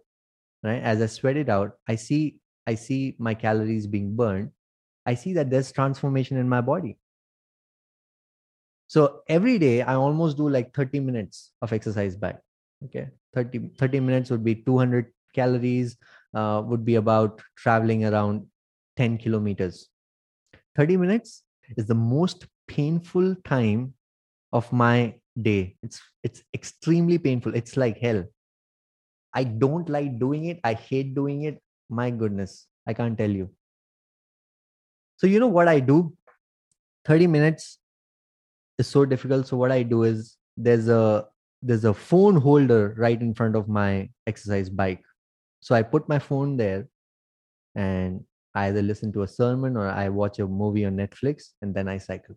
right? 0.64 0.82
As 0.82 1.01
i 1.01 1.05
sweat 1.05 1.38
it 1.38 1.49
out 1.49 1.74
i 1.88 1.95
see 1.95 2.38
i 2.68 2.76
see 2.76 3.16
my 3.18 3.34
calories 3.34 3.88
being 3.88 4.16
burned. 4.16 4.51
I 5.05 5.16
see 5.16 5.34
that 5.34 5.49
there's 5.49 5.72
transformation 5.72 6.38
in 6.38 6.47
my 6.47 6.62
body. 6.62 6.97
So 8.88 9.22
every 9.28 9.57
day 9.57 9.82
i 9.82 9.95
almost 9.95 10.38
do 10.38 10.49
like 10.49 10.74
30 10.74 10.99
minutes 10.99 11.51
of 11.62 11.74
exercise 11.74 12.16
back 12.16 12.41
okay? 12.86 13.09
30 13.34 13.72
30 13.78 13.99
minutes 13.99 14.30
would 14.30 14.43
be 14.43 14.55
200 14.55 15.12
calories 15.34 15.97
uh, 16.34 16.62
would 16.66 16.86
be 16.86 16.95
about 16.95 17.41
traveling 17.55 18.05
around 18.05 18.45
10 18.97 19.18
kilometers. 19.18 19.88
30 20.76 20.97
minutes 20.97 21.43
is 21.78 21.86
the 21.86 21.95
most 21.95 22.47
painful 22.68 23.36
time 23.45 23.93
of 24.53 24.72
my 24.72 25.16
day. 25.41 25.76
It's 25.82 26.01
it's 26.24 26.43
extremely 26.53 27.18
painful. 27.18 27.55
It's 27.55 27.78
like 27.78 27.97
hell 27.97 28.26
i 29.34 29.44
don't 29.44 29.90
like 29.90 30.18
doing 30.20 30.46
it 30.46 30.60
i 30.64 30.74
hate 30.74 31.14
doing 31.16 31.44
it 31.44 31.62
my 31.90 32.10
goodness 32.10 32.68
i 32.88 32.94
can't 32.94 33.18
tell 33.18 33.30
you 33.30 33.50
so 35.18 35.28
you 35.28 35.40
know 35.40 35.48
what 35.48 35.68
i 35.68 35.80
do 35.80 36.14
30 37.06 37.28
minutes 37.28 37.80
is 38.82 38.88
so 38.88 39.06
difficult. 39.06 39.48
So 39.48 39.58
what 39.58 39.72
I 39.72 39.84
do 39.84 40.04
is 40.04 40.38
there's 40.58 40.90
a 40.90 41.28
there's 41.62 41.86
a 41.86 41.94
phone 41.94 42.36
holder 42.36 42.96
right 42.98 43.22
in 43.22 43.34
front 43.34 43.56
of 43.56 43.68
my 43.70 44.10
exercise 44.28 44.70
bike. 44.70 45.04
So 45.62 45.76
I 45.76 45.84
put 45.84 46.10
my 46.10 46.20
phone 46.20 46.58
there 46.58 46.88
and 47.76 48.24
I 48.56 48.68
either 48.68 48.82
listen 48.82 49.14
to 49.14 49.22
a 49.22 49.28
sermon 49.28 49.78
or 49.78 49.88
I 49.88 50.10
watch 50.10 50.40
a 50.40 50.48
movie 50.48 50.86
on 50.86 50.98
Netflix 50.98 51.50
and 51.62 51.74
then 51.74 51.88
I 51.88 52.00
cycle. 52.00 52.36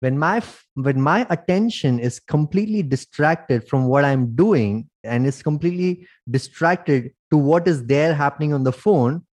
When 0.00 0.18
my 0.18 0.42
when 0.74 1.00
my 1.00 1.26
attention 1.30 1.98
is 1.98 2.20
completely 2.20 2.82
distracted 2.82 3.66
from 3.66 3.86
what 3.86 4.04
I'm 4.04 4.36
doing 4.36 4.90
and 5.02 5.26
is 5.26 5.42
completely 5.42 6.06
distracted 6.30 7.12
to 7.30 7.38
what 7.38 7.66
is 7.66 7.84
there 7.86 8.14
happening 8.14 8.52
on 8.52 8.62
the 8.62 8.72
phone, 8.72 9.24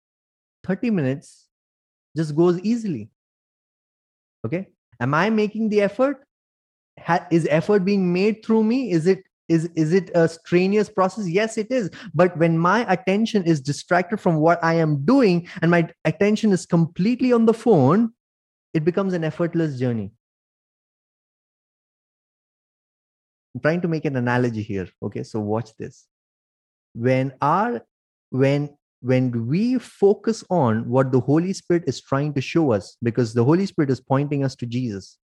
30 0.64 0.90
minutes 0.90 1.48
just 2.16 2.36
goes 2.36 2.60
easily. 2.60 3.10
Okay. 4.46 4.68
Am 5.00 5.14
I 5.14 5.30
making 5.30 5.68
the 5.68 5.80
effort? 5.80 6.24
Ha- 7.00 7.26
is 7.30 7.48
effort 7.50 7.84
being 7.84 8.12
made 8.12 8.44
through 8.44 8.62
me? 8.62 8.92
Is 8.92 9.06
it 9.06 9.24
is 9.48 9.68
is 9.74 9.92
it 9.92 10.10
a 10.14 10.28
strenuous 10.28 10.88
process 10.88 11.28
yes 11.28 11.58
it 11.58 11.70
is 11.70 11.90
but 12.14 12.36
when 12.38 12.56
my 12.56 12.90
attention 12.92 13.42
is 13.42 13.60
distracted 13.60 14.20
from 14.20 14.36
what 14.36 14.62
i 14.62 14.72
am 14.72 15.04
doing 15.04 15.48
and 15.60 15.70
my 15.70 15.86
attention 16.04 16.52
is 16.52 16.64
completely 16.64 17.32
on 17.32 17.44
the 17.44 17.52
phone 17.52 18.12
it 18.72 18.84
becomes 18.84 19.12
an 19.12 19.24
effortless 19.24 19.78
journey 19.78 20.12
i'm 23.54 23.60
trying 23.60 23.80
to 23.80 23.88
make 23.88 24.04
an 24.04 24.16
analogy 24.16 24.62
here 24.62 24.88
okay 25.02 25.22
so 25.22 25.40
watch 25.40 25.74
this 25.78 26.06
when 26.94 27.32
our 27.40 27.82
when 28.30 28.76
when 29.00 29.46
we 29.48 29.78
focus 29.78 30.44
on 30.48 30.88
what 30.88 31.10
the 31.10 31.20
holy 31.20 31.52
spirit 31.52 31.82
is 31.86 32.00
trying 32.00 32.32
to 32.32 32.40
show 32.40 32.72
us 32.72 32.96
because 33.02 33.34
the 33.34 33.44
holy 33.44 33.66
spirit 33.66 33.90
is 33.90 34.00
pointing 34.00 34.44
us 34.44 34.54
to 34.54 34.66
jesus 34.66 35.18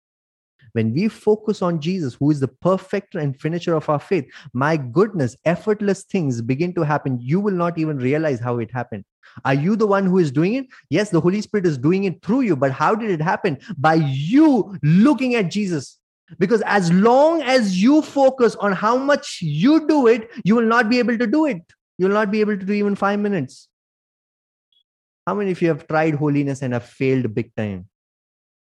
when 0.74 0.94
we 0.94 1.08
focus 1.08 1.62
on 1.62 1.80
Jesus, 1.80 2.14
who 2.14 2.32
is 2.32 2.40
the 2.40 2.48
perfecter 2.48 3.20
and 3.20 3.40
finisher 3.40 3.76
of 3.76 3.90
our 3.90 4.00
faith, 4.00 4.26
my 4.54 4.78
goodness, 4.78 5.36
effortless 5.46 6.04
things 6.04 6.42
begin 6.42 6.74
to 6.76 6.84
happen. 6.84 7.20
You 7.20 7.40
will 7.40 7.54
not 7.54 7.78
even 7.78 7.98
realize 7.98 8.40
how 8.40 8.60
it 8.60 8.72
happened. 8.72 9.04
Are 9.46 9.54
you 9.54 9.76
the 9.76 9.88
one 9.88 10.06
who 10.06 10.20
is 10.20 10.32
doing 10.32 10.54
it? 10.54 10.68
Yes, 10.90 11.10
the 11.10 11.22
Holy 11.22 11.42
Spirit 11.42 11.66
is 11.66 11.78
doing 11.78 12.06
it 12.06 12.22
through 12.24 12.42
you. 12.42 12.56
But 12.56 12.72
how 12.72 12.96
did 12.96 13.12
it 13.12 13.22
happen? 13.22 13.58
By 13.78 13.96
you 13.96 14.78
looking 14.84 15.36
at 15.36 15.52
Jesus. 15.52 15.98
Because 16.40 16.62
as 16.66 16.92
long 16.92 17.42
as 17.42 17.82
you 17.82 18.02
focus 18.02 18.56
on 18.56 18.74
how 18.74 18.98
much 18.98 19.40
you 19.42 19.88
do 19.88 20.08
it, 20.08 20.30
you 20.44 20.56
will 20.56 20.66
not 20.66 20.90
be 20.90 21.00
able 21.00 21.18
to 21.18 21.28
do 21.28 21.46
it. 21.46 21.62
You 21.98 22.08
will 22.08 22.14
not 22.14 22.32
be 22.32 22.42
able 22.42 22.58
to 22.58 22.66
do 22.66 22.74
even 22.74 22.96
five 22.96 23.20
minutes. 23.20 23.70
How 25.26 25.34
many 25.36 25.52
of 25.52 25.62
you 25.62 25.70
have 25.70 25.88
tried 25.88 26.16
holiness 26.16 26.62
and 26.62 26.74
have 26.74 26.86
failed 26.86 27.34
big 27.34 27.56
time? 27.56 27.88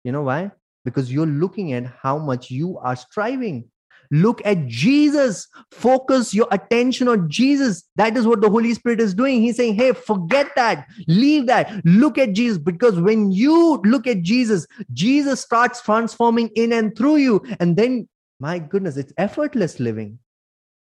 You 0.04 0.12
know 0.12 0.22
why? 0.22 0.50
because 0.84 1.10
you're 1.10 1.26
looking 1.26 1.72
at 1.72 1.86
how 1.86 2.18
much 2.18 2.50
you 2.50 2.78
are 2.78 2.96
striving. 2.96 3.70
Look 4.10 4.40
at 4.44 4.66
Jesus. 4.66 5.48
Focus 5.70 6.34
your 6.34 6.48
attention 6.50 7.08
on 7.08 7.28
Jesus. 7.28 7.84
That 7.96 8.16
is 8.16 8.26
what 8.26 8.40
the 8.40 8.50
Holy 8.50 8.74
Spirit 8.74 9.00
is 9.00 9.14
doing. 9.14 9.40
He's 9.40 9.56
saying, 9.56 9.74
Hey, 9.74 9.92
forget 9.92 10.48
that. 10.56 10.86
Leave 11.08 11.46
that. 11.46 11.84
Look 11.84 12.18
at 12.18 12.32
Jesus. 12.32 12.58
Because 12.58 12.98
when 12.98 13.32
you 13.32 13.80
look 13.84 14.06
at 14.06 14.22
Jesus, 14.22 14.66
Jesus 14.92 15.40
starts 15.40 15.82
transforming 15.82 16.48
in 16.54 16.72
and 16.72 16.96
through 16.96 17.16
you. 17.16 17.44
And 17.60 17.76
then, 17.76 18.08
my 18.40 18.58
goodness, 18.58 18.96
it's 18.96 19.12
effortless 19.16 19.80
living. 19.80 20.18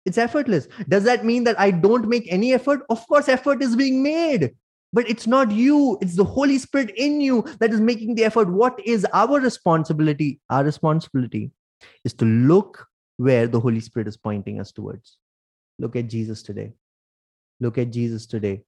It's 0.04 0.18
effortless. 0.18 0.68
Does 0.88 1.04
that 1.04 1.24
mean 1.24 1.44
that 1.44 1.58
I 1.58 1.70
don't 1.70 2.08
make 2.08 2.30
any 2.30 2.52
effort? 2.52 2.82
Of 2.90 3.06
course, 3.08 3.28
effort 3.28 3.62
is 3.62 3.74
being 3.74 4.02
made 4.02 4.54
but 4.94 5.10
it's 5.10 5.26
not 5.26 5.50
you 5.50 5.98
it's 6.00 6.14
the 6.14 6.24
holy 6.24 6.56
spirit 6.56 6.90
in 6.96 7.20
you 7.20 7.42
that 7.58 7.72
is 7.72 7.80
making 7.80 8.14
the 8.14 8.24
effort 8.24 8.48
what 8.48 8.80
is 8.86 9.04
our 9.12 9.40
responsibility 9.40 10.40
our 10.48 10.64
responsibility 10.64 11.50
is 12.04 12.14
to 12.14 12.24
look 12.24 12.86
where 13.16 13.46
the 13.46 13.60
holy 13.60 13.80
spirit 13.80 14.08
is 14.08 14.16
pointing 14.16 14.60
us 14.60 14.72
towards. 14.72 15.18
Look 15.78 15.96
at 15.96 16.08
jesus 16.08 16.42
today. 16.42 16.72
Look 17.60 17.78
at 17.78 17.90
jesus 17.90 18.26
today. 18.26 18.62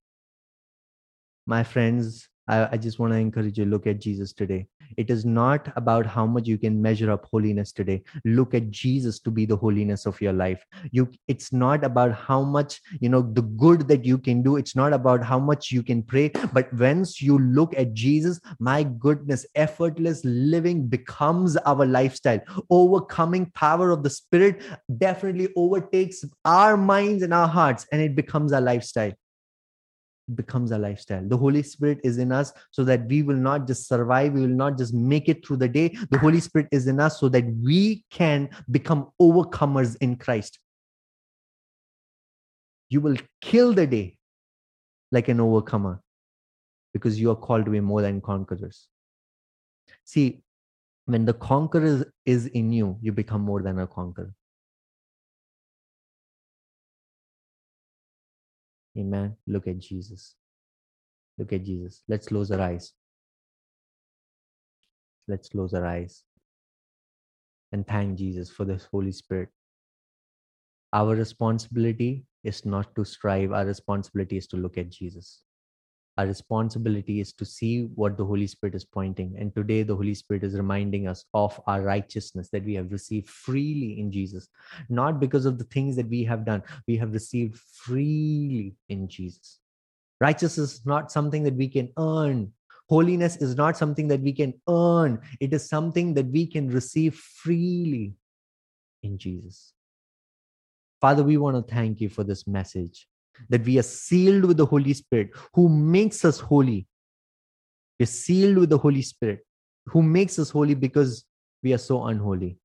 My 1.47 1.63
friends 1.63 2.29
I, 2.49 2.69
I 2.73 2.77
just 2.77 2.99
want 2.99 3.13
to 3.13 3.19
encourage 3.19 3.59
you 3.59 3.65
look 3.65 3.87
at 3.87 4.01
Jesus 4.01 4.33
today. 4.33 4.67
It 4.97 5.11
is 5.11 5.25
not 5.25 5.73
about 5.77 6.07
how 6.07 6.27
much 6.27 6.47
you 6.47 6.59
can 6.59 6.81
measure 6.81 7.11
up 7.11 7.27
holiness 7.27 7.73
today. 7.73 8.03
Look 8.25 8.55
at 8.55 8.71
Jesus 8.71 9.19
to 9.21 9.31
be 9.31 9.45
the 9.45 9.57
holiness 9.57 10.07
of 10.07 10.21
your 10.21 10.33
life. 10.33 10.65
You 10.93 11.11
it's 11.29 11.53
not 11.53 11.85
about 11.85 12.13
how 12.13 12.43
much, 12.43 12.81
you 13.01 13.09
know, 13.09 13.23
the 13.23 13.43
good 13.43 13.89
that 13.89 14.05
you 14.05 14.19
can 14.19 14.43
do. 14.43 14.57
It's 14.57 14.77
not 14.77 14.93
about 14.93 15.23
how 15.23 15.39
much 15.39 15.73
you 15.73 15.83
can 15.83 16.03
pray, 16.03 16.29
but 16.53 16.73
once 16.73 17.21
you 17.21 17.39
look 17.39 17.75
at 17.77 17.95
Jesus, 17.95 18.41
my 18.61 18.85
goodness, 18.85 19.45
effortless 19.55 20.25
living 20.25 20.87
becomes 20.87 21.57
our 21.59 21.85
lifestyle. 21.85 22.41
Overcoming 22.71 23.47
power 23.55 23.91
of 23.91 24.03
the 24.03 24.11
spirit 24.11 24.63
definitely 24.99 25.49
overtakes 25.57 26.25
our 26.45 26.77
minds 26.77 27.23
and 27.23 27.35
our 27.35 27.49
hearts 27.49 27.87
and 27.91 28.01
it 28.01 28.15
becomes 28.15 28.53
our 28.53 28.61
lifestyle 28.61 29.13
becomes 30.35 30.73
a 30.73 30.79
lifestyle. 30.79 31.23
The 31.25 31.37
Holy 31.37 31.63
Spirit 31.63 32.01
is 32.03 32.19
in 32.19 32.33
us 32.33 32.53
so 32.71 32.85
that 32.85 33.07
we 33.07 33.23
will 33.23 33.37
not 33.37 33.67
just 33.67 33.89
survive, 33.89 34.33
we 34.33 34.43
will 34.43 34.49
not 34.49 34.77
just 34.77 34.93
make 34.93 35.29
it 35.29 35.47
through 35.47 35.59
the 35.59 35.69
day. 35.69 35.97
The 36.11 36.19
Holy 36.19 36.41
Spirit 36.41 36.69
is 36.73 36.87
in 36.87 36.99
us 37.01 37.21
so 37.21 37.29
that 37.29 37.45
we 37.63 38.05
can 38.11 38.49
become 38.71 39.11
overcomers 39.21 39.97
in 40.01 40.17
Christ. 40.17 40.59
You 42.89 43.01
will 43.01 43.17
kill 43.41 43.73
the 43.73 43.87
day 43.87 44.19
like 45.13 45.29
an 45.29 45.41
overcomer 45.41 46.01
because 46.93 47.21
you 47.21 47.31
are 47.31 47.37
called 47.37 47.65
to 47.67 47.71
be 47.71 47.81
more 47.81 48.03
than 48.03 48.21
conquerors. 48.21 48.89
See, 50.05 50.43
when 51.05 51.25
the 51.25 51.35
conqueror 51.35 52.13
is 52.25 52.47
in 52.47 52.73
you, 52.73 52.99
you 53.01 53.13
become 53.13 53.43
more 53.43 53.63
than 53.63 53.79
a 53.79 53.87
conqueror. 53.87 54.33
Amen. 58.99 59.37
Look 59.47 59.67
at 59.67 59.79
Jesus. 59.79 60.35
Look 61.39 61.53
at 61.53 61.65
Jesus. 61.65 62.03
Let's 62.09 62.29
close 62.29 62.51
our 62.51 62.61
eyes. 62.61 62.93
Let's 65.29 65.49
close 65.49 65.75
our 65.75 65.85
eyes 65.85 66.23
and 67.73 67.87
thank 67.87 68.17
Jesus 68.17 68.49
for 68.51 68.65
this 68.65 68.87
Holy 68.91 69.13
Spirit. 69.13 69.49
Our 70.93 71.17
responsibility 71.17 72.25
is 72.45 72.65
not 72.65 72.95
to 72.95 73.05
strive, 73.05 73.53
our 73.53 73.67
responsibility 73.67 74.37
is 74.37 74.47
to 74.49 74.57
look 74.57 74.79
at 74.79 74.91
Jesus 74.91 75.43
our 76.19 76.27
responsibility 76.27 77.21
is 77.21 77.33
to 77.35 77.45
see 77.45 77.83
what 77.95 78.17
the 78.17 78.25
Holy 78.25 78.47
Spirit 78.47 78.75
is 78.75 78.85
pointing. 78.85 79.37
And 79.39 79.55
today, 79.55 79.83
the 79.83 79.95
Holy 79.95 80.15
Spirit 80.15 80.45
is 80.45 80.55
reminding 80.55 81.07
us 81.07 81.25
of 81.35 81.61
our 81.67 81.83
righteousness 81.83 82.49
that 82.51 82.65
we 82.65 82.75
have 82.75 82.91
received 82.91 83.29
freely 83.29 84.01
in 84.01 84.11
Jesus, 84.11 84.49
not 84.89 85.21
because 85.21 85.45
of 85.45 85.59
the 85.59 85.65
things 85.65 85.95
that 85.97 86.09
we 86.09 86.25
have 86.25 86.47
done. 86.47 86.63
We 86.87 86.97
have 86.97 87.13
received 87.13 87.59
freely 87.59 88.77
in 88.89 89.09
Jesus. 89.09 89.59
Righteousness 90.21 90.75
is 90.75 90.87
not 90.87 91.13
something 91.13 91.43
that 91.43 91.55
we 91.55 91.69
can 91.69 91.93
earn. 91.99 92.53
Holiness 92.89 93.37
is 93.37 93.55
not 93.55 93.77
something 93.77 94.09
that 94.09 94.21
we 94.21 94.33
can 94.33 94.55
earn. 94.69 95.21
It 95.41 95.53
is 95.53 95.69
something 95.69 96.15
that 96.15 96.27
we 96.27 96.47
can 96.47 96.69
receive 96.69 97.15
freely 97.15 98.15
in 99.03 99.19
Jesus. 99.19 99.75
Father, 101.01 101.23
we 101.23 101.37
want 101.37 101.57
to 101.57 101.75
thank 101.75 102.01
you 102.01 102.09
for 102.09 102.25
this 102.25 102.47
message 102.47 103.07
that 103.49 103.65
we 103.65 103.79
are 103.79 103.83
sealed 103.83 104.45
with 104.45 104.57
the 104.57 104.67
Holy 104.67 104.95
Spirit 104.95 105.31
who 105.55 105.69
makes 105.69 106.25
us 106.25 106.41
holy. 106.41 106.87
We're 107.99 108.07
sealed 108.07 108.59
with 108.59 108.71
the 108.71 108.79
Holy 108.79 109.03
Spirit 109.03 109.41
who 109.87 110.03
makes 110.03 110.39
us 110.39 110.51
holy 110.51 110.75
because 110.75 111.25
we 111.63 111.73
are 111.73 111.79
so 111.79 112.05
unholy. 112.05 112.59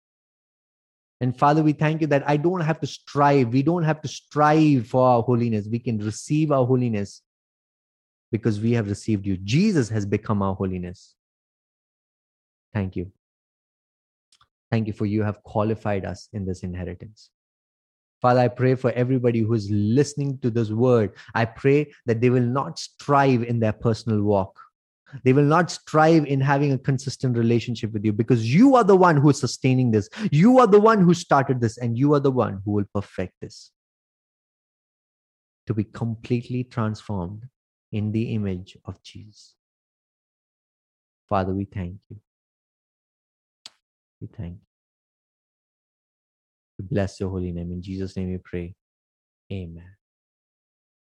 And 1.20 1.36
Father, 1.36 1.62
we 1.62 1.72
thank 1.72 2.00
you 2.00 2.06
that 2.08 2.28
I 2.28 2.36
don't 2.36 2.60
have 2.60 2.80
to 2.80 2.86
strive. 2.86 3.48
We 3.48 3.62
don't 3.62 3.82
have 3.82 4.00
to 4.02 4.08
strive 4.08 4.86
for 4.86 5.06
our 5.06 5.22
holiness. 5.22 5.66
We 5.70 5.80
can 5.80 5.98
receive 5.98 6.52
our 6.52 6.64
holiness 6.64 7.22
because 8.30 8.60
we 8.60 8.72
have 8.72 8.88
received 8.88 9.26
you. 9.26 9.36
Jesus 9.38 9.88
has 9.88 10.06
become 10.06 10.42
our 10.42 10.54
holiness. 10.54 11.14
Thank 12.72 12.94
you. 12.94 13.10
Thank 14.70 14.86
you 14.86 14.92
for 14.92 15.06
you 15.06 15.22
have 15.22 15.42
qualified 15.42 16.04
us 16.04 16.28
in 16.32 16.44
this 16.44 16.62
inheritance. 16.62 17.30
Father, 18.20 18.40
I 18.40 18.48
pray 18.48 18.74
for 18.74 18.90
everybody 18.92 19.40
who 19.40 19.54
is 19.54 19.70
listening 19.70 20.38
to 20.38 20.50
this 20.50 20.70
word. 20.70 21.12
I 21.34 21.44
pray 21.44 21.92
that 22.06 22.20
they 22.20 22.30
will 22.30 22.42
not 22.42 22.78
strive 22.78 23.44
in 23.44 23.60
their 23.60 23.72
personal 23.72 24.22
walk. 24.22 24.58
They 25.24 25.32
will 25.32 25.44
not 25.44 25.70
strive 25.70 26.26
in 26.26 26.40
having 26.40 26.72
a 26.72 26.78
consistent 26.78 27.38
relationship 27.38 27.92
with 27.92 28.04
you 28.04 28.12
because 28.12 28.52
you 28.52 28.74
are 28.74 28.84
the 28.84 28.96
one 28.96 29.16
who 29.16 29.30
is 29.30 29.38
sustaining 29.38 29.90
this. 29.90 30.08
You 30.30 30.58
are 30.58 30.66
the 30.66 30.80
one 30.80 31.00
who 31.00 31.14
started 31.14 31.60
this, 31.60 31.78
and 31.78 31.96
you 31.96 32.12
are 32.14 32.20
the 32.20 32.30
one 32.30 32.60
who 32.64 32.72
will 32.72 32.84
perfect 32.92 33.34
this. 33.40 33.70
To 35.66 35.74
be 35.74 35.84
completely 35.84 36.64
transformed 36.64 37.48
in 37.92 38.12
the 38.12 38.34
image 38.34 38.76
of 38.84 39.02
Jesus. 39.02 39.54
Father, 41.28 41.52
we 41.54 41.64
thank 41.64 41.96
you. 42.10 42.16
We 44.20 44.26
thank 44.26 44.54
you. 44.54 44.67
We 46.78 46.86
bless 46.86 47.20
your 47.20 47.30
holy 47.30 47.52
name. 47.52 47.72
In 47.72 47.82
Jesus' 47.82 48.16
name 48.16 48.30
we 48.30 48.38
pray. 48.38 48.74
Amen. 49.52 49.97